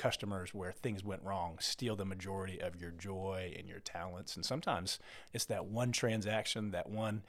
customers 0.00 0.54
where 0.54 0.72
things 0.72 1.04
went 1.04 1.22
wrong 1.22 1.58
steal 1.60 1.94
the 1.94 2.06
majority 2.06 2.58
of 2.58 2.74
your 2.74 2.90
joy 2.90 3.54
and 3.58 3.68
your 3.68 3.80
talents. 3.80 4.34
And 4.34 4.46
sometimes 4.46 4.98
it's 5.34 5.44
that 5.44 5.66
one 5.66 5.92
transaction, 5.92 6.70
that 6.70 6.88
one 6.88 7.22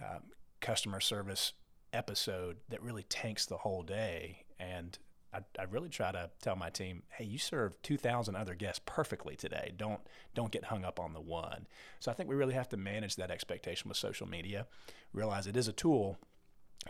um, 0.00 0.20
customer 0.60 1.00
service 1.00 1.52
episode 1.92 2.58
that 2.68 2.80
really 2.80 3.02
tanks 3.02 3.44
the 3.44 3.56
whole 3.56 3.82
day. 3.82 4.44
And 4.60 4.96
I, 5.34 5.40
I, 5.58 5.64
really 5.64 5.88
try 5.88 6.12
to 6.12 6.30
tell 6.40 6.54
my 6.54 6.70
team, 6.70 7.02
hey, 7.08 7.24
you 7.24 7.38
served 7.38 7.82
2,000 7.82 8.36
other 8.36 8.54
guests 8.54 8.80
perfectly 8.86 9.34
today. 9.34 9.72
Don't 9.76 10.00
don't 10.32 10.52
get 10.52 10.66
hung 10.66 10.84
up 10.84 11.00
on 11.00 11.14
the 11.14 11.20
one. 11.20 11.66
So 11.98 12.12
I 12.12 12.14
think 12.14 12.28
we 12.28 12.36
really 12.36 12.54
have 12.54 12.68
to 12.68 12.76
manage 12.76 13.16
that 13.16 13.32
expectation 13.32 13.88
with 13.88 13.98
social 13.98 14.28
media. 14.28 14.68
Realize 15.12 15.48
it 15.48 15.56
is 15.56 15.66
a 15.66 15.72
tool, 15.72 16.18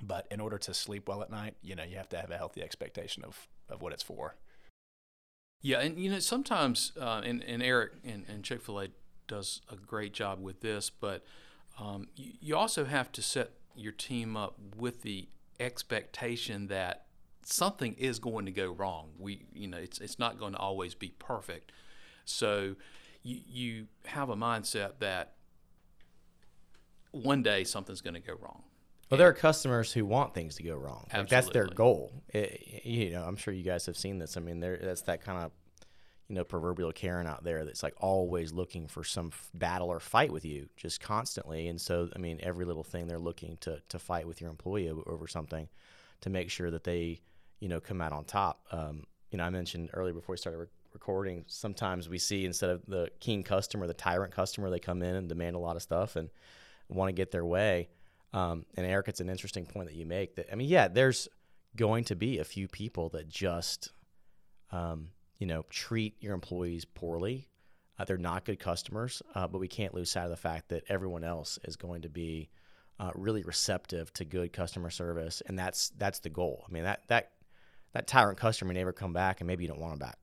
but 0.02 0.26
in 0.30 0.40
order 0.40 0.58
to 0.58 0.74
sleep 0.74 1.08
well 1.08 1.22
at 1.22 1.30
night, 1.30 1.54
you 1.62 1.74
know, 1.74 1.84
you 1.84 1.96
have 1.96 2.10
to 2.10 2.20
have 2.20 2.30
a 2.30 2.36
healthy 2.36 2.62
expectation 2.62 3.24
of 3.24 3.48
of 3.70 3.80
what 3.80 3.94
it's 3.94 4.02
for. 4.02 4.36
Yeah, 5.62 5.78
and 5.78 5.96
you 5.96 6.10
know 6.10 6.18
sometimes, 6.18 6.92
uh, 7.00 7.22
and, 7.24 7.42
and 7.44 7.62
Eric 7.62 7.92
and, 8.04 8.24
and 8.28 8.42
Chick 8.42 8.62
Fil 8.62 8.80
A 8.80 8.88
does 9.28 9.60
a 9.70 9.76
great 9.76 10.12
job 10.12 10.42
with 10.42 10.60
this, 10.60 10.90
but 10.90 11.24
um, 11.78 12.08
you, 12.16 12.32
you 12.40 12.56
also 12.56 12.84
have 12.84 13.12
to 13.12 13.22
set 13.22 13.52
your 13.76 13.92
team 13.92 14.36
up 14.36 14.56
with 14.76 15.02
the 15.02 15.28
expectation 15.60 16.66
that 16.66 17.06
something 17.44 17.94
is 17.94 18.18
going 18.18 18.44
to 18.46 18.52
go 18.52 18.72
wrong. 18.72 19.10
We, 19.18 19.44
you 19.54 19.68
know, 19.68 19.78
it's 19.78 20.00
it's 20.00 20.18
not 20.18 20.38
going 20.38 20.52
to 20.52 20.58
always 20.58 20.94
be 20.94 21.14
perfect. 21.18 21.70
So 22.24 22.74
you 23.22 23.40
you 23.48 23.86
have 24.06 24.30
a 24.30 24.36
mindset 24.36 24.94
that 24.98 25.34
one 27.12 27.42
day 27.42 27.62
something's 27.62 28.00
going 28.00 28.14
to 28.14 28.20
go 28.20 28.34
wrong. 28.40 28.62
Well, 29.12 29.18
there 29.18 29.28
are 29.28 29.34
customers 29.34 29.92
who 29.92 30.06
want 30.06 30.32
things 30.32 30.54
to 30.54 30.62
go 30.62 30.74
wrong. 30.74 31.06
Like 31.12 31.28
that's 31.28 31.50
their 31.50 31.66
goal. 31.66 32.14
It, 32.30 32.80
you 32.82 33.10
know, 33.10 33.22
I'm 33.22 33.36
sure 33.36 33.52
you 33.52 33.62
guys 33.62 33.84
have 33.84 33.98
seen 33.98 34.18
this. 34.18 34.38
I 34.38 34.40
mean, 34.40 34.58
there 34.58 34.78
that's 34.82 35.02
that 35.02 35.22
kind 35.22 35.44
of 35.44 35.52
you 36.28 36.34
know 36.34 36.44
proverbial 36.44 36.92
Karen 36.92 37.26
out 37.26 37.44
there 37.44 37.66
that's 37.66 37.82
like 37.82 37.92
always 37.98 38.54
looking 38.54 38.88
for 38.88 39.04
some 39.04 39.28
f- 39.30 39.50
battle 39.52 39.90
or 39.90 40.00
fight 40.00 40.32
with 40.32 40.46
you, 40.46 40.66
just 40.78 41.02
constantly. 41.02 41.68
And 41.68 41.78
so, 41.78 42.08
I 42.16 42.18
mean, 42.18 42.40
every 42.42 42.64
little 42.64 42.82
thing 42.82 43.06
they're 43.06 43.18
looking 43.18 43.58
to 43.58 43.82
to 43.90 43.98
fight 43.98 44.26
with 44.26 44.40
your 44.40 44.48
employee 44.48 44.88
over 44.88 45.26
something 45.26 45.68
to 46.22 46.30
make 46.30 46.48
sure 46.48 46.70
that 46.70 46.84
they 46.84 47.20
you 47.60 47.68
know 47.68 47.80
come 47.80 48.00
out 48.00 48.14
on 48.14 48.24
top. 48.24 48.64
Um, 48.72 49.04
you 49.30 49.36
know, 49.36 49.44
I 49.44 49.50
mentioned 49.50 49.90
earlier 49.92 50.14
before 50.14 50.32
we 50.32 50.38
started 50.38 50.56
re- 50.56 50.66
recording. 50.94 51.44
Sometimes 51.48 52.08
we 52.08 52.16
see 52.16 52.46
instead 52.46 52.70
of 52.70 52.86
the 52.88 53.10
keen 53.20 53.42
customer, 53.42 53.86
the 53.86 53.92
tyrant 53.92 54.34
customer, 54.34 54.70
they 54.70 54.78
come 54.78 55.02
in 55.02 55.16
and 55.16 55.28
demand 55.28 55.54
a 55.54 55.58
lot 55.58 55.76
of 55.76 55.82
stuff 55.82 56.16
and 56.16 56.30
want 56.88 57.10
to 57.10 57.12
get 57.12 57.30
their 57.30 57.44
way 57.44 57.90
um, 58.32 58.64
and 58.76 58.86
Eric, 58.86 59.08
it's 59.08 59.20
an 59.20 59.28
interesting 59.28 59.66
point 59.66 59.88
that 59.88 59.96
you 59.96 60.06
make. 60.06 60.36
That 60.36 60.48
I 60.50 60.54
mean, 60.54 60.68
yeah, 60.68 60.88
there's 60.88 61.28
going 61.76 62.04
to 62.04 62.16
be 62.16 62.38
a 62.38 62.44
few 62.44 62.68
people 62.68 63.08
that 63.10 63.28
just, 63.28 63.92
um, 64.70 65.08
you 65.38 65.46
know, 65.46 65.64
treat 65.70 66.16
your 66.20 66.34
employees 66.34 66.84
poorly. 66.84 67.48
Uh, 67.98 68.04
they're 68.04 68.16
not 68.16 68.44
good 68.44 68.58
customers, 68.58 69.22
uh, 69.34 69.46
but 69.46 69.58
we 69.58 69.68
can't 69.68 69.94
lose 69.94 70.10
sight 70.10 70.24
of 70.24 70.30
the 70.30 70.36
fact 70.36 70.70
that 70.70 70.82
everyone 70.88 71.24
else 71.24 71.58
is 71.64 71.76
going 71.76 72.02
to 72.02 72.08
be 72.08 72.48
uh, 72.98 73.10
really 73.14 73.42
receptive 73.42 74.12
to 74.14 74.24
good 74.24 74.52
customer 74.52 74.90
service, 74.90 75.42
and 75.46 75.58
that's 75.58 75.90
that's 75.98 76.20
the 76.20 76.30
goal. 76.30 76.64
I 76.68 76.72
mean, 76.72 76.84
that 76.84 77.02
that 77.08 77.32
that 77.92 78.06
tyrant 78.06 78.38
customer 78.38 78.72
may 78.72 78.80
never 78.80 78.92
come 78.92 79.12
back, 79.12 79.40
and 79.40 79.46
maybe 79.46 79.64
you 79.64 79.68
don't 79.68 79.80
want 79.80 79.92
them 79.92 79.98
back. 79.98 80.18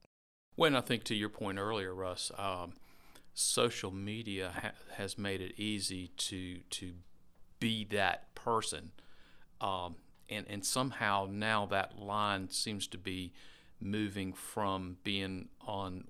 Well, 0.58 0.76
I 0.76 0.82
think 0.82 1.04
to 1.06 1.16
your 1.16 1.30
point 1.30 1.58
earlier, 1.58 1.94
Russ, 1.94 2.32
um, 2.38 2.74
social 3.34 3.92
media 3.92 4.52
ha- 4.62 4.72
has 4.96 5.18
made 5.18 5.42
it 5.42 5.54
easy 5.58 6.10
to 6.18 6.60
to 6.70 6.94
be 7.60 7.86
that 7.86 8.34
person. 8.36 8.92
Um, 9.62 9.96
and, 10.30 10.46
and 10.50 10.66
somehow 10.66 11.28
now 11.30 11.66
that 11.68 12.00
line 12.00 12.50
seems 12.50 12.88
to 12.88 12.98
be 12.98 13.34
moving 13.82 14.34
from 14.34 14.98
being 15.04 15.50
on 15.66 16.06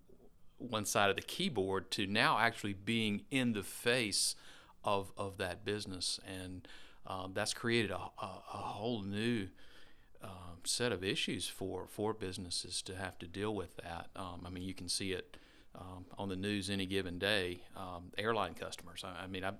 one 0.58 0.86
side 0.86 1.10
of 1.10 1.16
the 1.16 1.22
keyboard 1.22 1.90
to 1.92 2.06
now 2.06 2.38
actually 2.38 2.74
being 2.74 3.22
in 3.32 3.54
the 3.54 3.64
face 3.64 4.36
of, 4.84 5.12
of 5.18 5.38
that 5.38 5.64
business. 5.64 6.20
And 6.28 6.68
um, 7.08 7.32
that's 7.34 7.54
created 7.54 7.92
a, 7.92 7.98
a, 7.98 8.44
a 8.54 8.58
whole 8.58 9.02
new 9.02 9.48
um, 10.22 10.60
set 10.66 10.92
of 10.92 11.04
issues 11.04 11.48
for, 11.48 11.88
for 11.88 12.14
businesses 12.14 12.82
to 12.84 12.96
have 12.96 13.18
to 13.20 13.28
deal 13.28 13.56
with 13.56 13.78
that. 13.78 14.08
Um, 14.16 14.44
I 14.46 14.50
mean, 14.50 14.64
you 14.64 14.74
can 14.74 14.90
see 14.90 15.14
it 15.14 15.38
um, 15.76 16.06
on 16.18 16.30
the 16.30 16.36
news 16.36 16.70
any 16.70 16.86
given 16.86 17.20
day. 17.20 17.62
Airline 18.18 18.54
customers. 18.54 19.04
I, 19.06 19.24
I 19.24 19.28
mean, 19.28 19.46
I, 19.46 19.54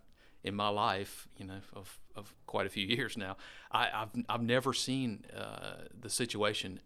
in 0.44 0.56
my 0.56 0.70
life, 0.70 1.28
you 1.38 1.46
know, 1.46 1.60
of, 1.74 2.00
of 2.16 2.34
quite 2.46 2.66
a 2.66 2.70
few 2.70 2.86
years 2.86 3.18
now, 3.18 3.38
I, 3.72 3.88
have 3.92 4.10
I've 4.28 4.42
never 4.42 4.74
seen 4.74 5.26
uh, 5.36 5.86
the 6.00 6.10
situation 6.10 6.80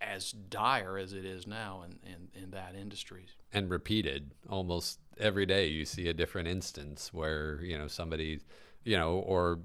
as 0.00 0.30
dire 0.30 0.98
as 0.98 1.12
it 1.12 1.24
is 1.24 1.46
now 1.46 1.82
in, 1.84 1.98
in, 2.08 2.42
in 2.42 2.50
that 2.50 2.74
industry. 2.74 3.26
And 3.52 3.70
repeated 3.70 4.32
almost 4.48 5.00
every 5.18 5.46
day, 5.46 5.68
you 5.68 5.84
see 5.84 6.08
a 6.08 6.14
different 6.14 6.48
instance 6.48 7.12
where, 7.12 7.60
you 7.62 7.78
know, 7.78 7.88
somebody, 7.88 8.40
you 8.84 8.96
know, 8.96 9.14
or 9.14 9.60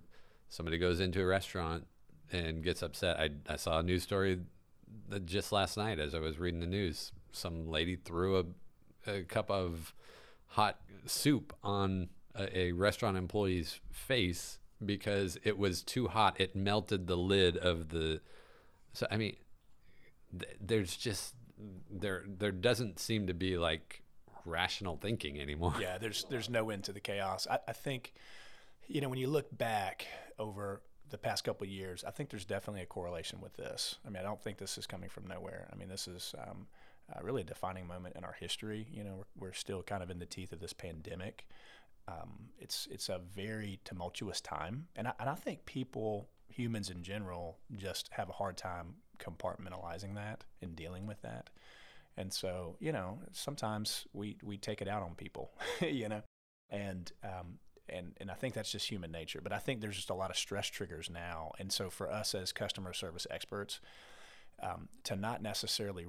somebody 0.50 0.78
goes 0.78 1.00
into 1.00 1.22
a 1.22 1.26
restaurant 1.26 1.86
and 2.32 2.64
gets 2.64 2.82
upset. 2.82 3.20
I, 3.20 3.30
I 3.48 3.56
saw 3.58 3.80
a 3.80 3.84
news 3.84 4.04
story 4.04 4.40
that 5.10 5.26
just 5.26 5.52
last 5.52 5.78
night 5.78 6.00
as 6.00 6.16
I 6.16 6.20
was 6.20 6.40
reading 6.40 6.62
the 6.62 6.68
news. 6.68 7.12
Some 7.32 7.70
lady 7.70 7.98
threw 7.98 8.40
a, 8.40 9.12
a 9.12 9.22
cup 9.24 9.52
of 9.52 9.94
hot 10.48 10.80
soup 11.06 11.56
on 11.64 12.10
a, 12.36 12.58
a 12.58 12.72
restaurant 12.72 13.18
employee's 13.18 13.80
face 13.92 14.60
because 14.84 15.38
it 15.44 15.58
was 15.58 15.84
too 15.84 16.08
hot. 16.08 16.40
It 16.40 16.56
melted 16.56 17.08
the 17.08 17.18
lid 17.18 17.58
of 17.58 17.90
the. 17.90 18.22
So 18.94 19.08
I 19.10 19.18
mean, 19.18 19.36
th- 20.38 20.58
there's 20.60 20.96
just 20.98 21.36
there 21.90 22.24
there 22.28 22.52
doesn't 22.52 23.00
seem 23.00 23.28
to 23.28 23.34
be 23.34 23.58
like 23.58 24.04
rational 24.46 24.98
thinking 24.98 25.40
anymore. 25.40 25.76
Yeah, 25.80 25.98
there's 25.98 26.26
there's 26.30 26.50
no 26.50 26.70
end 26.70 26.84
to 26.86 26.94
the 26.94 27.00
chaos. 27.00 27.48
I, 27.50 27.60
I 27.68 27.74
think, 27.74 28.14
you 28.88 29.02
know, 29.02 29.10
when 29.10 29.20
you 29.20 29.28
look 29.28 29.56
back 29.56 30.08
over 30.40 30.82
the 31.10 31.18
past 31.18 31.44
couple 31.44 31.68
years, 31.68 32.04
I 32.08 32.12
think 32.12 32.30
there's 32.30 32.46
definitely 32.46 32.82
a 32.82 32.86
correlation 32.86 33.42
with 33.42 33.56
this. 33.56 33.98
I 34.06 34.10
mean, 34.10 34.22
I 34.22 34.24
don't 34.24 34.42
think 34.42 34.58
this 34.58 34.78
is 34.78 34.88
coming 34.88 35.10
from 35.10 35.28
nowhere. 35.28 35.68
I 35.72 35.76
mean, 35.76 35.90
this 35.90 36.08
is 36.08 36.34
um, 36.40 36.68
uh, 37.14 37.22
really 37.22 37.42
a 37.42 37.46
defining 37.46 37.86
moment 37.86 38.16
in 38.16 38.24
our 38.24 38.36
history. 38.40 38.88
You 38.92 39.04
know, 39.04 39.16
we're, 39.18 39.48
we're 39.48 39.54
still 39.54 39.84
kind 39.84 40.02
of 40.02 40.10
in 40.10 40.20
the 40.20 40.26
teeth 40.26 40.54
of 40.54 40.60
this 40.60 40.74
pandemic. 40.74 41.46
Um, 42.08 42.50
it's 42.60 42.88
it's 42.92 43.10
a 43.10 43.20
very 43.34 43.80
tumultuous 43.86 44.42
time, 44.42 44.88
and 44.96 45.08
I, 45.08 45.14
and 45.20 45.30
I 45.30 45.36
think 45.36 45.66
people, 45.66 46.30
humans 46.50 46.90
in 46.90 47.04
general, 47.04 47.60
just 47.78 48.10
have 48.12 48.30
a 48.30 48.34
hard 48.34 48.58
time 48.58 48.96
compartmentalizing 49.20 50.16
that 50.16 50.44
and 50.62 50.76
dealing 50.76 51.06
with 51.06 51.22
that. 51.22 51.50
And 52.18 52.32
so, 52.34 52.76
you 52.80 52.92
know, 52.92 53.20
sometimes 53.32 54.06
we, 54.14 54.38
we 54.44 54.58
take 54.58 54.82
it 54.82 54.88
out 54.88 55.04
on 55.04 55.16
people, 55.16 55.52
you 55.82 56.10
know, 56.10 56.22
and, 56.70 57.12
um, 57.24 57.60
and, 57.90 58.14
and 58.18 58.30
I 58.30 58.34
think 58.34 58.54
that's 58.54 58.72
just 58.72 58.90
human 58.90 59.12
nature. 59.12 59.40
But 59.42 59.54
I 59.54 59.58
think 59.58 59.82
there's 59.82 59.96
just 59.96 60.10
a 60.10 60.16
lot 60.16 60.30
of 60.30 60.38
stress 60.38 60.68
triggers 60.68 61.10
now. 61.10 61.52
And 61.60 61.72
so 61.72 61.90
for 61.90 62.10
us 62.12 62.36
as 62.36 62.52
customer 62.52 62.94
service 62.94 63.28
experts, 63.30 63.80
um, 64.62 64.90
to 65.06 65.16
not 65.16 65.42
necessarily, 65.42 66.08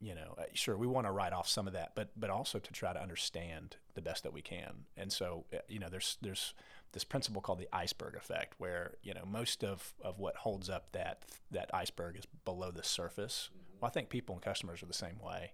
you 0.00 0.14
know, 0.14 0.34
uh, 0.38 0.44
sure, 0.54 0.76
we 0.76 0.86
want 0.86 1.06
to 1.06 1.10
write 1.12 1.32
off 1.32 1.48
some 1.48 1.66
of 1.66 1.72
that, 1.72 1.92
but, 1.94 2.10
but 2.16 2.30
also 2.30 2.58
to 2.58 2.72
try 2.72 2.92
to 2.92 3.02
understand 3.02 3.76
the 3.98 4.10
best 4.10 4.22
that 4.22 4.32
we 4.32 4.42
can. 4.42 4.72
And 4.96 5.12
so, 5.12 5.44
uh, 5.52 5.58
you 5.68 5.80
know, 5.80 5.88
there's, 5.90 6.18
there's 6.22 6.54
this 6.92 7.04
principle 7.04 7.42
called 7.42 7.58
the 7.58 7.68
iceberg 7.72 8.14
effect, 8.14 8.54
where, 8.58 8.94
you 9.02 9.12
know, 9.12 9.24
most 9.26 9.64
of, 9.64 9.92
of 10.00 10.18
what 10.18 10.36
holds 10.36 10.70
up 10.70 10.92
that, 10.92 11.24
that 11.50 11.68
iceberg 11.74 12.16
is 12.16 12.26
below 12.44 12.70
the 12.70 12.84
surface. 12.84 13.50
Well, 13.80 13.88
I 13.88 13.92
think 13.92 14.08
people 14.08 14.34
and 14.36 14.42
customers 14.42 14.82
are 14.82 14.86
the 14.86 14.94
same 15.06 15.18
way. 15.20 15.52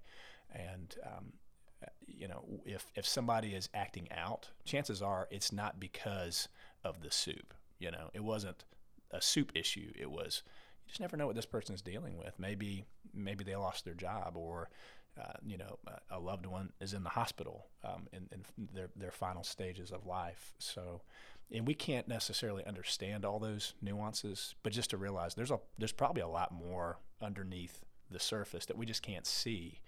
And, 0.52 0.94
um, 1.04 1.32
you 2.06 2.28
know, 2.28 2.44
if, 2.64 2.86
if 2.94 3.06
somebody 3.06 3.54
is 3.54 3.68
acting 3.72 4.08
out, 4.12 4.50
chances 4.64 5.02
are 5.02 5.26
it's 5.30 5.52
not 5.52 5.80
because 5.80 6.48
of 6.84 7.00
the 7.00 7.10
soup. 7.10 7.54
You 7.78 7.90
know, 7.90 8.10
it 8.12 8.22
wasn't 8.22 8.64
a 9.10 9.20
soup 9.20 9.52
issue. 9.54 9.90
It 9.98 10.10
was, 10.10 10.42
you 10.84 10.90
just 10.90 11.00
never 11.00 11.16
know 11.16 11.26
what 11.26 11.36
this 11.36 11.46
person 11.46 11.74
is 11.74 11.82
dealing 11.82 12.16
with. 12.18 12.38
Maybe, 12.38 12.84
maybe 13.12 13.42
they 13.44 13.56
lost 13.56 13.84
their 13.84 13.94
job 13.94 14.34
or, 14.36 14.68
uh, 15.20 15.32
you 15.46 15.56
know, 15.56 15.78
a 16.10 16.18
loved 16.18 16.46
one 16.46 16.72
is 16.80 16.92
in 16.92 17.04
the 17.04 17.10
hospital 17.10 17.66
um, 17.84 18.08
in, 18.12 18.28
in 18.32 18.44
their, 18.74 18.88
their 18.96 19.12
final 19.12 19.44
stages 19.44 19.92
of 19.92 20.06
life. 20.06 20.54
So, 20.58 21.02
and 21.52 21.66
we 21.66 21.74
can't 21.74 22.08
necessarily 22.08 22.64
understand 22.66 23.24
all 23.24 23.38
those 23.38 23.74
nuances, 23.80 24.56
but 24.62 24.72
just 24.72 24.90
to 24.90 24.96
realize 24.96 25.34
there's 25.34 25.52
a 25.52 25.60
there's 25.78 25.92
probably 25.92 26.22
a 26.22 26.28
lot 26.28 26.52
more 26.52 26.98
underneath 27.22 27.84
the 28.10 28.18
surface 28.18 28.66
that 28.66 28.76
we 28.76 28.86
just 28.86 29.02
can't 29.02 29.26
see 29.26 29.80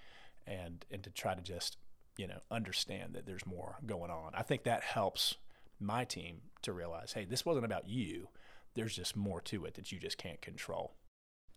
and 0.47 0.85
and 0.91 1.03
to 1.03 1.11
try 1.11 1.35
to 1.35 1.43
just 1.43 1.77
you 2.17 2.27
know 2.27 2.39
understand 2.51 3.15
that 3.15 3.27
there's 3.27 3.47
more 3.47 3.79
going 3.85 4.11
on. 4.11 4.33
I 4.35 4.43
think 4.43 4.62
that 4.65 4.83
helps 4.83 5.37
my 5.81 6.05
team 6.05 6.41
to 6.62 6.73
realize 6.73 7.12
hey 7.12 7.25
this 7.25 7.45
wasn't 7.45 7.65
about 7.65 7.89
you. 7.89 8.29
There's 8.75 8.95
just 8.95 9.17
more 9.17 9.41
to 9.43 9.65
it 9.65 9.75
that 9.75 9.91
you 9.91 9.99
just 9.99 10.19
can't 10.19 10.41
control. 10.41 10.95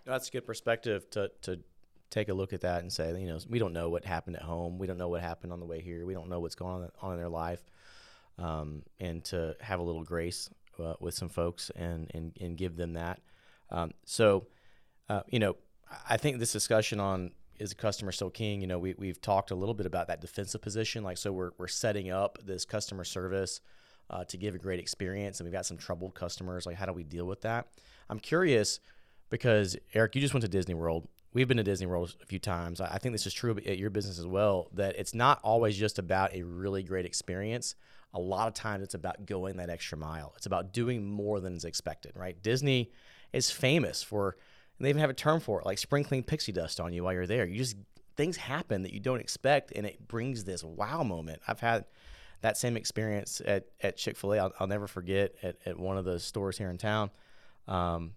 That's 0.05 0.29
a 0.29 0.31
good 0.31 0.47
perspective 0.47 1.09
to 1.11 1.29
to 1.43 1.59
take 2.09 2.29
a 2.29 2.33
look 2.33 2.53
at 2.53 2.61
that 2.61 2.81
and 2.81 2.91
say 2.91 3.19
you 3.19 3.27
know 3.27 3.37
we 3.47 3.59
don't 3.59 3.73
know 3.73 3.89
what 3.89 4.05
happened 4.05 4.35
at 4.35 4.41
home 4.41 4.77
we 4.77 4.87
don't 4.87 4.97
know 4.97 5.09
what 5.09 5.21
happened 5.21 5.53
on 5.53 5.59
the 5.59 5.65
way 5.65 5.81
here 5.81 6.05
we 6.05 6.13
don't 6.13 6.29
know 6.29 6.39
what's 6.39 6.55
going 6.55 6.89
on, 7.01 7.11
in 7.13 7.17
their 7.17 7.29
life 7.29 7.63
um, 8.37 8.83
and 8.99 9.23
to 9.23 9.55
have 9.59 9.79
a 9.79 9.83
little 9.83 10.03
grace 10.03 10.49
uh, 10.83 10.93
with 10.99 11.13
some 11.13 11.29
folks 11.29 11.71
and 11.75 12.09
and, 12.13 12.33
and 12.39 12.57
give 12.57 12.75
them 12.75 12.93
that 12.93 13.19
um, 13.71 13.91
so 14.05 14.47
uh, 15.09 15.21
you 15.29 15.39
know 15.39 15.55
I 16.07 16.17
think 16.17 16.39
this 16.39 16.51
discussion 16.51 16.99
on 16.99 17.31
is 17.57 17.71
a 17.71 17.75
customer 17.75 18.11
still 18.11 18.29
king? 18.29 18.61
You 18.61 18.67
know, 18.67 18.79
we 18.79 18.95
we've 18.97 19.21
talked 19.21 19.51
a 19.51 19.55
little 19.55 19.73
bit 19.73 19.85
about 19.85 20.07
that 20.07 20.21
defensive 20.21 20.61
position. 20.61 21.03
Like, 21.03 21.17
so 21.17 21.31
we're 21.31 21.51
we're 21.57 21.67
setting 21.67 22.09
up 22.09 22.37
this 22.43 22.65
customer 22.65 23.03
service 23.03 23.61
uh, 24.09 24.23
to 24.25 24.37
give 24.37 24.55
a 24.55 24.57
great 24.57 24.79
experience, 24.79 25.39
and 25.39 25.45
we've 25.45 25.53
got 25.53 25.65
some 25.65 25.77
troubled 25.77 26.15
customers. 26.15 26.65
Like, 26.65 26.77
how 26.77 26.85
do 26.85 26.93
we 26.93 27.03
deal 27.03 27.25
with 27.25 27.41
that? 27.41 27.67
I'm 28.09 28.19
curious 28.19 28.79
because 29.29 29.77
Eric, 29.93 30.15
you 30.15 30.21
just 30.21 30.33
went 30.33 30.43
to 30.43 30.47
Disney 30.49 30.73
World. 30.73 31.07
We've 31.31 31.47
been 31.47 31.57
to 31.57 31.63
Disney 31.63 31.85
World 31.85 32.15
a 32.21 32.25
few 32.25 32.39
times. 32.39 32.81
I 32.81 32.97
think 32.97 33.13
this 33.13 33.27
is 33.27 33.33
true 33.33 33.55
at 33.55 33.77
your 33.77 33.91
business 33.91 34.17
as 34.17 34.25
well. 34.25 34.69
That 34.73 34.95
it's 34.97 35.13
not 35.13 35.39
always 35.43 35.77
just 35.77 35.99
about 35.99 36.33
a 36.33 36.41
really 36.43 36.81
great 36.81 37.05
experience. 37.05 37.75
A 38.13 38.19
lot 38.19 38.47
of 38.47 38.55
times, 38.55 38.83
it's 38.83 38.95
about 38.95 39.27
going 39.27 39.57
that 39.57 39.69
extra 39.69 39.97
mile. 39.97 40.33
It's 40.35 40.47
about 40.47 40.73
doing 40.73 41.05
more 41.07 41.39
than 41.39 41.55
is 41.55 41.65
expected. 41.65 42.13
Right? 42.15 42.41
Disney 42.41 42.91
is 43.31 43.51
famous 43.51 44.01
for 44.01 44.37
and 44.79 44.85
they 44.85 44.89
even 44.89 45.01
have 45.01 45.09
a 45.09 45.13
term 45.13 45.41
for 45.41 45.59
it, 45.59 45.65
like 45.65 45.77
sprinkling 45.77 46.23
pixie 46.23 46.53
dust 46.53 46.79
on 46.79 46.93
you 46.93 47.03
while 47.03 47.13
you're 47.13 47.27
there. 47.27 47.45
You 47.45 47.57
just 47.57 47.75
things 48.15 48.37
happen 48.37 48.83
that 48.83 48.93
you 48.93 48.99
don't 48.99 49.19
expect, 49.19 49.73
and 49.75 49.85
it 49.85 50.07
brings 50.07 50.45
this 50.45 50.63
wow 50.63 51.03
moment. 51.03 51.41
I've 51.47 51.59
had 51.59 51.85
that 52.41 52.57
same 52.57 52.77
experience 52.77 53.41
at, 53.45 53.65
at 53.81 53.97
Chick 53.97 54.15
Fil 54.15 54.33
A. 54.33 54.39
I'll, 54.39 54.53
I'll, 54.59 54.67
never 54.67 54.87
forget 54.87 55.35
at, 55.43 55.57
at 55.65 55.77
one 55.77 55.97
of 55.97 56.05
the 56.05 56.19
stores 56.19 56.57
here 56.57 56.69
in 56.69 56.77
town. 56.77 57.11
Um, 57.67 58.13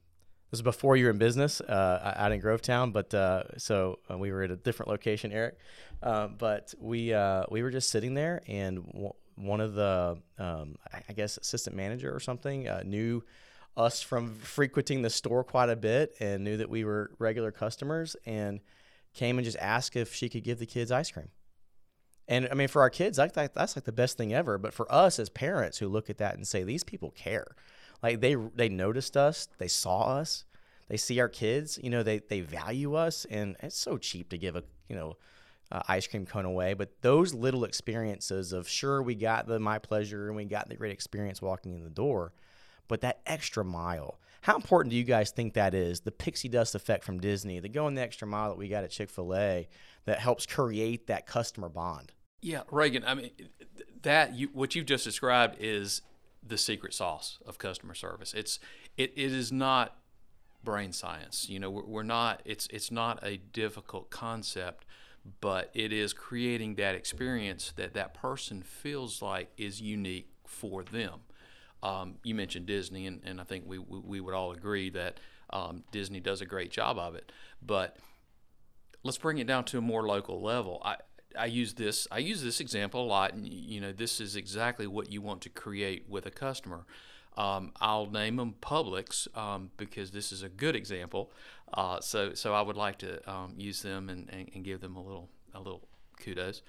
this 0.52 0.58
was 0.58 0.74
before 0.74 0.96
you 0.96 1.06
were 1.06 1.10
in 1.10 1.16
business 1.16 1.62
uh, 1.62 2.12
out 2.14 2.30
in 2.30 2.42
Grovetown, 2.42 2.92
but 2.92 3.14
uh, 3.14 3.44
so 3.56 4.00
uh, 4.10 4.18
we 4.18 4.30
were 4.30 4.42
at 4.42 4.50
a 4.50 4.56
different 4.56 4.90
location, 4.90 5.32
Eric. 5.32 5.56
Uh, 6.02 6.28
but 6.28 6.74
we 6.78 7.14
uh, 7.14 7.44
we 7.50 7.62
were 7.62 7.70
just 7.70 7.88
sitting 7.88 8.12
there, 8.12 8.42
and 8.46 8.84
w- 8.92 9.14
one 9.36 9.62
of 9.62 9.72
the 9.72 10.18
um, 10.38 10.76
I 11.08 11.14
guess 11.14 11.38
assistant 11.38 11.74
manager 11.74 12.14
or 12.14 12.20
something 12.20 12.68
uh, 12.68 12.82
knew 12.84 13.24
us 13.78 14.02
from 14.02 14.34
frequenting 14.34 15.00
the 15.00 15.08
store 15.08 15.42
quite 15.42 15.70
a 15.70 15.76
bit 15.76 16.14
and 16.20 16.44
knew 16.44 16.58
that 16.58 16.68
we 16.68 16.84
were 16.84 17.12
regular 17.18 17.50
customers 17.50 18.14
and 18.26 18.60
came 19.14 19.38
and 19.38 19.46
just 19.46 19.56
asked 19.56 19.96
if 19.96 20.14
she 20.14 20.28
could 20.28 20.44
give 20.44 20.58
the 20.58 20.66
kids 20.66 20.92
ice 20.92 21.10
cream. 21.10 21.30
And 22.28 22.46
I 22.50 22.54
mean, 22.54 22.68
for 22.68 22.82
our 22.82 22.90
kids, 22.90 23.16
that's 23.16 23.36
like 23.36 23.84
the 23.84 23.92
best 23.92 24.18
thing 24.18 24.34
ever. 24.34 24.58
But 24.58 24.74
for 24.74 24.90
us 24.92 25.18
as 25.18 25.30
parents 25.30 25.78
who 25.78 25.88
look 25.88 26.10
at 26.10 26.18
that 26.18 26.34
and 26.34 26.46
say, 26.46 26.62
these 26.62 26.84
people 26.84 27.10
care, 27.10 27.56
like 28.02 28.20
they 28.20 28.34
they 28.34 28.68
noticed 28.68 29.16
us, 29.16 29.48
they 29.58 29.68
saw 29.68 30.18
us, 30.18 30.44
they 30.88 30.96
see 30.96 31.20
our 31.20 31.28
kids, 31.28 31.78
you 31.82 31.90
know, 31.90 32.02
they 32.02 32.18
they 32.18 32.40
value 32.40 32.94
us, 32.94 33.24
and 33.30 33.56
it's 33.60 33.78
so 33.78 33.98
cheap 33.98 34.28
to 34.30 34.38
give 34.38 34.56
a 34.56 34.64
you 34.88 34.96
know 34.96 35.16
uh, 35.70 35.82
ice 35.88 36.06
cream 36.06 36.26
cone 36.26 36.44
away. 36.44 36.74
But 36.74 37.00
those 37.00 37.32
little 37.32 37.64
experiences 37.64 38.52
of 38.52 38.68
sure 38.68 39.02
we 39.02 39.14
got 39.14 39.46
the 39.46 39.58
my 39.58 39.78
pleasure 39.78 40.28
and 40.28 40.36
we 40.36 40.44
got 40.44 40.68
the 40.68 40.76
great 40.76 40.92
experience 40.92 41.40
walking 41.40 41.74
in 41.74 41.84
the 41.84 41.90
door, 41.90 42.32
but 42.88 43.00
that 43.00 43.20
extra 43.26 43.64
mile. 43.64 44.18
How 44.42 44.56
important 44.56 44.90
do 44.90 44.96
you 44.96 45.04
guys 45.04 45.30
think 45.30 45.54
that 45.54 45.72
is? 45.72 46.00
The 46.00 46.10
pixie 46.10 46.48
dust 46.48 46.74
effect 46.74 47.04
from 47.04 47.20
Disney, 47.20 47.60
the 47.60 47.68
going 47.68 47.94
the 47.94 48.02
extra 48.02 48.26
mile 48.26 48.50
that 48.50 48.58
we 48.58 48.68
got 48.68 48.82
at 48.82 48.90
Chick 48.90 49.08
fil 49.08 49.34
A 49.36 49.68
that 50.04 50.18
helps 50.18 50.46
create 50.46 51.06
that 51.06 51.26
customer 51.26 51.68
bond. 51.68 52.12
Yeah, 52.40 52.62
Reagan, 52.72 53.04
I 53.06 53.14
mean, 53.14 53.30
that 54.02 54.34
you, 54.34 54.48
what 54.52 54.74
you've 54.74 54.86
just 54.86 55.04
described 55.04 55.56
is 55.60 56.02
the 56.46 56.58
secret 56.58 56.94
sauce 56.94 57.38
of 57.46 57.58
customer 57.58 57.94
service. 57.94 58.34
It's, 58.34 58.58
it, 58.96 59.12
it 59.16 59.32
is 59.32 59.52
not 59.52 59.96
brain 60.64 60.92
science. 60.92 61.48
You 61.48 61.60
know, 61.60 61.70
we're, 61.70 61.84
we're 61.84 62.02
not, 62.02 62.42
it's, 62.44 62.66
it's 62.68 62.90
not 62.90 63.20
a 63.22 63.36
difficult 63.36 64.10
concept, 64.10 64.84
but 65.40 65.70
it 65.74 65.92
is 65.92 66.12
creating 66.12 66.74
that 66.76 66.94
experience 66.94 67.72
that 67.76 67.94
that 67.94 68.14
person 68.14 68.62
feels 68.62 69.22
like 69.22 69.50
is 69.56 69.80
unique 69.80 70.30
for 70.46 70.82
them. 70.82 71.20
Um, 71.82 72.16
you 72.22 72.34
mentioned 72.34 72.66
Disney, 72.66 73.06
and, 73.06 73.20
and 73.24 73.40
I 73.40 73.44
think 73.44 73.64
we, 73.66 73.78
we, 73.78 73.98
we 73.98 74.20
would 74.20 74.34
all 74.34 74.52
agree 74.52 74.90
that 74.90 75.18
um, 75.50 75.84
Disney 75.90 76.20
does 76.20 76.40
a 76.40 76.46
great 76.46 76.70
job 76.70 76.98
of 76.98 77.14
it. 77.14 77.32
But 77.64 77.96
let's 79.02 79.18
bring 79.18 79.38
it 79.38 79.46
down 79.46 79.64
to 79.64 79.78
a 79.78 79.80
more 79.80 80.06
local 80.06 80.40
level. 80.40 80.80
I, 80.84 80.96
I 81.38 81.46
use 81.46 81.74
this 81.74 82.06
I 82.10 82.18
use 82.18 82.42
this 82.42 82.60
example 82.60 83.02
a 83.02 83.06
lot, 83.06 83.34
and 83.34 83.46
you 83.46 83.80
know 83.80 83.92
this 83.92 84.20
is 84.20 84.36
exactly 84.36 84.86
what 84.86 85.10
you 85.10 85.22
want 85.22 85.40
to 85.42 85.48
create 85.48 86.06
with 86.08 86.26
a 86.26 86.30
customer. 86.30 86.84
Um, 87.36 87.72
I'll 87.80 88.06
name 88.06 88.36
them 88.36 88.54
Publix 88.60 89.34
um, 89.36 89.70
because 89.78 90.10
this 90.10 90.32
is 90.32 90.42
a 90.42 90.48
good 90.48 90.76
example. 90.76 91.30
Uh, 91.72 92.00
so 92.00 92.34
so 92.34 92.54
I 92.54 92.60
would 92.60 92.76
like 92.76 92.98
to 92.98 93.30
um, 93.30 93.54
use 93.56 93.82
them 93.82 94.10
and, 94.10 94.28
and, 94.30 94.50
and, 94.54 94.62
give 94.62 94.82
them 94.82 94.96
a 94.96 95.02
little 95.02 95.30
a 95.54 95.58
little 95.58 95.88
kudos. 96.20 96.60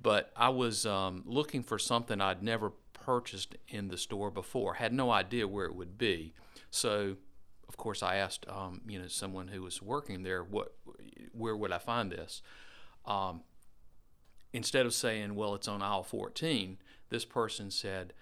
But 0.00 0.30
I 0.36 0.48
was 0.50 0.86
um, 0.86 1.22
looking 1.26 1.62
for 1.64 1.78
something 1.78 2.20
I'd 2.20 2.42
never 2.42 2.72
purchased 2.92 3.56
in 3.68 3.88
the 3.88 3.98
store 3.98 4.30
before. 4.30 4.74
Had 4.74 4.92
no 4.92 5.10
idea 5.10 5.48
where 5.48 5.66
it 5.66 5.74
would 5.74 5.98
be. 5.98 6.32
So, 6.70 7.16
of 7.68 7.76
course, 7.76 8.02
I 8.02 8.16
asked 8.16 8.46
um, 8.48 8.80
you 8.86 9.00
know 9.00 9.08
someone 9.08 9.48
who 9.48 9.62
was 9.62 9.82
working 9.82 10.22
there, 10.22 10.44
what 10.44 10.74
where 11.32 11.56
would 11.56 11.72
I 11.72 11.78
find 11.78 12.12
this? 12.12 12.42
Um, 13.06 13.42
instead 14.52 14.86
of 14.86 14.94
saying, 14.94 15.34
well, 15.34 15.54
it's 15.54 15.68
on 15.68 15.82
aisle 15.82 16.02
14, 16.02 16.78
this 17.08 17.24
person 17.24 17.70
said, 17.70 18.12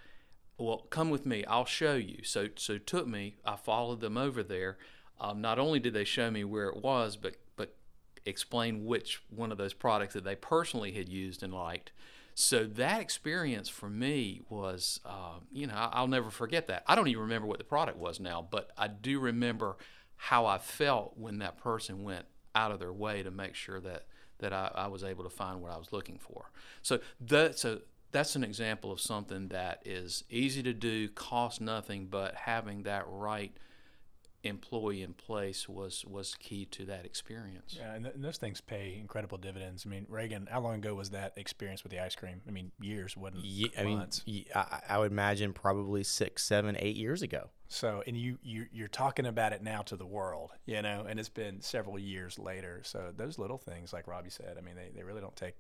well, 0.59 0.87
come 0.91 1.11
with 1.11 1.25
me, 1.25 1.45
I'll 1.47 1.65
show 1.65 1.95
you. 1.95 2.23
So, 2.23 2.49
so 2.57 2.79
took 2.79 3.07
me. 3.07 3.37
I 3.45 3.57
followed 3.57 4.01
them 4.01 4.17
over 4.17 4.43
there. 4.43 4.77
Um, 5.21 5.41
not 5.41 5.59
only 5.59 5.81
did 5.81 5.95
they 5.95 6.05
show 6.05 6.31
me 6.31 6.45
where 6.45 6.69
it 6.69 6.83
was, 6.83 7.17
but 7.17 7.37
but 7.57 7.77
explain 8.25 8.85
which 8.85 9.23
one 9.31 9.53
of 9.53 9.59
those 9.59 9.75
products 9.75 10.15
that 10.15 10.25
they 10.25 10.35
personally 10.35 10.93
had 10.93 11.09
used 11.09 11.43
and 11.43 11.53
liked. 11.53 11.93
So 12.35 12.65
that 12.65 13.01
experience 13.01 13.69
for 13.69 13.91
me 13.91 14.41
was, 14.49 15.01
uh, 15.05 15.41
you 15.53 15.67
know, 15.67 15.75
I'll 15.75 16.07
never 16.07 16.31
forget 16.31 16.69
that. 16.69 16.85
I 16.87 16.95
don't 16.95 17.09
even 17.09 17.23
remember 17.23 17.47
what 17.47 17.59
the 17.59 17.65
product 17.65 17.99
was 17.99 18.19
now, 18.19 18.47
but 18.51 18.71
I 18.79 18.89
do 18.89 19.21
remember 19.21 19.77
how 20.17 20.47
I 20.47 20.59
felt 20.59 21.19
when 21.19 21.39
that 21.39 21.59
person 21.59 22.03
went 22.03 22.27
out 22.55 22.73
of 22.73 22.79
their 22.79 22.93
way 22.93 23.23
to 23.23 23.31
make 23.31 23.55
sure 23.55 23.81
that 23.81 24.07
that 24.41 24.53
I, 24.53 24.71
I 24.75 24.87
was 24.89 25.05
able 25.05 25.25
to 25.25 25.31
find 25.31 25.63
what 25.63 25.73
I 25.73 25.79
was 25.79 25.93
looking 25.93 26.19
for. 26.19 26.51
So 26.83 27.01
that's 27.21 27.65
a 27.65 27.81
that's 28.13 28.35
an 28.35 28.43
example 28.43 28.91
of 28.91 29.01
something 29.01 29.49
that 29.49 29.83
is 29.85 30.25
easy 30.29 30.63
to 30.65 30.73
do, 30.73 31.09
costs 31.09 31.61
nothing, 31.61 32.07
but 32.07 32.35
having 32.35 32.83
that 32.83 33.05
right 33.07 33.53
employee 34.43 35.03
in 35.03 35.13
place 35.13 35.69
was 35.69 36.05
was 36.07 36.35
key 36.37 36.65
to 36.67 36.85
that 36.87 37.05
experience. 37.05 37.77
Yeah, 37.79 37.95
and, 37.95 38.05
th- 38.05 38.15
and, 38.15 38.25
those 38.25 38.39
things 38.39 38.61
pay 38.61 38.97
incredible 38.99 39.39
dividends. 39.39 39.85
I 39.87 39.91
mean, 39.91 40.07
Reagan, 40.09 40.49
how 40.51 40.61
long 40.61 40.77
ago 40.77 40.95
was 40.95 41.11
that 41.11 41.35
experience 41.37 41.83
with 41.83 41.93
the 41.93 42.01
ice 42.01 42.15
cream? 42.15 42.41
I 42.47 42.51
mean, 42.51 42.73
years, 42.81 43.17
wasn't 43.17 43.45
yeah, 43.45 43.69
I 43.79 43.85
mean, 43.85 44.07
I, 44.55 44.81
I 44.89 44.99
would 44.99 45.11
imagine 45.11 45.53
probably 45.53 46.05
six, 46.05 46.43
seven, 46.43 46.77
eight 46.79 46.97
years 46.97 47.23
ago. 47.23 47.51
So, 47.73 48.03
and 48.05 48.17
you, 48.17 48.37
you 48.43 48.67
you're 48.73 48.89
talking 48.89 49.27
about 49.27 49.53
it 49.53 49.63
now 49.63 49.83
to 49.83 49.97
the 49.97 50.07
world, 50.07 50.51
you 50.67 50.83
know, 50.83 51.07
and 51.09 51.21
it's 51.21 51.29
been 51.29 51.61
several 51.61 52.01
years 52.01 52.37
later. 52.37 52.81
So 52.83 53.13
those 53.17 53.39
little 53.39 53.59
things, 53.59 53.93
like 53.93 54.09
Robbie 54.09 54.31
said, 54.31 54.57
I 54.59 54.61
mean, 54.61 54.75
they, 54.75 54.91
they 54.93 55.05
really 55.05 55.21
don't 55.21 55.37
take 55.37 55.55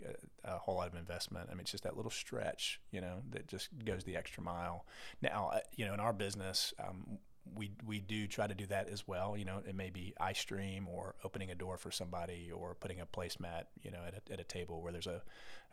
a, 0.44 0.54
a 0.54 0.58
whole 0.58 0.74
lot 0.74 0.88
of 0.88 0.96
investment. 0.96 1.48
I 1.50 1.54
mean, 1.54 1.60
it's 1.60 1.70
just 1.70 1.84
that 1.84 1.96
little 1.96 2.10
stretch, 2.10 2.80
you 2.90 3.00
know, 3.00 3.22
that 3.30 3.46
just 3.46 3.68
goes 3.84 4.02
the 4.02 4.16
extra 4.16 4.42
mile. 4.42 4.86
Now, 5.22 5.50
uh, 5.54 5.60
you 5.76 5.86
know, 5.86 5.94
in 5.94 6.00
our 6.00 6.12
business, 6.12 6.74
um, 6.84 7.18
we 7.54 7.72
we 7.86 8.00
do 8.00 8.26
try 8.26 8.46
to 8.46 8.54
do 8.54 8.66
that 8.66 8.88
as 8.88 9.06
well. 9.06 9.36
You 9.36 9.44
know, 9.44 9.62
it 9.66 9.74
may 9.74 9.90
be 9.90 10.14
ice 10.20 10.38
stream 10.38 10.88
or 10.88 11.14
opening 11.24 11.50
a 11.50 11.54
door 11.54 11.76
for 11.78 11.90
somebody 11.90 12.50
or 12.52 12.74
putting 12.74 13.00
a 13.00 13.06
placemat, 13.06 13.64
you 13.82 13.90
know, 13.90 14.00
at 14.06 14.14
a, 14.14 14.32
at 14.32 14.40
a 14.40 14.44
table 14.44 14.82
where 14.82 14.92
there's 14.92 15.06
a 15.06 15.22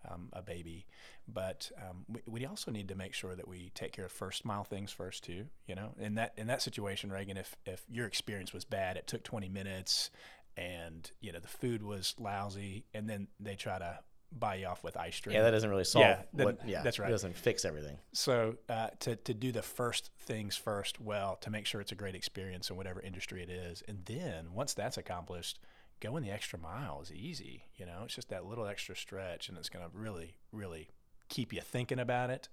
um, 0.10 0.30
a 0.34 0.42
baby. 0.42 0.86
But 1.28 1.72
um, 1.78 2.06
we, 2.08 2.22
we 2.28 2.46
also 2.46 2.72
need 2.72 2.88
to 2.90 2.96
make 2.96 3.14
sure 3.14 3.36
that 3.36 3.48
we 3.48 3.72
take 3.76 3.92
care 3.92 4.06
of 4.06 4.12
first 4.12 4.46
mile 4.46 4.64
things 4.64 4.92
first 4.92 5.24
too. 5.24 5.46
You 5.68 5.76
know, 5.76 5.94
in 6.00 6.16
that 6.16 6.34
in 6.38 6.48
that 6.48 6.62
situation, 6.62 7.12
Reagan, 7.12 7.38
if 7.38 7.56
if 7.66 7.84
your 7.90 8.08
experience 8.08 8.54
was 8.54 8.66
bad, 8.66 8.98
it 8.98 9.08
took 9.08 9.24
20 9.24 9.50
minutes, 9.50 10.10
and 10.56 11.10
you 11.22 11.32
know 11.32 11.40
the 11.40 11.48
food 11.48 11.84
was 11.84 12.16
lousy, 12.20 12.86
and 12.94 13.10
then 13.10 13.28
they 13.40 13.56
try 13.56 13.80
to 13.80 14.00
buy 14.32 14.56
you 14.56 14.68
off 14.68 14.84
with 14.84 14.98
ice 14.98 15.20
cream. 15.20 15.36
Yeah, 15.36 15.44
that 15.44 15.52
doesn't 15.52 15.70
really 15.70 15.84
solve. 15.84 16.06
Yeah, 16.06 16.22
what, 16.44 16.60
yeah 16.68 16.84
that's 16.84 17.00
right. 17.00 17.10
It 17.10 17.12
doesn't 17.12 17.36
fix 17.36 17.66
everything. 17.66 17.98
So 18.14 18.56
uh, 18.70 18.90
to 19.02 19.16
to 19.16 19.34
do 19.34 19.52
the 19.52 19.62
first 19.62 20.12
things 20.20 20.56
first, 20.56 21.00
well, 21.00 21.38
to 21.42 21.50
make 21.50 21.66
sure 21.66 21.82
it's 21.82 21.92
a 21.92 21.96
great 21.96 22.16
experience 22.16 22.70
in 22.70 22.76
whatever 22.76 23.02
industry 23.02 23.42
it 23.42 23.50
is, 23.50 23.84
and 23.88 24.00
then 24.06 24.54
once 24.54 24.74
that's 24.74 24.98
accomplished, 24.98 25.60
going 26.00 26.24
the 26.24 26.32
extra 26.32 26.60
mile 26.60 27.02
is 27.02 27.12
easy. 27.12 27.64
You 27.76 27.86
know, 27.86 28.02
it's 28.06 28.16
just 28.16 28.30
that 28.30 28.46
little 28.46 28.68
extra 28.68 28.96
stretch, 28.96 29.50
and 29.50 29.58
it's 29.58 29.70
going 29.70 29.86
to 29.86 29.92
really, 29.98 30.38
really 30.52 30.90
keep 31.30 31.54
you 31.54 31.62
thinking 31.62 32.00
about 32.00 32.30
it, 32.30 32.50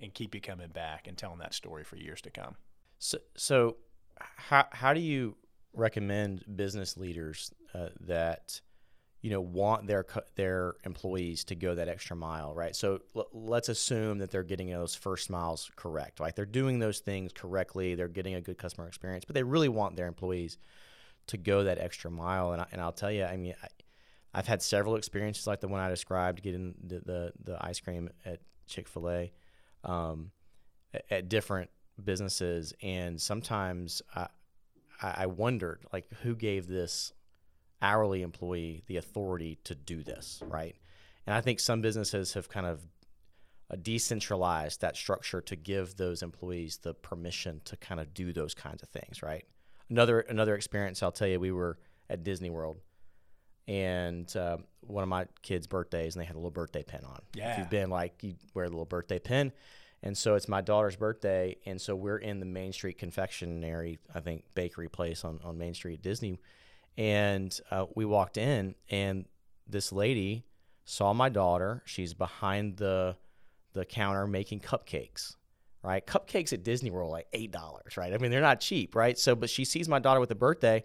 and 0.00 0.12
keep 0.12 0.34
you 0.34 0.40
coming 0.40 0.68
back 0.68 1.06
and 1.06 1.16
telling 1.16 1.38
that 1.38 1.54
story 1.54 1.84
for 1.84 1.96
years 1.96 2.20
to 2.22 2.30
come. 2.30 2.56
So, 2.98 3.18
so 3.36 3.76
how 4.18 4.66
how 4.70 4.94
do 4.94 5.00
you 5.00 5.36
recommend 5.72 6.44
business 6.56 6.96
leaders 6.96 7.52
uh, 7.74 7.88
that 8.00 8.60
you 9.26 9.32
know 9.32 9.40
want 9.40 9.86
their 9.86 10.06
their 10.36 10.74
employees 10.84 11.44
to 11.44 11.54
go 11.54 11.74
that 11.74 11.88
extra 11.88 12.16
mile 12.16 12.54
right? 12.54 12.76
So 12.76 13.00
l- 13.16 13.28
let's 13.32 13.68
assume 13.68 14.18
that 14.18 14.30
they're 14.30 14.42
getting 14.42 14.70
those 14.70 14.94
first 14.94 15.30
miles 15.30 15.70
correct 15.76 16.20
right? 16.20 16.34
They're 16.34 16.46
doing 16.46 16.78
those 16.78 17.00
things 17.00 17.32
correctly. 17.32 17.94
They're 17.94 18.08
getting 18.08 18.34
a 18.34 18.40
good 18.40 18.58
customer 18.58 18.86
experience 18.86 19.24
but 19.24 19.34
they 19.34 19.42
really 19.42 19.68
want 19.68 19.96
their 19.96 20.06
employees 20.06 20.58
to 21.28 21.36
go 21.36 21.64
that 21.64 21.78
extra 21.78 22.10
mile. 22.10 22.52
And, 22.52 22.62
I, 22.62 22.66
and 22.72 22.80
i'll 22.80 22.92
tell 22.92 23.10
you 23.10 23.24
i 23.24 23.36
mean 23.36 23.54
I, 23.62 23.68
have 24.38 24.46
had 24.46 24.62
several 24.62 24.96
experiences 24.96 25.46
like 25.46 25.60
the 25.60 25.68
one 25.68 25.80
i 25.80 25.88
described 25.88 26.42
getting 26.42 26.74
the 26.84 27.00
the, 27.00 27.32
the 27.42 27.66
ice 27.66 27.80
cream 27.80 28.10
at 28.24 28.40
chick-fil-a 28.66 29.32
um, 29.84 30.30
at, 30.92 31.04
at 31.10 31.28
different 31.28 31.70
businesses. 32.02 32.74
And 32.82 33.20
sometimes 33.20 34.02
I, 34.14 34.28
I 35.00 35.26
wondered 35.26 35.84
like 35.92 36.06
who 36.22 36.34
gave 36.34 36.66
this 36.66 37.12
hourly 37.82 38.22
employee 38.22 38.82
the 38.86 38.96
authority 38.96 39.58
to 39.64 39.74
do 39.74 40.02
this, 40.02 40.42
right? 40.46 40.76
And 41.26 41.34
I 41.34 41.40
think 41.40 41.60
some 41.60 41.80
businesses 41.80 42.34
have 42.34 42.48
kind 42.48 42.66
of 42.66 42.86
uh, 43.70 43.76
decentralized 43.82 44.80
that 44.80 44.96
structure 44.96 45.40
to 45.40 45.56
give 45.56 45.96
those 45.96 46.22
employees 46.22 46.78
the 46.78 46.94
permission 46.94 47.60
to 47.64 47.76
kind 47.76 48.00
of 48.00 48.14
do 48.14 48.32
those 48.32 48.54
kinds 48.54 48.82
of 48.82 48.88
things, 48.88 49.22
right? 49.22 49.44
Another 49.90 50.20
another 50.20 50.54
experience 50.54 51.02
I'll 51.02 51.12
tell 51.12 51.28
you, 51.28 51.38
we 51.38 51.52
were 51.52 51.78
at 52.08 52.24
Disney 52.24 52.50
World, 52.50 52.78
and 53.68 54.34
uh, 54.36 54.58
one 54.80 55.02
of 55.02 55.08
my 55.08 55.26
kids' 55.42 55.66
birthdays, 55.66 56.14
and 56.14 56.22
they 56.22 56.26
had 56.26 56.34
a 56.34 56.38
little 56.38 56.50
birthday 56.50 56.82
pin 56.82 57.04
on. 57.04 57.20
Yeah, 57.34 57.52
if 57.52 57.58
you've 57.58 57.70
been 57.70 57.90
like 57.90 58.22
you 58.22 58.34
wear 58.54 58.66
the 58.66 58.72
little 58.72 58.84
birthday 58.84 59.18
pin, 59.18 59.52
and 60.02 60.16
so 60.16 60.34
it's 60.34 60.48
my 60.48 60.60
daughter's 60.60 60.96
birthday, 60.96 61.56
and 61.66 61.80
so 61.80 61.94
we're 61.94 62.18
in 62.18 62.40
the 62.40 62.46
Main 62.46 62.72
Street 62.72 62.98
Confectionery, 62.98 63.98
I 64.14 64.20
think 64.20 64.44
bakery 64.54 64.88
place 64.88 65.24
on 65.24 65.40
on 65.44 65.58
Main 65.58 65.74
Street 65.74 66.02
Disney 66.02 66.40
and 66.98 67.58
uh, 67.70 67.86
we 67.94 68.04
walked 68.04 68.36
in, 68.36 68.74
and 68.90 69.26
this 69.68 69.92
lady 69.92 70.44
saw 70.84 71.12
my 71.12 71.28
daughter. 71.28 71.82
She's 71.84 72.14
behind 72.14 72.76
the 72.76 73.16
the 73.72 73.84
counter 73.84 74.26
making 74.26 74.60
cupcakes. 74.60 75.36
Right, 75.82 76.04
cupcakes 76.04 76.52
at 76.52 76.64
Disney 76.64 76.90
World 76.90 77.12
like 77.12 77.28
eight 77.32 77.52
dollars. 77.52 77.96
Right, 77.96 78.12
I 78.12 78.18
mean 78.18 78.30
they're 78.30 78.40
not 78.40 78.60
cheap. 78.60 78.96
Right, 78.96 79.18
so 79.18 79.34
but 79.36 79.50
she 79.50 79.64
sees 79.64 79.88
my 79.88 79.98
daughter 79.98 80.20
with 80.20 80.30
a 80.30 80.36
birthday, 80.36 80.84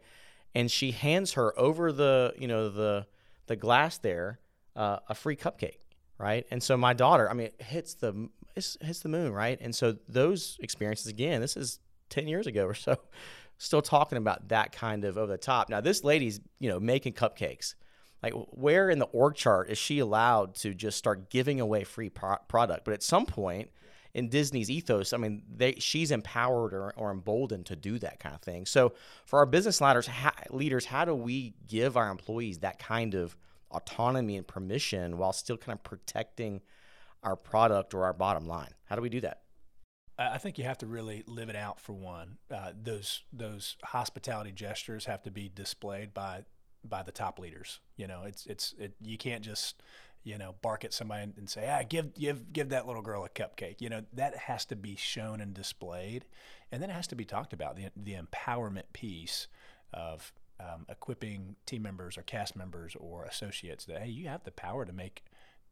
and 0.54 0.70
she 0.70 0.92
hands 0.92 1.34
her 1.34 1.58
over 1.58 1.92
the 1.92 2.34
you 2.38 2.48
know 2.48 2.70
the 2.70 3.08
the 3.48 3.56
glass 3.56 3.98
there 3.98 4.40
uh, 4.76 5.00
a 5.10 5.16
free 5.16 5.36
cupcake. 5.36 5.80
Right, 6.18 6.46
and 6.52 6.62
so 6.62 6.78
my 6.78 6.94
daughter, 6.94 7.28
I 7.28 7.34
mean, 7.34 7.48
it 7.48 7.62
hits 7.62 7.96
the 7.96 8.30
hits 8.56 9.00
the 9.00 9.10
moon. 9.10 9.34
Right, 9.34 9.58
and 9.60 9.74
so 9.74 9.98
those 10.08 10.58
experiences 10.62 11.08
again. 11.08 11.42
This 11.42 11.58
is 11.58 11.80
ten 12.10 12.28
years 12.28 12.46
ago 12.46 12.66
or 12.66 12.76
so 12.76 12.98
still 13.62 13.82
talking 13.82 14.18
about 14.18 14.50
that 14.50 14.72
kind 14.72 15.06
of 15.06 15.20
over 15.20 15.32
the 15.32 15.38
top. 15.38 15.70
Now, 15.70 15.82
this 15.82 16.04
lady's, 16.04 16.40
you 16.60 16.68
know, 16.68 16.80
making 16.80 17.14
cupcakes. 17.14 17.76
Like, 18.24 18.34
where 18.50 18.90
in 18.90 18.98
the 18.98 19.06
org 19.06 19.36
chart 19.36 19.70
is 19.70 19.78
she 19.78 20.00
allowed 20.00 20.56
to 20.56 20.74
just 20.74 20.98
start 20.98 21.30
giving 21.30 21.60
away 21.60 21.84
free 21.84 22.10
pro- 22.10 22.38
product? 22.48 22.86
But 22.86 22.96
at 22.96 23.04
some 23.04 23.26
point 23.26 23.70
in 24.16 24.30
Disney's 24.30 24.72
ethos, 24.72 25.14
I 25.14 25.18
mean, 25.18 25.44
they, 25.48 25.76
she's 25.76 26.10
empowered 26.10 26.74
or, 26.74 26.92
or 26.98 27.12
emboldened 27.12 27.68
to 27.68 27.76
do 27.76 28.00
that 28.00 28.20
kind 28.20 28.34
of 28.34 28.42
thing. 28.42 28.66
So, 28.66 28.94
for 29.26 29.40
our 29.40 29.46
business 29.46 29.80
leaders, 29.80 30.10
leaders, 30.50 30.86
how 30.86 31.06
do 31.06 31.14
we 31.14 31.54
give 31.68 31.98
our 31.98 32.10
employees 32.10 32.60
that 32.60 32.80
kind 32.80 33.14
of 33.14 33.36
autonomy 33.70 34.38
and 34.38 34.48
permission 34.48 35.18
while 35.18 35.34
still 35.34 35.58
kind 35.58 35.78
of 35.78 35.84
protecting 35.84 36.62
our 37.24 37.36
product 37.36 37.94
or 37.94 38.06
our 38.06 38.14
bottom 38.14 38.48
line? 38.48 38.74
How 38.86 38.96
do 38.96 39.04
we 39.04 39.10
do 39.10 39.22
that? 39.22 39.42
I 40.18 40.38
think 40.38 40.58
you 40.58 40.66
have 40.66 40.78
to 40.80 40.88
really 40.88 41.24
live 41.26 41.50
it 41.50 41.56
out 41.56 41.80
for 41.80 41.94
one. 41.94 42.38
Uh, 42.54 42.74
those 42.82 43.24
those 43.34 43.78
hospitality 43.84 44.52
gestures 44.52 45.06
have 45.06 45.24
to 45.24 45.32
be 45.32 45.50
displayed 45.54 46.14
by 46.14 46.44
by 46.84 47.04
the 47.04 47.12
top 47.12 47.40
leaders. 47.40 47.80
You 47.98 48.08
know, 48.08 48.24
it's 48.26 48.46
it's 48.46 48.74
it, 48.78 48.94
you 49.02 49.18
can't 49.18 49.44
just 49.44 49.82
you 50.24 50.38
know 50.38 50.56
bark 50.62 50.86
at 50.86 50.94
somebody 50.94 51.32
and 51.38 51.50
say, 51.50 51.68
"Ah, 51.70 51.84
give 51.88 52.14
give 52.14 52.54
give 52.54 52.70
that 52.70 52.88
little 52.88 53.02
girl 53.02 53.26
a 53.26 53.30
cupcake." 53.30 53.82
You 53.82 53.90
know, 53.90 54.04
that 54.14 54.36
has 54.36 54.66
to 54.66 54.76
be 54.76 54.96
shown 54.96 55.42
and 55.42 55.54
displayed, 55.54 56.26
and 56.72 56.82
then 56.82 56.90
it 56.90 56.94
has 56.94 57.08
to 57.08 57.16
be 57.16 57.26
talked 57.26 57.54
about 57.54 57.76
the 57.76 57.90
the 57.96 58.16
empowerment 58.16 58.94
piece 58.94 59.48
of 59.94 60.34
um, 60.60 60.86
equipping 60.90 61.56
team 61.66 61.82
members 61.82 62.18
or 62.18 62.22
cast 62.22 62.56
members 62.56 62.96
or 63.00 63.24
associates 63.26 63.86
that 63.86 64.02
hey, 64.04 64.10
you 64.10 64.28
have 64.28 64.44
the 64.44 64.52
power 64.52 64.86
to 64.86 64.94
make 64.94 65.24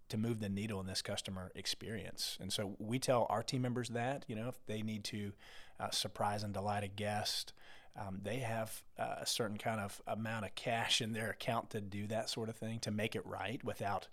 to 0.10 0.18
move 0.18 0.40
the 0.40 0.50
needle 0.50 0.80
in 0.80 0.88
this 0.88 1.02
customer 1.02 1.52
experience. 1.56 2.38
And 2.42 2.52
so 2.52 2.76
we 2.80 3.00
tell 3.00 3.26
our 3.30 3.44
team 3.44 3.62
members 3.62 3.90
that, 3.90 4.26
you 4.28 4.36
know, 4.36 4.50
if 4.50 4.66
they 4.66 4.82
need 4.82 5.04
to 5.06 5.32
uh, 5.80 5.92
surprise 5.92 6.44
and 6.44 6.54
delight 6.54 6.84
a 6.84 6.88
guest, 6.88 7.54
um, 7.96 8.20
they 8.24 8.38
have 8.38 8.82
uh, 8.98 9.16
a 9.22 9.26
certain 9.26 9.58
kind 9.58 9.80
of 9.80 10.02
amount 10.08 10.46
of 10.46 10.56
cash 10.56 11.02
in 11.02 11.14
their 11.14 11.30
account 11.30 11.70
to 11.72 11.82
do 11.82 12.08
that 12.08 12.30
sort 12.30 12.50
of 12.50 12.56
thing, 12.56 12.80
to 12.80 12.92
make 12.92 13.16
it 13.16 13.26
right 13.26 13.64
without 13.64 14.08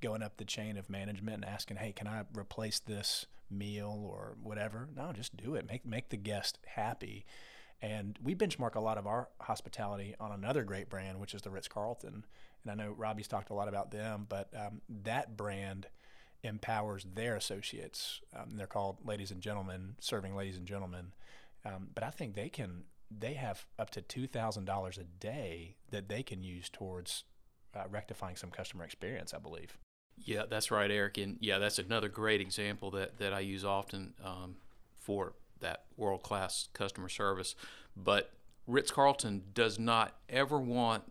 going 0.00 0.22
up 0.22 0.36
the 0.36 0.44
chain 0.44 0.76
of 0.76 0.90
management 0.90 1.36
and 1.36 1.44
asking, 1.44 1.76
hey, 1.76 1.92
can 1.92 2.06
I 2.06 2.24
replace 2.36 2.78
this 2.78 3.26
meal 3.50 4.04
or 4.10 4.36
whatever? 4.42 4.88
No, 4.96 5.12
just 5.12 5.36
do 5.36 5.54
it. 5.54 5.66
Make, 5.68 5.86
make 5.86 6.08
the 6.08 6.16
guest 6.16 6.58
happy. 6.66 7.24
And 7.80 8.18
we 8.22 8.34
benchmark 8.34 8.76
a 8.76 8.80
lot 8.80 8.96
of 8.96 9.06
our 9.06 9.28
hospitality 9.40 10.14
on 10.20 10.30
another 10.30 10.62
great 10.62 10.88
brand, 10.88 11.18
which 11.18 11.34
is 11.34 11.42
the 11.42 11.50
Ritz 11.50 11.68
Carlton 11.68 12.24
and 12.64 12.70
I 12.70 12.84
know 12.84 12.92
Robbie's 12.92 13.28
talked 13.28 13.50
a 13.50 13.54
lot 13.54 13.68
about 13.68 13.90
them, 13.90 14.26
but 14.28 14.48
um, 14.56 14.80
that 15.04 15.36
brand 15.36 15.86
empowers 16.42 17.06
their 17.14 17.36
associates. 17.36 18.20
Um, 18.34 18.56
they're 18.56 18.66
called 18.66 18.98
ladies 19.04 19.30
and 19.30 19.40
gentlemen, 19.40 19.94
serving 20.00 20.34
ladies 20.34 20.56
and 20.56 20.66
gentlemen. 20.66 21.12
Um, 21.64 21.88
but 21.94 22.02
I 22.04 22.10
think 22.10 22.34
they 22.34 22.48
can 22.48 22.84
they 23.16 23.34
have 23.34 23.66
up 23.78 23.90
to 23.90 24.02
two 24.02 24.26
thousand 24.26 24.64
dollars 24.64 24.98
a 24.98 25.04
day 25.04 25.76
that 25.90 26.08
they 26.08 26.22
can 26.22 26.42
use 26.42 26.68
towards 26.68 27.24
uh, 27.74 27.84
rectifying 27.90 28.36
some 28.36 28.50
customer 28.50 28.84
experience. 28.84 29.32
I 29.34 29.38
believe. 29.38 29.76
Yeah, 30.18 30.44
that's 30.48 30.70
right, 30.70 30.90
Eric, 30.90 31.18
and 31.18 31.38
yeah, 31.40 31.58
that's 31.58 31.78
another 31.78 32.08
great 32.08 32.40
example 32.40 32.90
that 32.92 33.18
that 33.18 33.32
I 33.32 33.40
use 33.40 33.64
often 33.64 34.14
um, 34.22 34.56
for 34.98 35.34
that 35.60 35.84
world 35.96 36.22
class 36.22 36.68
customer 36.72 37.08
service. 37.08 37.54
But 37.96 38.32
Ritz 38.66 38.90
Carlton 38.90 39.42
does 39.54 39.78
not 39.78 40.16
ever 40.28 40.58
want 40.58 41.04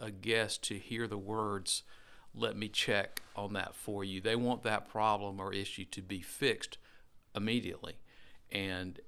a 0.00 0.10
guest 0.10 0.62
to 0.64 0.78
hear 0.78 1.06
the 1.06 1.18
words 1.18 1.82
let 2.34 2.56
me 2.56 2.68
check 2.68 3.22
on 3.34 3.54
that 3.54 3.74
for 3.74 4.04
you. 4.04 4.20
They 4.20 4.36
want 4.36 4.62
that 4.62 4.88
problem 4.88 5.40
or 5.40 5.52
issue 5.52 5.84
to 5.86 6.00
be 6.00 6.20
fixed 6.20 6.78
immediately. 7.34 7.96
And 8.52 9.00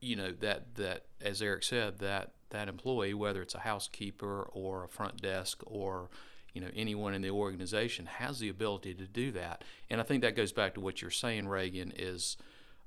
you 0.00 0.16
know 0.16 0.32
that 0.40 0.74
that 0.76 1.04
as 1.20 1.40
Eric 1.40 1.62
said 1.62 1.98
that 1.98 2.32
that 2.50 2.68
employee 2.68 3.14
whether 3.14 3.42
it's 3.42 3.54
a 3.54 3.60
housekeeper 3.60 4.48
or 4.52 4.84
a 4.84 4.88
front 4.88 5.20
desk 5.20 5.62
or 5.66 6.10
you 6.52 6.60
know 6.60 6.70
anyone 6.74 7.14
in 7.14 7.22
the 7.22 7.30
organization 7.30 8.06
has 8.06 8.38
the 8.38 8.48
ability 8.48 8.94
to 8.94 9.04
do 9.04 9.32
that 9.32 9.64
and 9.90 10.00
i 10.00 10.04
think 10.04 10.22
that 10.22 10.36
goes 10.36 10.52
back 10.52 10.74
to 10.74 10.80
what 10.80 11.02
you're 11.02 11.10
saying 11.10 11.48
reagan 11.48 11.92
is 11.96 12.36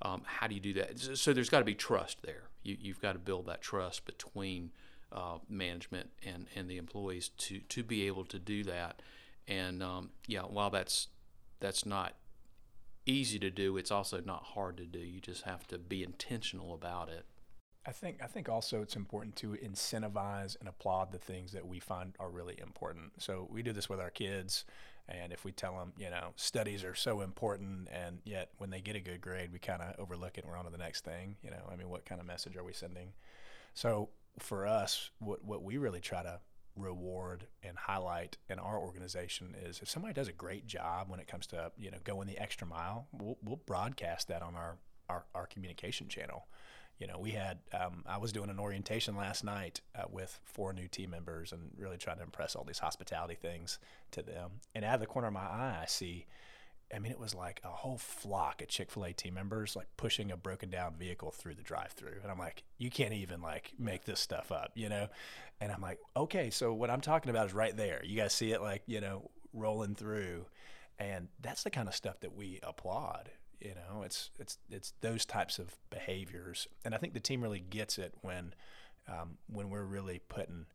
um, 0.01 0.21
how 0.25 0.47
do 0.47 0.55
you 0.55 0.61
do 0.61 0.73
that 0.73 0.97
so 0.97 1.33
there's 1.33 1.49
got 1.49 1.59
to 1.59 1.65
be 1.65 1.75
trust 1.75 2.21
there 2.23 2.43
you, 2.63 2.77
you've 2.79 3.01
got 3.01 3.13
to 3.13 3.19
build 3.19 3.45
that 3.47 3.61
trust 3.61 4.05
between 4.05 4.71
uh, 5.11 5.37
management 5.47 6.09
and, 6.25 6.47
and 6.55 6.69
the 6.69 6.77
employees 6.77 7.29
to, 7.37 7.59
to 7.61 7.83
be 7.83 8.07
able 8.07 8.25
to 8.25 8.39
do 8.39 8.63
that 8.63 9.01
and 9.47 9.81
um, 9.81 10.09
yeah 10.27 10.41
while 10.41 10.69
that's 10.69 11.07
that's 11.59 11.85
not 11.85 12.15
easy 13.05 13.39
to 13.39 13.49
do 13.49 13.77
it's 13.77 13.91
also 13.91 14.21
not 14.21 14.43
hard 14.43 14.77
to 14.77 14.85
do 14.85 14.99
you 14.99 15.19
just 15.19 15.43
have 15.43 15.65
to 15.67 15.77
be 15.77 16.03
intentional 16.03 16.73
about 16.73 17.09
it 17.09 17.25
I 17.85 17.91
think 17.91 18.19
I 18.21 18.27
think 18.27 18.49
also 18.49 18.81
it's 18.81 18.95
important 18.95 19.35
to 19.37 19.53
incentivize 19.53 20.55
and 20.59 20.67
applaud 20.67 21.11
the 21.11 21.17
things 21.17 21.53
that 21.53 21.65
we 21.65 21.79
find 21.79 22.13
are 22.19 22.29
really 22.29 22.59
important. 22.61 23.13
So 23.17 23.47
we 23.49 23.63
do 23.63 23.71
this 23.71 23.89
with 23.89 23.99
our 23.99 24.09
kids, 24.09 24.65
and 25.07 25.31
if 25.31 25.45
we 25.45 25.51
tell 25.51 25.77
them, 25.77 25.93
you 25.97 26.09
know, 26.09 26.33
studies 26.35 26.83
are 26.83 26.93
so 26.93 27.21
important, 27.21 27.87
and 27.91 28.19
yet 28.25 28.49
when 28.57 28.69
they 28.69 28.81
get 28.81 28.95
a 28.95 28.99
good 28.99 29.21
grade, 29.21 29.51
we 29.51 29.59
kind 29.59 29.81
of 29.81 29.95
overlook 29.97 30.37
it 30.37 30.43
and 30.43 30.51
we're 30.51 30.57
on 30.57 30.65
to 30.65 30.71
the 30.71 30.77
next 30.77 31.05
thing. 31.05 31.37
You 31.41 31.51
know, 31.51 31.69
I 31.71 31.75
mean, 31.75 31.89
what 31.89 32.05
kind 32.05 32.19
of 32.21 32.27
message 32.27 32.55
are 32.57 32.63
we 32.63 32.73
sending? 32.73 33.13
So 33.73 34.09
for 34.43 34.65
us, 34.65 35.09
what 35.19 35.43
what 35.43 35.63
we 35.63 35.77
really 35.77 36.01
try 36.01 36.23
to 36.23 36.39
reward 36.75 37.45
and 37.61 37.77
highlight 37.77 38.37
in 38.49 38.57
our 38.57 38.79
organization 38.79 39.53
is 39.65 39.79
if 39.81 39.89
somebody 39.89 40.13
does 40.13 40.29
a 40.29 40.33
great 40.33 40.65
job 40.65 41.09
when 41.09 41.19
it 41.19 41.27
comes 41.27 41.45
to 41.47 41.71
you 41.77 41.91
know 41.91 41.97
going 42.03 42.27
the 42.27 42.37
extra 42.37 42.65
mile, 42.65 43.07
we'll, 43.11 43.37
we'll 43.43 43.61
broadcast 43.65 44.27
that 44.29 44.41
on 44.41 44.55
our, 44.55 44.77
our, 45.09 45.25
our 45.35 45.45
communication 45.45 46.07
channel 46.07 46.47
you 46.99 47.07
know, 47.07 47.17
we 47.17 47.31
had, 47.31 47.59
um, 47.73 48.03
I 48.05 48.17
was 48.17 48.33
doing 48.33 48.49
an 48.49 48.59
orientation 48.59 49.15
last 49.15 49.43
night 49.45 49.79
uh, 49.95 50.03
with 50.11 50.37
four 50.43 50.73
new 50.73 50.87
team 50.89 51.11
members 51.11 51.53
and 51.53 51.71
really 51.77 51.97
trying 51.97 52.17
to 52.17 52.23
impress 52.23 52.55
all 52.55 52.65
these 52.65 52.79
hospitality 52.79 53.35
things 53.35 53.79
to 54.11 54.21
them. 54.21 54.51
And 54.75 54.83
out 54.83 54.95
of 54.95 54.99
the 54.99 55.07
corner 55.07 55.29
of 55.29 55.33
my 55.33 55.39
eye, 55.39 55.79
I 55.81 55.85
see, 55.85 56.25
I 56.93 56.99
mean, 56.99 57.11
it 57.11 57.19
was 57.19 57.35
like 57.35 57.61
a 57.63 57.69
whole 57.69 57.97
flock 57.97 58.61
of 58.61 58.67
Chick 58.67 58.91
fil 58.91 59.05
A 59.05 59.13
team 59.13 59.35
members 59.35 59.75
like 59.75 59.87
pushing 59.97 60.31
a 60.31 60.37
broken 60.37 60.69
down 60.69 60.95
vehicle 60.95 61.31
through 61.31 61.55
the 61.55 61.61
drive 61.61 61.91
through. 61.91 62.17
And 62.21 62.31
I'm 62.31 62.39
like, 62.39 62.63
you 62.77 62.89
can't 62.89 63.13
even 63.13 63.41
like 63.41 63.73
make 63.77 64.05
this 64.05 64.19
stuff 64.19 64.51
up, 64.51 64.71
you 64.75 64.89
know? 64.89 65.07
And 65.61 65.71
I'm 65.71 65.81
like, 65.81 65.99
okay, 66.15 66.49
so 66.49 66.73
what 66.73 66.89
I'm 66.89 67.01
talking 67.01 67.29
about 67.29 67.47
is 67.47 67.53
right 67.53 67.75
there. 67.75 68.01
You 68.03 68.17
guys 68.17 68.33
see 68.33 68.51
it 68.51 68.61
like, 68.61 68.83
you 68.87 69.01
know, 69.01 69.29
rolling 69.53 69.95
through. 69.95 70.45
And 70.97 71.27
that's 71.41 71.63
the 71.63 71.69
kind 71.69 71.87
of 71.87 71.95
stuff 71.95 72.19
that 72.21 72.35
we 72.35 72.59
applaud 72.63 73.29
you 73.59 73.73
know, 73.75 74.03
it's 74.03 74.31
it's 74.39 74.57
it's 74.69 74.93
those 75.01 75.25
types 75.25 75.59
of 75.59 75.75
behaviors, 75.89 76.67
and 76.85 76.95
I 76.95 76.97
think 76.97 77.13
the 77.13 77.19
team 77.19 77.41
really 77.41 77.59
gets 77.59 77.97
it 77.97 78.13
when 78.21 78.53
um, 79.07 79.37
when 79.47 79.69
we're 79.69 79.83
really 79.83 80.21
putting 80.29 80.65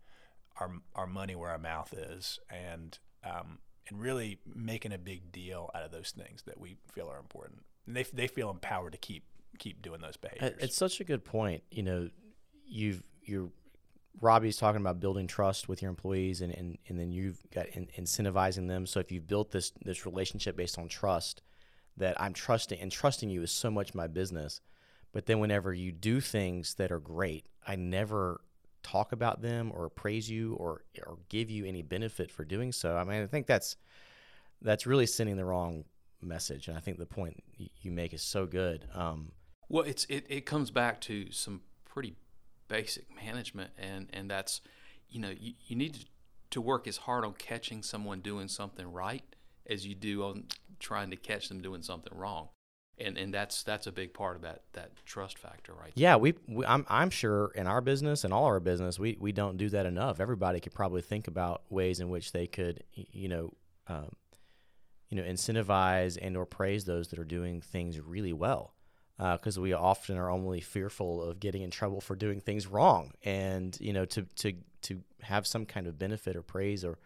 our 0.61 0.71
our 0.95 1.07
money 1.07 1.35
where 1.35 1.51
our 1.51 1.59
mouth 1.59 1.95
is, 1.95 2.39
and 2.51 2.99
um, 3.25 3.59
and 3.89 4.01
really 4.01 4.39
making 4.55 4.93
a 4.93 4.99
big 4.99 5.33
deal 5.33 5.71
out 5.75 5.83
of 5.83 5.91
those 5.91 6.11
things 6.11 6.43
that 6.47 6.59
we 6.59 6.77
feel 6.93 7.09
are 7.09 7.19
important. 7.19 7.63
And 7.87 7.97
they 7.97 8.05
they 8.05 8.27
feel 8.27 8.51
empowered 8.51 8.93
to 8.93 8.99
keep 8.99 9.25
keep 9.59 9.83
doing 9.83 10.01
those 10.01 10.17
behaviors. 10.17 10.55
It's 10.61 10.77
such 10.77 11.01
a 11.01 11.05
good 11.05 11.25
point. 11.25 11.63
You 11.71 11.83
know, 11.83 12.09
you've 12.67 13.03
you're 13.23 13.51
Robbie's 14.21 14.57
talking 14.57 14.81
about 14.81 15.01
building 15.01 15.27
trust 15.27 15.69
with 15.69 15.83
your 15.83 15.91
employees, 15.91 16.41
and 16.41 16.53
and, 16.55 16.79
and 16.89 16.99
then 16.99 17.11
you've 17.11 17.43
got 17.53 17.67
in, 17.69 17.89
incentivizing 17.99 18.69
them. 18.69 18.87
So 18.87 19.01
if 19.01 19.11
you've 19.11 19.27
built 19.27 19.51
this 19.51 19.73
this 19.85 20.07
relationship 20.07 20.57
based 20.57 20.79
on 20.79 20.89
trust 20.89 21.43
that 21.97 22.21
I'm 22.21 22.33
trusting 22.33 22.81
and 22.81 22.91
trusting 22.91 23.31
you 23.31 23.43
is 23.43 23.53
so 23.53 23.71
much 23.71 23.95
my 23.95 24.07
business. 24.07 24.61
But 25.13 25.27
then 25.27 25.39
whenever 25.39 25.73
you 25.73 25.93
do 25.93 26.21
things 26.21 26.75
that 26.75 26.91
are 26.91 26.99
great, 26.99 27.47
I 27.65 27.77
never 27.77 28.41
talk 28.85 29.11
about 29.11 29.43
them 29.43 29.73
or 29.75 29.89
praise 29.89 30.31
you 30.31 30.55
or 30.55 30.85
or 31.05 31.19
give 31.29 31.51
you 31.51 31.65
any 31.65 31.83
benefit 31.83 32.31
for 32.31 32.45
doing 32.45 32.71
so. 32.71 32.97
I 32.97 33.03
mean, 33.03 33.23
I 33.23 33.27
think 33.27 33.49
that's 33.49 33.77
that's 34.63 34.87
really 34.87 35.07
sending 35.07 35.37
the 35.37 35.45
wrong 35.45 35.85
message, 36.23 36.69
and 36.69 36.77
I 36.77 36.81
think 36.81 36.99
the 36.99 37.07
point 37.07 37.43
you 37.83 37.91
make 37.91 38.15
is 38.15 38.23
so 38.23 38.47
good. 38.47 38.87
Um, 38.95 39.33
well, 39.69 39.85
it's 39.85 40.05
it, 40.05 40.27
it 40.29 40.47
comes 40.47 40.71
back 40.71 41.01
to 41.03 41.33
some 41.33 41.63
pretty 41.85 42.15
basic 42.69 43.07
management, 43.15 43.71
and 43.79 44.09
and 44.13 44.31
that's 44.31 44.61
you 45.09 45.21
know 45.21 45.31
you, 45.31 45.55
you 45.67 45.75
need 45.75 45.95
to, 45.95 46.07
to 46.51 46.61
work 46.61 46.87
as 46.87 46.99
hard 46.99 47.25
on 47.25 47.33
catching 47.35 47.83
someone 47.83 48.21
doing 48.21 48.49
something 48.49 48.91
right 48.93 49.25
as 49.69 49.87
you 49.87 49.95
do 49.95 50.23
on 50.25 50.45
trying 50.79 51.11
to 51.11 51.17
catch 51.17 51.49
them 51.49 51.61
doing 51.61 51.83
something 51.83 52.13
wrong. 52.17 52.49
And, 52.99 53.19
and 53.19 53.35
that's 53.35 53.65
that's 53.65 53.89
a 53.89 53.93
big 53.93 54.15
part 54.15 54.37
of 54.37 54.43
that 54.43 54.63
that 54.75 54.93
trust 55.05 55.39
factor, 55.39 55.73
right? 55.75 55.91
Yeah, 55.97 56.17
we, 56.17 56.35
we 56.47 56.65
I'm 56.65 56.87
I'm 56.89 57.11
sure 57.11 57.51
in 57.57 57.67
our 57.67 57.81
business 57.81 58.23
and 58.23 58.33
all 58.33 58.45
our 58.45 58.61
business 58.61 58.99
we, 59.01 59.17
we 59.21 59.33
don't 59.33 59.57
do 59.57 59.69
that 59.71 59.85
enough. 59.85 60.21
Everybody 60.21 60.61
could 60.61 60.75
probably 60.75 61.03
think 61.03 61.27
about 61.27 61.63
ways 61.71 61.99
in 61.99 62.09
which 62.09 62.31
they 62.31 62.47
could 62.47 62.85
you 62.95 63.29
know 63.29 63.53
um, 63.89 64.11
you 65.11 65.17
know 65.17 65.29
incentivize 65.29 66.19
and 66.21 66.37
or 66.37 66.47
praise 66.47 66.85
those 66.85 67.09
that 67.09 67.19
are 67.19 67.25
doing 67.25 67.61
things 67.61 68.01
really 68.01 68.33
well 68.33 68.75
because 69.17 69.57
uh, 69.57 69.61
we 69.61 69.73
often 69.73 70.17
are 70.17 70.31
only 70.31 70.61
fearful 70.61 71.23
of 71.23 71.39
getting 71.39 71.63
in 71.63 71.71
trouble 71.71 72.01
for 72.01 72.17
doing 72.17 72.41
things 72.41 72.67
wrong 72.67 73.13
and 73.23 73.79
you 73.81 73.93
know 73.93 74.05
to 74.05 74.23
to 74.35 74.53
to 74.83 75.01
have 75.23 75.47
some 75.47 75.65
kind 75.65 75.87
of 75.87 75.99
benefit 75.99 76.35
or 76.35 76.43
praise 76.43 76.85
or 76.85 76.99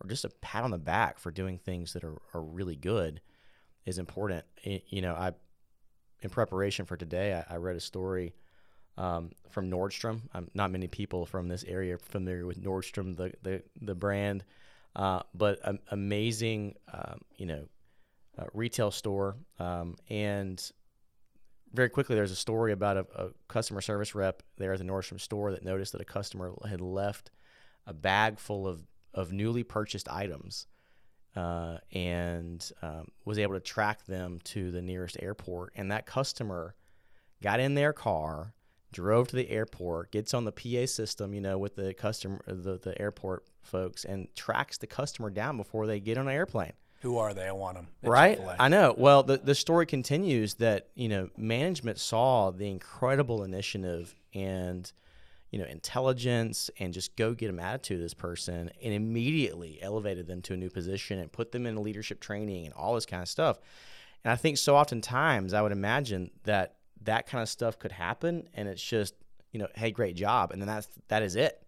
or 0.00 0.08
just 0.08 0.24
a 0.24 0.28
pat 0.40 0.62
on 0.62 0.70
the 0.70 0.78
back 0.78 1.18
for 1.18 1.30
doing 1.30 1.58
things 1.58 1.92
that 1.92 2.04
are, 2.04 2.18
are 2.34 2.42
really 2.42 2.76
good 2.76 3.20
is 3.86 3.98
important. 3.98 4.44
You 4.62 5.00
know, 5.02 5.14
I 5.14 5.32
in 6.22 6.30
preparation 6.30 6.84
for 6.84 6.96
today, 6.96 7.42
I, 7.48 7.54
I 7.54 7.56
read 7.56 7.76
a 7.76 7.80
story 7.80 8.34
um, 8.98 9.30
from 9.50 9.70
Nordstrom. 9.70 10.22
Um, 10.34 10.48
not 10.54 10.70
many 10.70 10.88
people 10.88 11.26
from 11.26 11.48
this 11.48 11.64
area 11.64 11.94
are 11.94 11.98
familiar 11.98 12.46
with 12.46 12.62
Nordstrom, 12.62 13.16
the 13.16 13.32
the, 13.42 13.62
the 13.80 13.94
brand, 13.94 14.44
uh, 14.94 15.22
but 15.34 15.60
um, 15.64 15.78
amazing, 15.90 16.74
you 17.36 17.46
know, 17.46 17.68
uh, 18.38 18.44
retail 18.52 18.90
store. 18.90 19.36
Um, 19.58 19.96
and 20.10 20.60
very 21.72 21.88
quickly, 21.90 22.16
there's 22.16 22.30
a 22.30 22.36
story 22.36 22.72
about 22.72 22.96
a, 22.96 23.06
a 23.14 23.28
customer 23.48 23.80
service 23.80 24.14
rep 24.14 24.42
there 24.56 24.72
at 24.72 24.78
the 24.78 24.84
Nordstrom 24.84 25.20
store 25.20 25.52
that 25.52 25.64
noticed 25.64 25.92
that 25.92 26.00
a 26.00 26.06
customer 26.06 26.52
had 26.68 26.80
left 26.80 27.30
a 27.86 27.92
bag 27.92 28.38
full 28.38 28.66
of 28.66 28.82
of 29.14 29.32
newly 29.32 29.62
purchased 29.62 30.08
items 30.08 30.66
uh, 31.36 31.78
and 31.92 32.72
um, 32.82 33.08
was 33.24 33.38
able 33.38 33.54
to 33.54 33.60
track 33.60 34.04
them 34.06 34.40
to 34.44 34.70
the 34.70 34.82
nearest 34.82 35.16
airport. 35.20 35.72
And 35.76 35.90
that 35.90 36.06
customer 36.06 36.74
got 37.42 37.60
in 37.60 37.74
their 37.74 37.92
car, 37.92 38.54
drove 38.92 39.28
to 39.28 39.36
the 39.36 39.50
airport, 39.50 40.10
gets 40.10 40.32
on 40.32 40.44
the 40.44 40.52
PA 40.52 40.86
system, 40.86 41.34
you 41.34 41.40
know, 41.40 41.58
with 41.58 41.76
the 41.76 41.92
customer, 41.94 42.40
the, 42.46 42.78
the 42.78 43.00
airport 43.00 43.44
folks, 43.62 44.04
and 44.04 44.28
tracks 44.34 44.78
the 44.78 44.86
customer 44.86 45.28
down 45.30 45.56
before 45.56 45.86
they 45.86 46.00
get 46.00 46.16
on 46.16 46.26
an 46.28 46.34
airplane. 46.34 46.72
Who 47.02 47.18
are 47.18 47.34
they? 47.34 47.46
I 47.46 47.52
want 47.52 47.76
them. 47.76 47.88
right? 48.02 48.40
I 48.58 48.68
know. 48.68 48.94
Well, 48.96 49.22
the, 49.22 49.36
the 49.36 49.54
story 49.54 49.84
continues 49.84 50.54
that, 50.54 50.88
you 50.94 51.08
know, 51.08 51.28
management 51.36 51.98
saw 51.98 52.50
the 52.50 52.68
incredible 52.68 53.44
initiative 53.44 54.14
and– 54.32 54.90
you 55.56 55.62
know, 55.62 55.68
intelligence 55.70 56.68
and 56.80 56.92
just 56.92 57.16
go 57.16 57.32
get 57.32 57.46
them 57.46 57.58
attitude 57.58 57.96
of 57.96 58.02
this 58.02 58.12
person 58.12 58.70
and 58.82 58.92
immediately 58.92 59.78
elevated 59.80 60.26
them 60.26 60.42
to 60.42 60.52
a 60.52 60.56
new 60.56 60.68
position 60.68 61.18
and 61.18 61.32
put 61.32 61.50
them 61.50 61.64
in 61.64 61.82
leadership 61.82 62.20
training 62.20 62.66
and 62.66 62.74
all 62.74 62.94
this 62.94 63.06
kind 63.06 63.22
of 63.22 63.28
stuff. 63.28 63.58
And 64.22 64.30
I 64.30 64.36
think 64.36 64.58
so 64.58 64.76
oftentimes 64.76 65.54
I 65.54 65.62
would 65.62 65.72
imagine 65.72 66.30
that 66.44 66.74
that 67.04 67.26
kind 67.26 67.40
of 67.40 67.48
stuff 67.48 67.78
could 67.78 67.92
happen 67.92 68.50
and 68.52 68.68
it's 68.68 68.82
just, 68.82 69.14
you 69.50 69.58
know, 69.58 69.66
hey, 69.74 69.90
great 69.90 70.14
job. 70.14 70.52
And 70.52 70.60
then 70.60 70.66
that's, 70.66 70.88
that 71.08 71.22
is 71.22 71.36
it, 71.36 71.66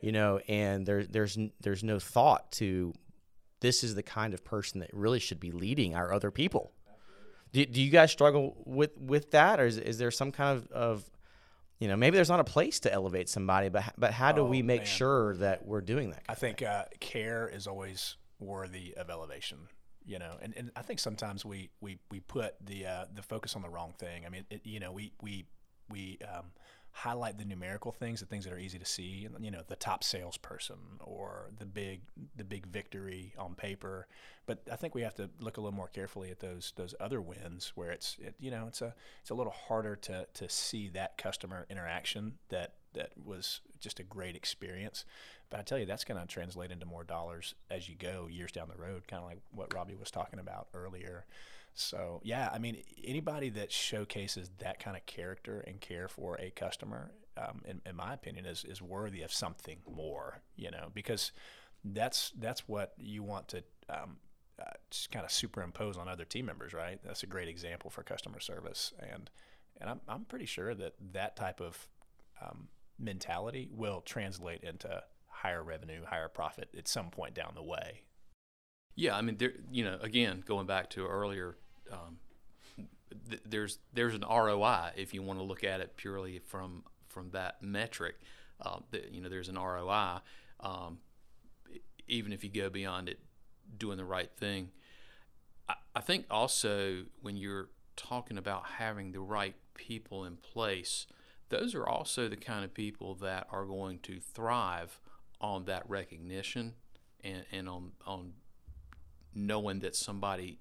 you 0.00 0.10
know, 0.10 0.40
and 0.48 0.86
there, 0.86 1.04
there's, 1.04 1.36
there's 1.60 1.84
no 1.84 1.98
thought 1.98 2.50
to 2.52 2.94
this 3.60 3.84
is 3.84 3.94
the 3.94 4.02
kind 4.02 4.32
of 4.32 4.42
person 4.42 4.80
that 4.80 4.88
really 4.94 5.18
should 5.18 5.38
be 5.38 5.50
leading 5.50 5.94
our 5.94 6.14
other 6.14 6.30
people. 6.30 6.72
Do, 7.52 7.66
do 7.66 7.82
you 7.82 7.90
guys 7.90 8.10
struggle 8.10 8.56
with, 8.64 8.96
with 8.96 9.32
that? 9.32 9.60
Or 9.60 9.66
is, 9.66 9.76
is 9.76 9.98
there 9.98 10.10
some 10.10 10.32
kind 10.32 10.56
of, 10.56 10.72
of 10.72 11.10
you 11.78 11.86
know, 11.86 11.96
maybe 11.96 12.16
there's 12.16 12.28
not 12.28 12.40
a 12.40 12.44
place 12.44 12.80
to 12.80 12.92
elevate 12.92 13.28
somebody, 13.28 13.68
but 13.68 13.84
but 13.96 14.12
how 14.12 14.32
do 14.32 14.42
oh, 14.42 14.46
we 14.46 14.62
make 14.62 14.80
man. 14.80 14.86
sure 14.86 15.36
that 15.36 15.66
we're 15.66 15.80
doing 15.80 16.10
that? 16.10 16.22
I 16.28 16.34
think 16.34 16.62
uh, 16.62 16.84
care 17.00 17.48
is 17.48 17.66
always 17.66 18.16
worthy 18.40 18.94
of 18.96 19.10
elevation. 19.10 19.58
You 20.04 20.18
know, 20.18 20.36
and, 20.40 20.54
and 20.56 20.70
I 20.74 20.82
think 20.82 21.00
sometimes 21.00 21.44
we 21.44 21.70
we, 21.80 21.98
we 22.10 22.20
put 22.20 22.54
the 22.64 22.86
uh, 22.86 23.04
the 23.14 23.22
focus 23.22 23.54
on 23.54 23.62
the 23.62 23.68
wrong 23.68 23.94
thing. 23.98 24.24
I 24.26 24.30
mean, 24.30 24.44
it, 24.50 24.62
you 24.64 24.80
know, 24.80 24.90
we 24.90 25.12
we 25.22 25.46
we 25.90 26.18
um, 26.22 26.46
highlight 26.98 27.38
the 27.38 27.44
numerical 27.44 27.92
things, 27.92 28.18
the 28.18 28.26
things 28.26 28.44
that 28.44 28.52
are 28.52 28.58
easy 28.58 28.78
to 28.78 28.84
see. 28.84 29.28
You 29.38 29.50
know, 29.50 29.62
the 29.66 29.76
top 29.76 30.02
salesperson 30.02 30.76
or 31.00 31.50
the 31.58 31.64
big 31.64 32.00
the 32.36 32.44
big 32.44 32.66
victory 32.66 33.34
on 33.38 33.54
paper. 33.54 34.08
But 34.46 34.60
I 34.70 34.76
think 34.76 34.94
we 34.94 35.02
have 35.02 35.14
to 35.14 35.30
look 35.40 35.58
a 35.58 35.60
little 35.60 35.76
more 35.76 35.88
carefully 35.88 36.30
at 36.30 36.40
those 36.40 36.72
those 36.76 36.94
other 36.98 37.20
wins 37.20 37.72
where 37.74 37.90
it's 37.92 38.16
it, 38.20 38.34
you 38.40 38.50
know 38.50 38.66
it's 38.66 38.82
a 38.82 38.94
it's 39.20 39.30
a 39.30 39.34
little 39.34 39.54
harder 39.68 39.94
to 39.96 40.26
to 40.34 40.48
see 40.48 40.88
that 40.88 41.16
customer 41.18 41.66
interaction 41.70 42.34
that 42.48 42.72
that 42.94 43.12
was 43.24 43.60
just 43.78 44.00
a 44.00 44.02
great 44.02 44.34
experience. 44.34 45.04
But 45.50 45.60
I 45.60 45.62
tell 45.62 45.78
you, 45.78 45.86
that's 45.86 46.04
going 46.04 46.20
to 46.20 46.26
translate 46.26 46.70
into 46.70 46.84
more 46.84 47.04
dollars 47.04 47.54
as 47.70 47.88
you 47.88 47.94
go 47.94 48.26
years 48.28 48.52
down 48.52 48.68
the 48.68 48.80
road, 48.80 49.06
kind 49.08 49.22
of 49.22 49.28
like 49.28 49.38
what 49.52 49.72
Robbie 49.72 49.94
was 49.94 50.10
talking 50.10 50.40
about 50.40 50.68
earlier. 50.74 51.24
So 51.80 52.20
yeah, 52.24 52.50
I 52.52 52.58
mean, 52.58 52.82
anybody 53.04 53.50
that 53.50 53.72
showcases 53.72 54.50
that 54.58 54.78
kind 54.78 54.96
of 54.96 55.06
character 55.06 55.60
and 55.66 55.80
care 55.80 56.08
for 56.08 56.36
a 56.40 56.50
customer, 56.50 57.12
um, 57.36 57.62
in, 57.64 57.80
in 57.86 57.96
my 57.96 58.14
opinion, 58.14 58.46
is 58.46 58.64
is 58.64 58.82
worthy 58.82 59.22
of 59.22 59.32
something 59.32 59.78
more. 59.88 60.42
You 60.56 60.70
know, 60.70 60.90
because 60.94 61.32
that's 61.84 62.32
that's 62.38 62.68
what 62.68 62.94
you 62.98 63.22
want 63.22 63.48
to 63.48 63.58
um, 63.88 64.16
uh, 64.60 64.72
just 64.90 65.10
kind 65.10 65.24
of 65.24 65.30
superimpose 65.30 65.96
on 65.96 66.08
other 66.08 66.24
team 66.24 66.46
members, 66.46 66.74
right? 66.74 66.98
That's 67.04 67.22
a 67.22 67.26
great 67.26 67.48
example 67.48 67.90
for 67.90 68.02
customer 68.02 68.40
service, 68.40 68.92
and 68.98 69.30
and 69.80 69.90
I'm 69.90 70.00
I'm 70.08 70.24
pretty 70.24 70.46
sure 70.46 70.74
that 70.74 70.94
that 71.12 71.36
type 71.36 71.60
of 71.60 71.88
um, 72.42 72.68
mentality 72.98 73.68
will 73.72 74.00
translate 74.00 74.64
into 74.64 75.02
higher 75.26 75.62
revenue, 75.62 76.04
higher 76.04 76.28
profit 76.28 76.68
at 76.76 76.88
some 76.88 77.10
point 77.10 77.34
down 77.34 77.52
the 77.54 77.62
way. 77.62 78.02
Yeah, 78.96 79.16
I 79.16 79.22
mean, 79.22 79.36
there, 79.36 79.52
you 79.70 79.84
know, 79.84 79.96
again, 80.02 80.42
going 80.44 80.66
back 80.66 80.90
to 80.90 81.06
earlier, 81.06 81.56
um, 81.92 82.18
th- 83.28 83.42
there's 83.44 83.78
there's 83.92 84.14
an 84.14 84.24
ROI 84.28 84.90
if 84.96 85.14
you 85.14 85.22
want 85.22 85.38
to 85.38 85.44
look 85.44 85.64
at 85.64 85.80
it 85.80 85.96
purely 85.96 86.38
from 86.38 86.84
from 87.06 87.30
that 87.30 87.62
metric. 87.62 88.16
Uh, 88.60 88.78
you 89.10 89.20
know, 89.20 89.28
there's 89.28 89.48
an 89.48 89.56
ROI. 89.56 90.18
Um, 90.60 90.98
even 92.08 92.32
if 92.32 92.42
you 92.42 92.50
go 92.50 92.70
beyond 92.70 93.08
it, 93.08 93.18
doing 93.76 93.98
the 93.98 94.04
right 94.04 94.30
thing. 94.36 94.70
I, 95.68 95.74
I 95.94 96.00
think 96.00 96.26
also 96.30 97.04
when 97.20 97.36
you're 97.36 97.68
talking 97.96 98.38
about 98.38 98.66
having 98.78 99.12
the 99.12 99.20
right 99.20 99.54
people 99.74 100.24
in 100.24 100.36
place, 100.36 101.06
those 101.50 101.74
are 101.74 101.86
also 101.86 102.28
the 102.28 102.36
kind 102.36 102.64
of 102.64 102.74
people 102.74 103.14
that 103.16 103.46
are 103.50 103.64
going 103.64 103.98
to 104.00 104.20
thrive 104.20 105.00
on 105.40 105.64
that 105.66 105.88
recognition 105.88 106.74
and, 107.22 107.44
and 107.52 107.68
on 107.68 107.92
on 108.06 108.32
knowing 109.34 109.80
that 109.80 109.94
somebody 109.94 110.58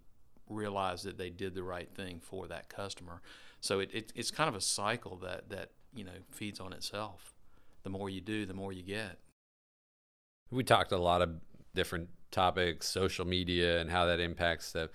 realized 0.50 1.06
that 1.06 1.18
they 1.18 1.30
did 1.30 1.56
the 1.56 1.64
right 1.64 1.89
thing 1.93 2.20
for 2.20 2.48
that 2.48 2.70
customer. 2.70 3.22
So 3.62 3.80
it, 3.80 3.89
it, 3.93 4.14
it's 4.16 4.32
kind 4.32 4.48
of 4.48 4.56
a 4.56 4.62
cycle 4.62 5.18
that, 5.18 5.50
that 5.50 5.72
you 5.93 6.04
know 6.04 6.12
feeds 6.32 6.60
on 6.60 6.74
itself. 6.74 7.34
The 7.84 7.89
more 7.89 8.10
you 8.10 8.22
do, 8.22 8.45
the 8.45 8.54
more 8.54 8.74
you 8.74 8.84
get. 8.84 9.20
We 10.52 10.64
talked 10.64 10.91
a 10.91 10.98
lot 10.98 11.22
of 11.22 11.30
different 11.74 12.10
topics, 12.32 12.88
social 12.88 13.26
media, 13.26 13.80
and 13.80 13.89
how 13.89 14.06
that 14.06 14.20
impacts 14.20 14.72
the. 14.72 14.89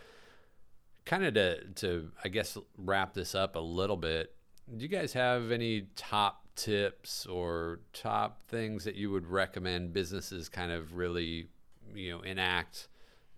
Kind 1.05 1.25
of 1.25 1.35
to 1.35 1.65
to 1.75 2.13
I 2.25 2.29
guess 2.29 2.57
wrap 2.79 3.15
this 3.15 3.35
up 3.35 3.57
a 3.57 3.61
little 3.61 3.97
bit. 3.97 4.35
Do 4.77 4.83
you 4.83 4.89
guys 4.89 5.13
have 5.15 5.51
any 5.51 5.89
top 5.97 6.43
tips 6.55 7.27
or 7.27 7.81
top 7.93 8.47
things 8.47 8.85
that 8.85 8.95
you 8.95 9.11
would 9.11 9.27
recommend 9.27 9.93
businesses 9.93 10.49
kind 10.49 10.71
of 10.71 10.95
really 10.95 11.49
you 11.95 12.11
know 12.11 12.21
enact 12.21 12.89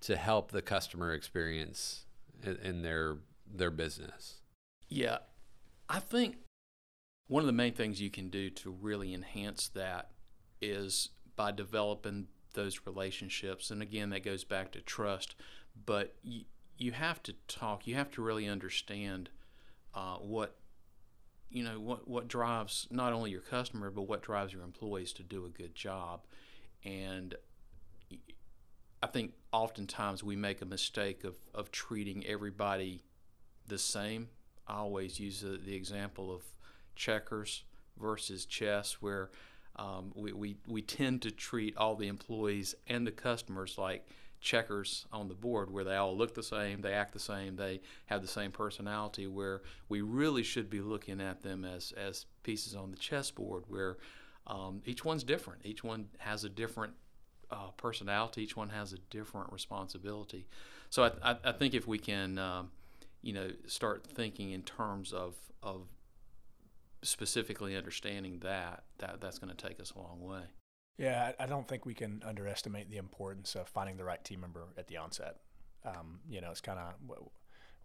to 0.01 0.17
help 0.17 0.51
the 0.51 0.63
customer 0.63 1.13
experience 1.15 2.04
in, 2.47 2.83
their 2.83 3.19
their 3.53 3.71
business? 3.71 4.41
Yeah, 4.89 5.19
I 5.89 6.01
think 6.01 6.37
one 7.27 7.43
of 7.43 7.47
the 7.47 7.53
main 7.53 7.73
things 7.73 8.01
you 8.01 8.11
can 8.11 8.29
do 8.29 8.51
to 8.51 8.71
really 8.71 9.15
enhance 9.15 9.69
that 9.69 10.11
is 10.61 11.11
by 11.37 11.53
developing 11.53 12.29
those 12.55 12.81
relationships. 12.87 13.71
And 13.71 13.83
again, 13.83 14.11
that 14.11 14.25
goes 14.25 14.45
back 14.45 14.73
to 14.73 14.81
trust. 14.81 15.35
But 15.87 16.15
you, 16.23 16.45
you 16.79 16.93
have 16.93 17.23
to 17.25 17.35
talk. 17.49 17.87
You 17.87 17.95
have 17.97 18.11
to 18.13 18.23
really 18.23 18.49
understand 18.49 19.31
uh, 19.95 20.17
what 20.17 20.57
you 21.51 21.63
know 21.63 21.79
what 21.79 22.09
what 22.09 22.27
drives 22.27 22.89
not 22.91 23.13
only 23.13 23.31
your 23.31 23.41
customer 23.41 23.89
but 23.89 24.03
what 24.03 24.23
drives 24.23 24.53
your 24.53 24.65
employees 24.65 25.13
to 25.15 25.23
do 25.23 25.45
a 25.45 25.49
good 25.49 25.75
job. 25.75 26.23
And 26.85 27.35
I 29.05 29.07
think 29.07 29.33
oftentimes 29.53 30.25
we 30.25 30.35
make 30.35 30.63
a 30.63 30.65
mistake 30.65 31.25
of, 31.25 31.37
of 31.55 31.71
treating 31.71 32.27
everybody 32.27 33.03
the 33.69 33.77
same. 33.77 34.29
I 34.67 34.77
always 34.77 35.21
use 35.21 35.43
the, 35.43 35.61
the 35.63 35.75
example 35.75 36.35
of 36.35 36.43
checkers 36.97 37.65
versus 38.01 38.47
chess, 38.47 39.03
where 39.03 39.31
um, 39.77 40.13
we, 40.15 40.33
we, 40.33 40.57
we 40.67 40.81
tend 40.81 41.21
to 41.21 41.31
treat 41.31 41.77
all 41.77 41.97
the 41.97 42.09
employees 42.09 42.75
and 42.87 43.07
the 43.07 43.11
customers 43.11 43.77
like 43.77 44.09
checkers 44.41 45.05
on 45.13 45.29
the 45.29 45.35
board 45.35 45.71
where 45.71 45.85
they 45.85 45.97
all 45.97 46.17
look 46.17 46.35
the 46.35 46.43
same, 46.43 46.81
they 46.81 46.95
act 46.95 47.13
the 47.13 47.21
same, 47.21 47.57
they 47.57 47.83
have 48.07 48.23
the 48.23 48.27
same 48.29 48.53
personality, 48.53 49.27
where 49.27 49.61
we 49.91 50.01
really 50.01 50.43
should 50.43 50.71
be 50.71 50.81
looking 50.81 51.21
at 51.21 51.43
them 51.43 51.67
as, 51.67 51.93
as 51.93 52.25
pieces 52.43 52.75
on 52.75 52.91
the 52.91 52.97
chessboard 52.97 53.65
where 53.69 53.99
um, 54.47 54.81
each 54.87 55.05
one's 55.05 55.25
different. 55.25 55.61
Each 55.63 55.85
one 55.85 56.07
has 56.21 56.45
a 56.45 56.49
different 56.49 56.95
uh, 57.51 57.71
personality, 57.77 58.43
each 58.43 58.57
one 58.57 58.71
has 58.71 58.93
a 58.93 58.99
different 59.11 59.53
responsibility. 59.53 60.47
So 60.91 61.05
I, 61.05 61.33
I, 61.33 61.37
I 61.45 61.53
think 61.53 61.75
if 61.75 61.87
we 61.87 61.99
can, 61.99 62.39
um, 62.39 62.71
you 63.23 63.33
know, 63.33 63.51
start 63.67 64.07
thinking 64.07 64.51
in 64.51 64.63
terms 64.63 65.13
of, 65.13 65.35
of 65.63 65.89
specifically 67.03 67.77
understanding 67.77 68.39
that, 68.41 68.85
that 68.99 69.21
that's 69.21 69.39
going 69.39 69.55
to 69.55 69.69
take 69.69 69.81
us 69.81 69.93
a 69.97 69.99
long 69.99 70.21
way. 70.21 70.43
Yeah, 70.97 71.33
I 71.41 71.47
don't 71.47 71.67
think 71.67 71.85
we 71.85 71.95
can 71.95 72.23
underestimate 72.25 72.89
the 72.89 72.99
importance 72.99 73.57
of 73.57 73.69
finding 73.69 73.97
the 73.97 74.05
right 74.05 74.23
team 74.23 74.41
member 74.41 74.65
at 74.79 74.87
the 74.87 74.97
onset. 74.97 75.37
Um, 75.85 76.21
you 76.29 76.41
know, 76.41 76.51
it's 76.51 76.61
kind 76.61 76.79
of 76.79 76.95
what, 77.07 77.19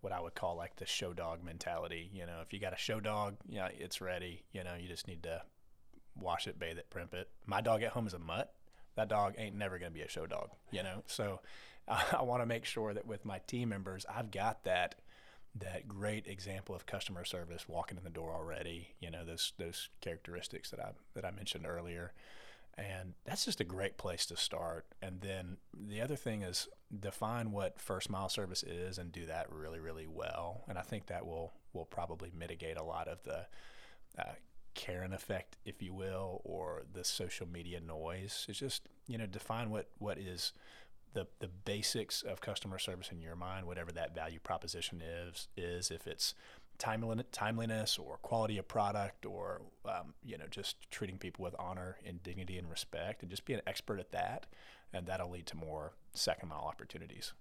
what, 0.02 0.14
I 0.14 0.22
would 0.22 0.36
call 0.36 0.56
like 0.56 0.76
the 0.76 0.86
show 0.86 1.14
dog 1.14 1.44
mentality. 1.44 2.10
You 2.14 2.26
know, 2.28 2.42
if 2.42 2.54
you 2.54 2.60
got 2.60 2.74
a 2.74 2.78
show 2.78 3.00
dog, 3.00 3.36
you 3.48 3.58
know, 3.58 3.68
it's 3.78 4.00
ready. 4.00 4.44
You 4.54 4.64
know, 4.64 4.76
you 4.80 4.88
just 4.88 5.08
need 5.08 5.24
to 5.24 5.42
wash 6.16 6.48
it, 6.48 6.60
bathe 6.60 6.78
it, 6.78 6.90
primp 6.90 7.14
it. 7.14 7.30
My 7.46 7.62
dog 7.62 7.82
at 7.82 7.92
home 7.92 8.08
is 8.08 8.14
a 8.14 8.20
mutt. 8.20 8.54
That 8.96 9.10
dog 9.10 9.36
ain't 9.38 9.56
never 9.56 9.80
going 9.80 9.92
to 9.92 9.98
be 9.98 10.04
a 10.04 10.10
show 10.10 10.26
dog. 10.26 10.50
You 10.72 10.84
know, 10.84 11.04
so 11.08 11.42
I, 11.88 12.04
I 12.20 12.22
want 12.24 12.42
to 12.42 12.46
make 12.46 12.66
sure 12.66 12.94
that 12.94 13.06
with 13.06 13.26
my 13.26 13.40
team 13.40 13.70
members, 13.70 14.06
I've 14.14 14.32
got 14.32 14.64
that 14.64 14.96
that 15.56 15.88
great 15.88 16.28
example 16.28 16.76
of 16.76 16.86
customer 16.86 17.26
service 17.26 17.68
walking 17.68 17.98
in 17.98 18.04
the 18.04 18.10
door 18.10 18.34
already. 18.34 18.90
You 19.00 19.12
know 19.12 19.26
those 19.26 19.54
those 19.58 19.90
characteristics 20.02 20.70
that 20.72 20.80
I 20.80 20.92
that 21.16 21.26
I 21.26 21.32
mentioned 21.32 21.66
earlier, 21.66 22.14
and 22.78 23.14
that's 23.26 23.46
just 23.46 23.62
a 23.62 23.66
great 23.66 23.98
place 23.98 24.26
to 24.28 24.38
start. 24.38 24.86
And 25.02 25.22
then 25.22 25.58
the 25.74 26.02
other 26.02 26.16
thing 26.16 26.44
is 26.44 26.68
define 26.98 27.52
what 27.52 27.80
first 27.80 28.10
mile 28.10 28.30
service 28.30 28.64
is 28.64 28.98
and 28.98 29.12
do 29.12 29.26
that 29.26 29.52
really 29.52 29.80
really 29.80 30.08
well. 30.08 30.64
And 30.68 30.78
I 30.78 30.82
think 30.82 31.08
that 31.08 31.26
will 31.26 31.54
will 31.74 31.86
probably 31.86 32.32
mitigate 32.38 32.78
a 32.78 32.84
lot 32.84 33.08
of 33.08 33.24
the 33.24 33.48
uh, 34.18 34.34
Karen 34.74 35.14
effect, 35.14 35.58
if 35.66 35.82
you 35.82 35.94
will, 35.94 36.42
or 36.44 36.84
the 36.92 37.04
social 37.04 37.48
media 37.48 37.80
noise. 37.80 38.46
It's 38.48 38.60
just 38.60 38.88
you 39.08 39.18
know 39.18 39.26
define 39.26 39.70
what 39.70 39.90
what 39.98 40.18
is 40.18 40.54
the 41.14 41.28
the 41.40 41.48
basics 41.48 42.22
of 42.22 42.42
customer 42.42 42.80
service 42.80 43.12
in 43.12 43.22
your 43.22 43.36
mind, 43.36 43.66
whatever 43.66 43.92
that 43.92 44.16
value 44.16 44.40
proposition 44.40 45.02
is, 45.02 45.48
is 45.58 45.92
if 45.92 46.08
it's 46.08 46.34
timeliness 46.78 47.98
or 47.98 48.18
quality 48.18 48.58
of 48.58 48.68
product 48.68 49.26
or 49.26 49.62
um, 49.86 50.14
you 50.24 50.38
know 50.38 50.46
just 50.50 50.90
treating 50.90 51.18
people 51.18 51.44
with 51.44 51.56
honor 51.60 51.98
and 52.06 52.24
dignity 52.24 52.58
and 52.58 52.70
respect, 52.70 53.22
and 53.22 53.30
just 53.30 53.46
be 53.46 53.54
an 53.54 53.62
expert 53.68 54.00
at 54.00 54.12
that, 54.12 54.46
and 54.94 55.06
that'll 55.08 55.30
lead 55.30 55.46
to 55.48 55.58
more 55.58 55.94
second 56.14 56.50
mile 56.50 56.66
opportunities. 56.68 57.34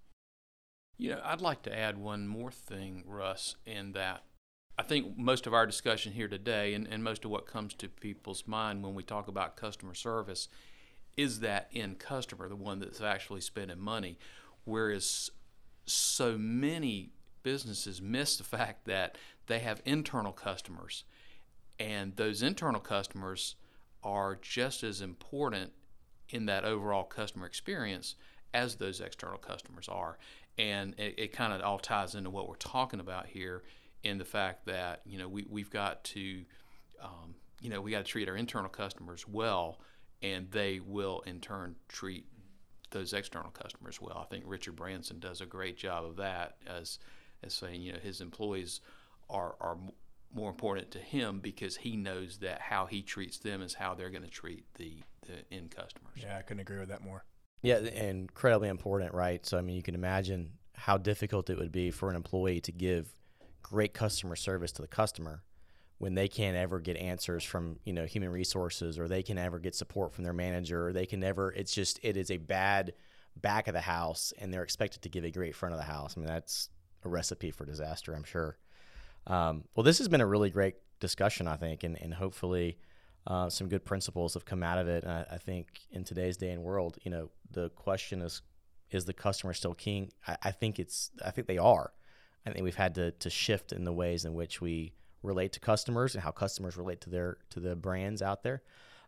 You 0.97 1.11
know, 1.11 1.21
I'd 1.23 1.39
like 1.39 1.61
to 1.63 1.75
add 1.75 1.97
one 1.97 2.27
more 2.27 2.51
thing, 2.51 3.03
Russ, 3.07 3.55
in 3.65 3.93
that 3.93 4.23
I 4.79 4.81
think 4.81 5.17
most 5.17 5.45
of 5.45 5.53
our 5.53 5.65
discussion 5.65 6.13
here 6.13 6.29
today, 6.29 6.73
and, 6.73 6.87
and 6.87 7.03
most 7.03 7.25
of 7.25 7.31
what 7.31 7.45
comes 7.45 7.73
to 7.73 7.89
people's 7.89 8.47
mind 8.47 8.81
when 8.81 8.95
we 8.95 9.03
talk 9.03 9.27
about 9.27 9.57
customer 9.57 9.93
service, 9.93 10.47
is 11.17 11.41
that 11.41 11.69
end 11.75 11.99
customer, 11.99 12.47
the 12.47 12.55
one 12.55 12.79
that's 12.79 13.01
actually 13.01 13.41
spending 13.41 13.77
money. 13.77 14.17
Whereas 14.63 15.31
so 15.85 16.37
many 16.37 17.11
businesses 17.43 18.01
miss 18.01 18.37
the 18.37 18.45
fact 18.45 18.85
that 18.85 19.17
they 19.47 19.59
have 19.59 19.81
internal 19.83 20.31
customers, 20.31 21.03
and 21.77 22.15
those 22.15 22.41
internal 22.41 22.79
customers 22.79 23.55
are 24.01 24.39
just 24.41 24.81
as 24.83 25.01
important 25.01 25.73
in 26.29 26.45
that 26.45 26.63
overall 26.63 27.03
customer 27.03 27.45
experience 27.45 28.15
as 28.53 28.75
those 28.75 29.01
external 29.01 29.39
customers 29.39 29.89
are. 29.89 30.17
And 30.57 30.95
it, 30.97 31.15
it 31.17 31.33
kind 31.33 31.51
of 31.51 31.59
all 31.63 31.79
ties 31.79 32.15
into 32.15 32.29
what 32.29 32.47
we're 32.47 32.55
talking 32.55 33.01
about 33.01 33.27
here 33.27 33.63
in 34.03 34.17
the 34.17 34.25
fact 34.25 34.65
that, 34.65 35.01
you 35.05 35.17
know, 35.17 35.27
we, 35.27 35.45
we've 35.49 35.69
got 35.69 36.03
to, 36.05 36.43
um, 37.01 37.35
you 37.61 37.69
know, 37.69 37.81
we 37.81 37.91
got 37.91 38.05
to 38.05 38.11
treat 38.11 38.29
our 38.29 38.35
internal 38.35 38.69
customers 38.69 39.27
well 39.27 39.79
and 40.21 40.49
they 40.51 40.79
will 40.79 41.21
in 41.25 41.39
turn 41.39 41.75
treat 41.87 42.25
those 42.91 43.13
external 43.13 43.51
customers 43.51 44.01
well. 44.01 44.17
I 44.17 44.25
think 44.33 44.43
Richard 44.47 44.75
Branson 44.75 45.19
does 45.19 45.41
a 45.41 45.45
great 45.45 45.77
job 45.77 46.05
of 46.05 46.17
that 46.17 46.55
as 46.67 46.99
as 47.43 47.53
saying 47.53 47.81
you 47.81 47.93
know 47.93 47.99
his 47.99 48.21
employees 48.21 48.81
are 49.29 49.55
are 49.61 49.77
more 50.33 50.49
important 50.49 50.91
to 50.91 50.99
him 50.99 51.39
because 51.39 51.77
he 51.77 51.95
knows 51.95 52.37
that 52.37 52.61
how 52.61 52.85
he 52.85 53.01
treats 53.01 53.37
them 53.37 53.61
is 53.61 53.73
how 53.73 53.95
they're 53.95 54.09
going 54.09 54.23
to 54.23 54.29
treat 54.29 54.65
the 54.75 54.97
the 55.21 55.55
end 55.55 55.71
customers. 55.71 56.13
Yeah, 56.15 56.37
I 56.37 56.41
couldn't 56.41 56.61
agree 56.61 56.79
with 56.79 56.89
that 56.89 57.03
more. 57.03 57.23
Yeah, 57.61 57.77
and 57.77 58.21
incredibly 58.21 58.69
important, 58.69 59.13
right? 59.13 59.45
So 59.45 59.57
I 59.57 59.61
mean, 59.61 59.75
you 59.75 59.83
can 59.83 59.95
imagine 59.95 60.51
how 60.75 60.97
difficult 60.97 61.49
it 61.49 61.57
would 61.57 61.71
be 61.71 61.91
for 61.91 62.09
an 62.09 62.15
employee 62.15 62.61
to 62.61 62.71
give 62.71 63.13
great 63.61 63.93
customer 63.93 64.35
service 64.35 64.71
to 64.73 64.81
the 64.81 64.87
customer, 64.87 65.43
when 65.99 66.15
they 66.15 66.27
can't 66.27 66.55
ever 66.57 66.79
get 66.79 66.97
answers 66.97 67.43
from 67.43 67.77
you 67.85 67.93
know 67.93 68.05
human 68.05 68.29
resources 68.29 68.97
or 68.97 69.07
they 69.07 69.21
can 69.21 69.37
ever 69.37 69.59
get 69.59 69.75
support 69.75 70.13
from 70.13 70.23
their 70.23 70.33
manager 70.33 70.87
or 70.87 70.93
they 70.93 71.05
can 71.05 71.19
never 71.19 71.51
it's 71.51 71.73
just 71.73 71.99
it 72.01 72.17
is 72.17 72.31
a 72.31 72.37
bad 72.37 72.93
back 73.35 73.67
of 73.67 73.73
the 73.73 73.81
house 73.81 74.33
and 74.39 74.51
they're 74.51 74.63
expected 74.63 75.01
to 75.03 75.09
give 75.09 75.23
a 75.23 75.31
great 75.31 75.55
front 75.55 75.73
of 75.73 75.79
the 75.79 75.85
house. 75.85 76.15
I 76.17 76.21
mean 76.21 76.27
that's 76.27 76.69
a 77.05 77.09
recipe 77.09 77.51
for 77.51 77.65
disaster 77.65 78.13
i'm 78.15 78.23
sure. 78.23 78.57
Um, 79.27 79.65
well 79.75 79.83
this 79.83 79.99
has 79.99 80.07
been 80.07 80.21
a 80.21 80.25
really 80.25 80.49
great 80.49 80.75
discussion 80.99 81.47
i 81.47 81.55
think 81.55 81.83
and, 81.83 82.01
and 82.01 82.13
hopefully 82.13 82.77
uh, 83.27 83.49
some 83.49 83.67
good 83.67 83.85
principles 83.85 84.33
have 84.33 84.45
come 84.45 84.63
out 84.63 84.77
of 84.77 84.87
it. 84.87 85.03
And 85.03 85.11
I, 85.11 85.25
I, 85.33 85.37
think 85.37 85.67
in 85.91 86.03
today's 86.03 86.37
day 86.37 86.51
and 86.51 86.63
world 86.63 86.97
you 87.03 87.11
know 87.11 87.29
the 87.51 87.69
question 87.69 88.21
is 88.21 88.41
is 88.89 89.05
the 89.05 89.13
customer 89.13 89.53
still 89.53 89.75
king? 89.75 90.11
I, 90.25 90.37
I 90.43 90.51
think 90.51 90.79
it's 90.79 91.11
i 91.23 91.31
think 91.31 91.47
they 91.47 91.57
are 91.57 91.91
i 92.45 92.51
think 92.51 92.63
we've 92.63 92.75
had 92.75 92.95
to, 92.95 93.11
to 93.11 93.29
shift 93.29 93.71
in 93.71 93.83
the 93.83 93.93
ways 93.93 94.25
in 94.25 94.33
which 94.33 94.61
we 94.61 94.93
relate 95.23 95.53
to 95.53 95.59
customers 95.59 96.15
and 96.15 96.23
how 96.23 96.31
customers 96.31 96.77
relate 96.77 97.01
to 97.01 97.09
their 97.09 97.37
to 97.49 97.59
the 97.59 97.75
brands 97.75 98.21
out 98.21 98.43
there. 98.43 98.61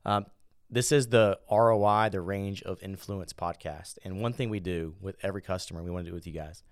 Um, 0.05 0.25
this 0.69 0.91
is 0.91 1.07
the 1.07 1.37
ROI, 1.51 2.09
the 2.11 2.21
range 2.21 2.63
of 2.63 2.81
influence 2.81 3.33
podcast. 3.33 3.97
And 4.03 4.21
one 4.21 4.33
thing 4.33 4.49
we 4.49 4.61
do 4.61 4.95
with 5.01 5.17
every 5.21 5.41
customer, 5.41 5.83
we 5.83 5.91
want 5.91 6.05
to 6.05 6.11
do 6.11 6.15
with 6.15 6.25
you 6.25 6.33
guys, 6.33 6.63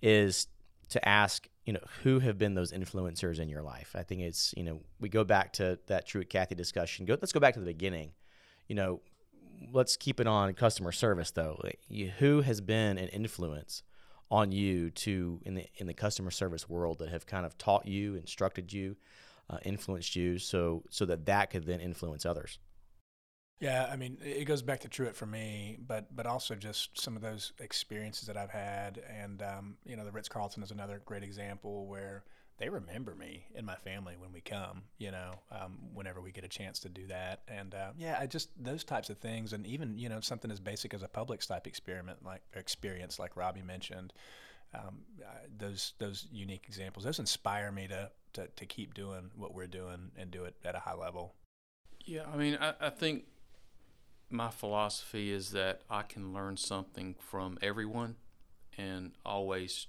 is 0.00 0.46
to 0.88 1.06
ask, 1.06 1.46
you 1.64 1.74
know, 1.74 1.80
who 2.02 2.20
have 2.20 2.38
been 2.38 2.54
those 2.54 2.72
influencers 2.72 3.38
in 3.38 3.50
your 3.50 3.60
life? 3.60 3.94
I 3.94 4.04
think 4.04 4.22
it's, 4.22 4.54
you 4.56 4.62
know, 4.62 4.80
we 5.00 5.10
go 5.10 5.22
back 5.22 5.52
to 5.54 5.78
that 5.86 6.06
Truett 6.06 6.30
Cathy 6.30 6.54
discussion. 6.54 7.04
Go, 7.04 7.18
let's 7.20 7.32
go 7.32 7.40
back 7.40 7.54
to 7.54 7.60
the 7.60 7.66
beginning. 7.66 8.12
You 8.68 8.74
know, 8.74 9.00
let's 9.70 9.98
keep 9.98 10.18
it 10.18 10.26
on 10.26 10.54
customer 10.54 10.92
service 10.92 11.30
though. 11.30 11.60
You, 11.88 12.12
who 12.18 12.40
has 12.40 12.62
been 12.62 12.96
an 12.96 13.08
influence 13.08 13.82
on 14.30 14.52
you 14.52 14.90
to 14.90 15.40
in 15.44 15.54
the 15.54 15.66
in 15.76 15.86
the 15.86 15.94
customer 15.94 16.30
service 16.30 16.68
world 16.68 16.98
that 16.98 17.08
have 17.08 17.26
kind 17.26 17.46
of 17.46 17.56
taught 17.58 17.86
you, 17.86 18.14
instructed 18.14 18.72
you, 18.72 18.96
uh, 19.50 19.58
influenced 19.64 20.16
you, 20.16 20.38
so 20.38 20.82
so 20.90 21.04
that 21.06 21.26
that 21.26 21.50
could 21.50 21.64
then 21.64 21.80
influence 21.80 22.26
others. 22.26 22.58
Yeah, 23.58 23.88
I 23.90 23.96
mean, 23.96 24.18
it 24.22 24.44
goes 24.44 24.60
back 24.60 24.80
to 24.80 24.88
Truett 24.88 25.16
for 25.16 25.26
me, 25.26 25.78
but 25.86 26.14
but 26.14 26.26
also 26.26 26.54
just 26.54 27.00
some 27.00 27.16
of 27.16 27.22
those 27.22 27.52
experiences 27.58 28.26
that 28.26 28.36
I've 28.36 28.50
had, 28.50 29.00
and 29.08 29.42
um, 29.42 29.76
you 29.86 29.96
know, 29.96 30.04
the 30.04 30.12
Ritz 30.12 30.28
Carlton 30.28 30.62
is 30.62 30.70
another 30.70 31.00
great 31.04 31.22
example 31.22 31.86
where 31.86 32.24
they 32.58 32.68
remember 32.68 33.14
me 33.14 33.46
and 33.54 33.66
my 33.66 33.74
family 33.76 34.14
when 34.18 34.32
we 34.32 34.40
come, 34.40 34.82
you 34.98 35.10
know, 35.10 35.40
um, 35.52 35.78
whenever 35.92 36.20
we 36.20 36.32
get 36.32 36.44
a 36.44 36.48
chance 36.48 36.78
to 36.80 36.88
do 36.88 37.06
that. 37.08 37.42
And 37.48 37.74
uh, 37.74 37.90
yeah, 37.98 38.18
I 38.20 38.26
just 38.26 38.50
those 38.62 38.82
types 38.82 39.10
of 39.10 39.18
things, 39.18 39.52
and 39.52 39.66
even 39.66 39.98
you 39.98 40.08
know 40.08 40.20
something 40.20 40.50
as 40.50 40.60
basic 40.60 40.94
as 40.94 41.02
a 41.02 41.08
Publix 41.08 41.46
type 41.46 41.66
experiment 41.66 42.24
like 42.24 42.42
experience, 42.54 43.18
like 43.18 43.36
Robbie 43.36 43.62
mentioned. 43.62 44.12
Um, 44.74 44.98
uh, 45.22 45.28
those 45.56 45.92
those 45.98 46.26
unique 46.32 46.64
examples, 46.66 47.04
those 47.04 47.18
inspire 47.18 47.70
me 47.70 47.88
to, 47.88 48.10
to 48.34 48.48
to 48.48 48.66
keep 48.66 48.94
doing 48.94 49.30
what 49.36 49.54
we're 49.54 49.66
doing 49.66 50.10
and 50.16 50.30
do 50.30 50.44
it 50.44 50.54
at 50.64 50.74
a 50.74 50.80
high 50.80 50.94
level. 50.94 51.34
Yeah, 52.04 52.24
I 52.32 52.36
mean, 52.36 52.58
I, 52.60 52.74
I 52.80 52.90
think 52.90 53.24
my 54.30 54.50
philosophy 54.50 55.30
is 55.30 55.50
that 55.52 55.82
I 55.90 56.02
can 56.02 56.32
learn 56.32 56.56
something 56.56 57.16
from 57.18 57.58
everyone, 57.62 58.16
and 58.78 59.12
always 59.24 59.86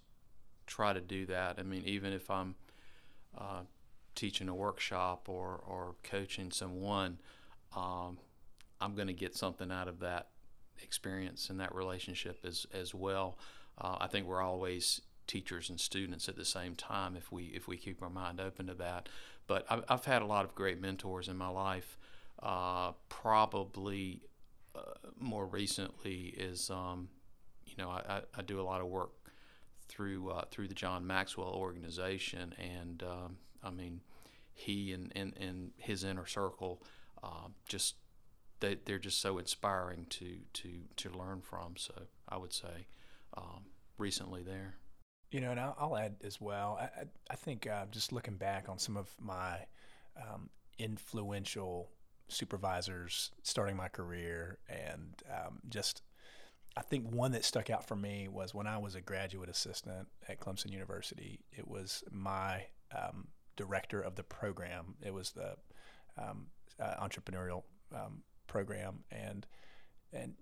try 0.68 0.94
to 0.94 1.02
do 1.02 1.26
that. 1.26 1.58
I 1.58 1.64
mean, 1.64 1.84
even 1.86 2.14
if 2.14 2.30
I'm 2.30 2.56
uh, 3.38 3.62
teaching 4.16 4.50
a 4.50 4.56
workshop 4.56 5.28
or, 5.28 5.62
or 5.68 5.96
coaching 6.04 6.52
someone, 6.52 7.18
um, 7.76 8.18
I'm 8.80 8.96
going 8.96 9.08
to 9.08 9.14
get 9.14 9.36
something 9.36 9.72
out 9.72 9.88
of 9.88 10.00
that 10.00 10.28
experience 10.84 11.50
and 11.50 11.60
that 11.60 11.74
relationship 11.74 12.40
as, 12.46 12.68
as 12.74 12.94
well. 12.94 13.38
Uh, 13.80 13.98
I 14.00 14.08
think 14.08 14.28
we're 14.28 14.42
always 14.42 15.02
teachers 15.28 15.70
and 15.70 15.80
students 15.80 16.30
at 16.30 16.36
the 16.36 16.46
same 16.46 16.74
time 16.74 17.16
if 17.16 17.32
we 17.32 17.46
if 17.48 17.68
we 17.68 17.78
keep 17.78 18.02
our 18.02 18.10
mind 18.10 18.40
open 18.40 18.68
to 18.68 18.74
that. 18.76 19.10
But 19.46 19.66
I've, 19.70 19.84
I've 19.88 20.06
had 20.06 20.22
a 20.22 20.26
lot 20.26 20.46
of 20.46 20.56
great 20.56 20.82
mentors 20.82 21.28
in 21.28 21.38
my 21.38 21.50
life. 21.50 21.98
Uh, 22.42 22.94
probably 23.10 24.22
uh, 24.76 24.80
more 25.20 25.46
recently 25.46 26.34
is 26.38 26.70
um, 26.70 27.10
you 27.66 27.74
know 27.78 27.90
I, 27.90 28.22
I, 28.36 28.42
do 28.44 28.60
a 28.60 28.64
lot 28.64 28.80
of 28.80 28.88
work 28.88 29.10
through 29.88 30.30
uh, 30.30 30.46
through 30.52 30.68
the 30.68 30.74
John 30.74 31.06
Maxwell 31.08 31.54
organization, 31.54 32.54
and 32.58 33.04
um, 33.04 33.38
I 33.64 33.70
mean, 33.70 34.02
he 34.54 34.92
and, 34.94 35.12
and, 35.16 35.36
and 35.38 35.72
his 35.78 36.04
inner 36.04 36.26
circle 36.26 36.84
uh, 37.24 37.48
just 37.68 37.96
they 38.60 38.78
they're 38.86 39.00
just 39.00 39.22
so 39.22 39.38
inspiring 39.38 40.06
to 40.10 40.40
to 40.54 40.70
to 40.98 41.10
learn 41.10 41.42
from. 41.42 41.76
So 41.78 41.94
I 42.28 42.38
would 42.38 42.54
say 42.54 42.88
um, 43.36 43.66
recently 43.98 44.44
there. 44.44 44.76
You 45.32 45.42
know, 45.42 45.52
and 45.52 45.60
I'll, 45.60 45.98
add 45.98 46.16
as 46.24 46.40
well. 46.40 46.80
I 46.82 47.04
I 47.30 47.36
think 47.36 47.68
uh, 47.68 47.86
just 47.92 48.14
looking 48.14 48.38
back 48.38 48.70
on 48.70 48.80
some 48.80 48.96
of 48.96 49.10
my 49.20 49.66
um, 50.16 50.50
influential 50.78 51.92
supervisors 52.30 53.32
starting 53.44 53.76
my 53.76 53.88
career 53.88 54.58
and 54.70 55.22
um, 55.32 55.60
just 55.70 56.02
I 56.78 56.82
think 56.82 57.12
one 57.12 57.32
that 57.32 57.44
stuck 57.44 57.72
out 57.72 57.88
for 57.88 57.96
me 57.96 58.28
was 58.28 58.54
when 58.54 58.68
I 58.68 58.78
was 58.78 58.94
a 58.94 59.02
graduate 59.02 59.50
assistant 59.50 60.08
at 60.30 60.40
Clemson 60.40 60.72
University. 60.72 61.40
It 61.52 61.68
was 61.68 62.04
my 62.12 62.66
um, 62.96 63.30
director 63.56 64.00
of 64.00 64.16
the 64.16 64.24
program. 64.24 64.94
It 65.04 65.12
was 65.12 65.32
the 65.32 65.56
um, 66.18 66.48
uh, 66.80 67.04
entrepreneurial 67.04 67.64
um, 67.96 68.22
program, 68.46 69.00
and 69.12 69.48
and 70.14 70.36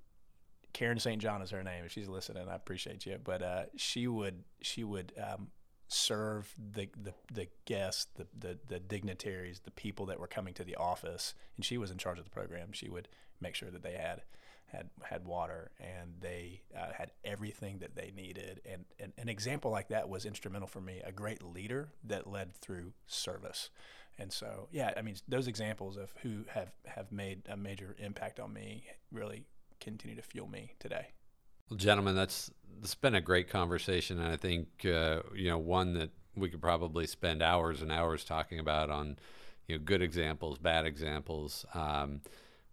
Karen 0.73 0.99
St. 0.99 1.21
John 1.21 1.41
is 1.41 1.51
her 1.51 1.63
name. 1.63 1.85
If 1.85 1.93
she's 1.93 2.09
listening, 2.09 2.49
I 2.49 2.55
appreciate 2.55 3.05
you. 3.05 3.17
But 3.23 3.41
uh, 3.41 3.63
she 3.77 4.07
would 4.07 4.43
she 4.61 4.83
would 4.83 5.13
um, 5.17 5.47
serve 5.87 6.53
the, 6.73 6.89
the, 7.01 7.13
the 7.31 7.47
guests, 7.65 8.07
the, 8.15 8.27
the, 8.37 8.57
the 8.67 8.79
dignitaries, 8.79 9.61
the 9.63 9.71
people 9.71 10.07
that 10.07 10.19
were 10.19 10.27
coming 10.27 10.53
to 10.55 10.63
the 10.63 10.75
office, 10.75 11.33
and 11.55 11.63
she 11.63 11.77
was 11.77 11.91
in 11.91 11.97
charge 11.97 12.17
of 12.17 12.25
the 12.25 12.31
program. 12.31 12.73
She 12.73 12.89
would 12.89 13.07
make 13.39 13.55
sure 13.55 13.69
that 13.69 13.83
they 13.83 13.93
had 13.93 14.23
had 14.75 14.89
had 15.03 15.25
water 15.25 15.71
and 15.79 16.13
they 16.19 16.61
uh, 16.75 16.93
had 16.97 17.11
everything 17.23 17.79
that 17.79 17.95
they 17.95 18.11
needed. 18.15 18.61
And, 18.69 18.85
and 18.99 19.13
an 19.17 19.29
example 19.29 19.71
like 19.71 19.89
that 19.89 20.09
was 20.09 20.25
instrumental 20.25 20.67
for 20.67 20.81
me. 20.81 21.01
A 21.05 21.11
great 21.11 21.43
leader 21.43 21.89
that 22.03 22.27
led 22.27 22.53
through 22.53 22.93
service. 23.07 23.69
And 24.17 24.31
so, 24.31 24.67
yeah, 24.71 24.91
I 24.95 25.01
mean, 25.01 25.15
those 25.27 25.47
examples 25.47 25.97
of 25.97 26.13
who 26.21 26.45
have, 26.49 26.71
have 26.85 27.11
made 27.11 27.43
a 27.49 27.57
major 27.57 27.95
impact 27.99 28.39
on 28.39 28.53
me 28.53 28.85
really 29.11 29.43
continue 29.79 30.15
to 30.15 30.21
fuel 30.21 30.47
me 30.47 30.73
today. 30.79 31.07
Well, 31.69 31.77
gentlemen, 31.77 32.15
that's 32.15 32.51
it's 32.81 32.95
been 32.95 33.15
a 33.15 33.21
great 33.21 33.49
conversation, 33.49 34.19
and 34.19 34.31
I 34.31 34.37
think 34.37 34.67
uh, 34.85 35.21
you 35.33 35.49
know 35.49 35.57
one 35.57 35.93
that 35.95 36.11
we 36.35 36.49
could 36.49 36.61
probably 36.61 37.07
spend 37.07 37.41
hours 37.41 37.81
and 37.81 37.91
hours 37.91 38.23
talking 38.23 38.59
about 38.59 38.91
on 38.91 39.17
you 39.67 39.75
know 39.75 39.83
good 39.83 40.03
examples, 40.03 40.59
bad 40.59 40.85
examples. 40.85 41.65
Um, 41.73 42.21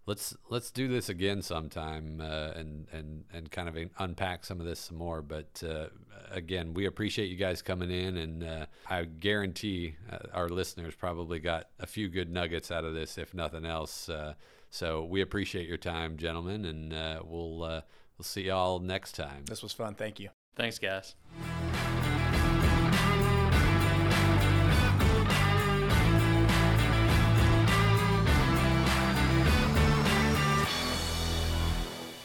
let's 0.07 0.37
let's 0.49 0.71
do 0.71 0.89
this 0.89 1.09
again 1.09 1.43
sometime 1.43 2.21
uh, 2.21 2.51
and 2.55 2.87
and 2.93 3.25
and 3.33 3.51
kind 3.51 3.69
of 3.69 3.77
unpack 3.99 4.45
some 4.45 4.61
of 4.61 4.67
this 4.67 4.81
some 4.81 4.97
more. 4.97 5.23
But 5.23 5.63
uh, 5.67 5.87
again, 6.31 6.75
we 6.75 6.87
appreciate 6.87 7.27
you 7.27 7.37
guys 7.37 7.63
coming 7.63 7.91
in, 7.91 8.17
and 8.17 8.45
uh, 8.45 8.67
I 8.89 9.05
guarantee 9.05 9.97
uh, 10.11 10.19
our 10.33 10.49
listeners 10.49 10.95
probably 10.95 11.39
got 11.39 11.69
a 11.81 11.87
few 11.87 12.09
good 12.09 12.31
nuggets 12.31 12.71
out 12.71 12.85
of 12.85 12.95
this, 12.95 13.19
if 13.19 13.35
nothing 13.35 13.65
else. 13.65 14.09
Uh, 14.09 14.35
so 14.71 15.05
we 15.05 15.21
appreciate 15.21 15.69
your 15.69 15.79
time, 15.79 16.17
gentlemen, 16.17 16.65
and 16.65 16.93
uh, 16.93 17.21
we'll 17.25 17.59
we'll 17.59 17.83
see 18.23 18.43
y'all 18.43 18.79
next 18.79 19.15
time. 19.15 19.45
This 19.47 19.63
was 19.63 19.73
fun. 19.73 19.95
Thank 19.95 20.21
you. 20.21 20.31
Thanks, 20.55 20.79
guys. 20.79 21.15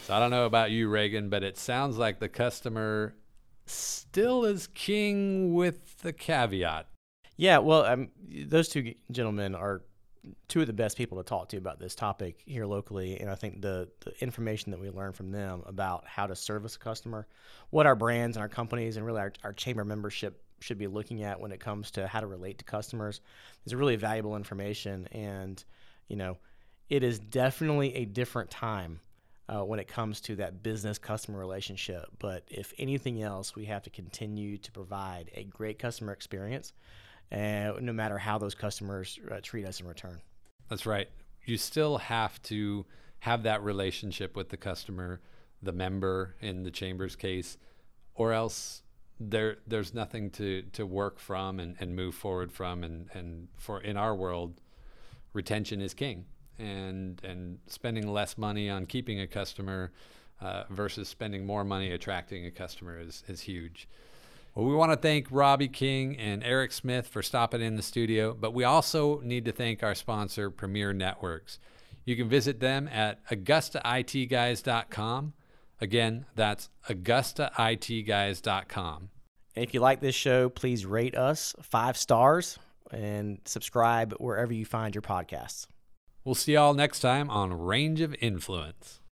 So 0.07 0.15
I 0.15 0.19
don't 0.19 0.31
know 0.31 0.45
about 0.45 0.71
you, 0.71 0.87
Reagan, 0.87 1.27
but 1.27 1.43
it 1.43 1.57
sounds 1.57 1.97
like 1.97 2.19
the 2.21 2.29
customer 2.29 3.13
still 3.65 4.45
is 4.45 4.67
king 4.67 5.53
with 5.53 5.99
the 5.99 6.13
caveat. 6.13 6.87
Yeah, 7.35 7.57
well, 7.57 7.83
um, 7.83 8.11
those 8.45 8.69
two 8.69 8.93
gentlemen 9.11 9.53
are 9.53 9.81
two 10.47 10.61
of 10.61 10.67
the 10.67 10.71
best 10.71 10.95
people 10.95 11.17
to 11.17 11.25
talk 11.25 11.49
to 11.49 11.57
about 11.57 11.81
this 11.81 11.93
topic 11.93 12.41
here 12.45 12.65
locally, 12.65 13.19
and 13.19 13.29
I 13.29 13.35
think 13.35 13.61
the 13.61 13.89
the 13.99 14.13
information 14.23 14.71
that 14.71 14.79
we 14.79 14.89
learn 14.89 15.11
from 15.11 15.29
them 15.29 15.63
about 15.65 16.07
how 16.07 16.25
to 16.25 16.37
service 16.37 16.77
a 16.77 16.79
customer, 16.79 17.27
what 17.71 17.85
our 17.85 17.93
brands 17.93 18.37
and 18.37 18.41
our 18.41 18.47
companies 18.47 18.95
and 18.95 19.05
really 19.05 19.19
our, 19.19 19.33
our 19.43 19.51
chamber 19.51 19.83
membership 19.83 20.41
should 20.61 20.77
be 20.77 20.87
looking 20.87 21.23
at 21.23 21.37
when 21.37 21.51
it 21.51 21.59
comes 21.59 21.91
to 21.91 22.07
how 22.07 22.21
to 22.21 22.27
relate 22.27 22.59
to 22.59 22.63
customers 22.63 23.19
is 23.65 23.75
really 23.75 23.97
valuable 23.97 24.37
information, 24.37 25.05
and 25.11 25.65
you 26.07 26.15
know, 26.15 26.37
it 26.89 27.03
is 27.03 27.19
definitely 27.19 27.93
a 27.93 28.05
different 28.05 28.49
time 28.49 29.01
uh, 29.49 29.63
when 29.63 29.79
it 29.79 29.87
comes 29.87 30.19
to 30.21 30.35
that 30.35 30.61
business 30.63 30.97
customer 30.97 31.39
relationship. 31.39 32.05
But 32.19 32.43
if 32.47 32.73
anything 32.77 33.21
else, 33.23 33.55
we 33.55 33.65
have 33.65 33.83
to 33.83 33.89
continue 33.89 34.57
to 34.57 34.71
provide 34.71 35.31
a 35.33 35.43
great 35.45 35.79
customer 35.79 36.13
experience, 36.13 36.73
uh, 37.31 37.73
no 37.79 37.93
matter 37.93 38.17
how 38.17 38.37
those 38.37 38.55
customers 38.55 39.19
uh, 39.31 39.39
treat 39.41 39.65
us 39.65 39.79
in 39.79 39.87
return. 39.87 40.19
That's 40.69 40.85
right. 40.85 41.09
You 41.45 41.57
still 41.57 41.97
have 41.97 42.41
to 42.43 42.85
have 43.19 43.43
that 43.43 43.63
relationship 43.63 44.35
with 44.35 44.49
the 44.49 44.57
customer, 44.57 45.21
the 45.61 45.71
member 45.71 46.35
in 46.41 46.63
the 46.63 46.71
chamber's 46.71 47.15
case, 47.15 47.57
or 48.15 48.33
else 48.33 48.83
there 49.19 49.57
there's 49.65 49.93
nothing 49.93 50.29
to 50.29 50.63
to 50.73 50.85
work 50.85 51.19
from 51.19 51.59
and, 51.59 51.75
and 51.79 51.95
move 51.95 52.13
forward 52.13 52.51
from 52.51 52.83
and 52.83 53.09
and 53.13 53.47
for 53.57 53.81
in 53.81 53.97
our 53.97 54.15
world 54.15 54.61
retention 55.33 55.81
is 55.81 55.93
king 55.93 56.25
and 56.59 57.21
and 57.23 57.59
spending 57.67 58.07
less 58.07 58.37
money 58.37 58.69
on 58.69 58.85
keeping 58.85 59.19
a 59.19 59.27
customer 59.27 59.91
uh, 60.41 60.63
versus 60.69 61.07
spending 61.07 61.45
more 61.45 61.63
money 61.63 61.91
attracting 61.91 62.45
a 62.45 62.51
customer 62.51 62.99
is 62.99 63.23
is 63.27 63.41
huge 63.41 63.87
well, 64.57 64.65
we 64.65 64.73
want 64.73 64.91
to 64.91 64.97
thank 64.97 65.27
Robbie 65.29 65.67
King 65.67 66.17
and 66.17 66.43
Eric 66.43 66.71
Smith 66.71 67.07
for 67.07 67.21
stopping 67.21 67.61
in 67.61 67.75
the 67.75 67.83
studio, 67.83 68.33
but 68.33 68.55
we 68.55 68.63
also 68.63 69.19
need 69.19 69.45
to 69.45 69.51
thank 69.51 69.83
our 69.83 69.93
sponsor, 69.93 70.49
Premier 70.49 70.93
Networks. 70.93 71.59
You 72.05 72.15
can 72.15 72.27
visit 72.27 72.59
them 72.59 72.87
at 72.87 73.23
AugustaITGuys.com. 73.29 75.33
Again, 75.79 76.25
that's 76.33 76.71
AugustaITGuys.com. 76.89 79.09
And 79.55 79.63
if 79.63 79.75
you 79.75 79.79
like 79.79 80.01
this 80.01 80.15
show, 80.15 80.49
please 80.49 80.87
rate 80.87 81.15
us 81.15 81.53
five 81.61 81.95
stars 81.95 82.57
and 82.89 83.37
subscribe 83.45 84.13
wherever 84.13 84.53
you 84.53 84.65
find 84.65 84.95
your 84.95 85.03
podcasts. 85.03 85.67
We'll 86.27 86.35
see 86.35 86.55
y'all 86.55 86.73
next 86.73 86.99
time 86.99 87.29
on 87.29 87.57
Range 87.57 88.01
of 88.01 88.13
Influence. 88.19 88.99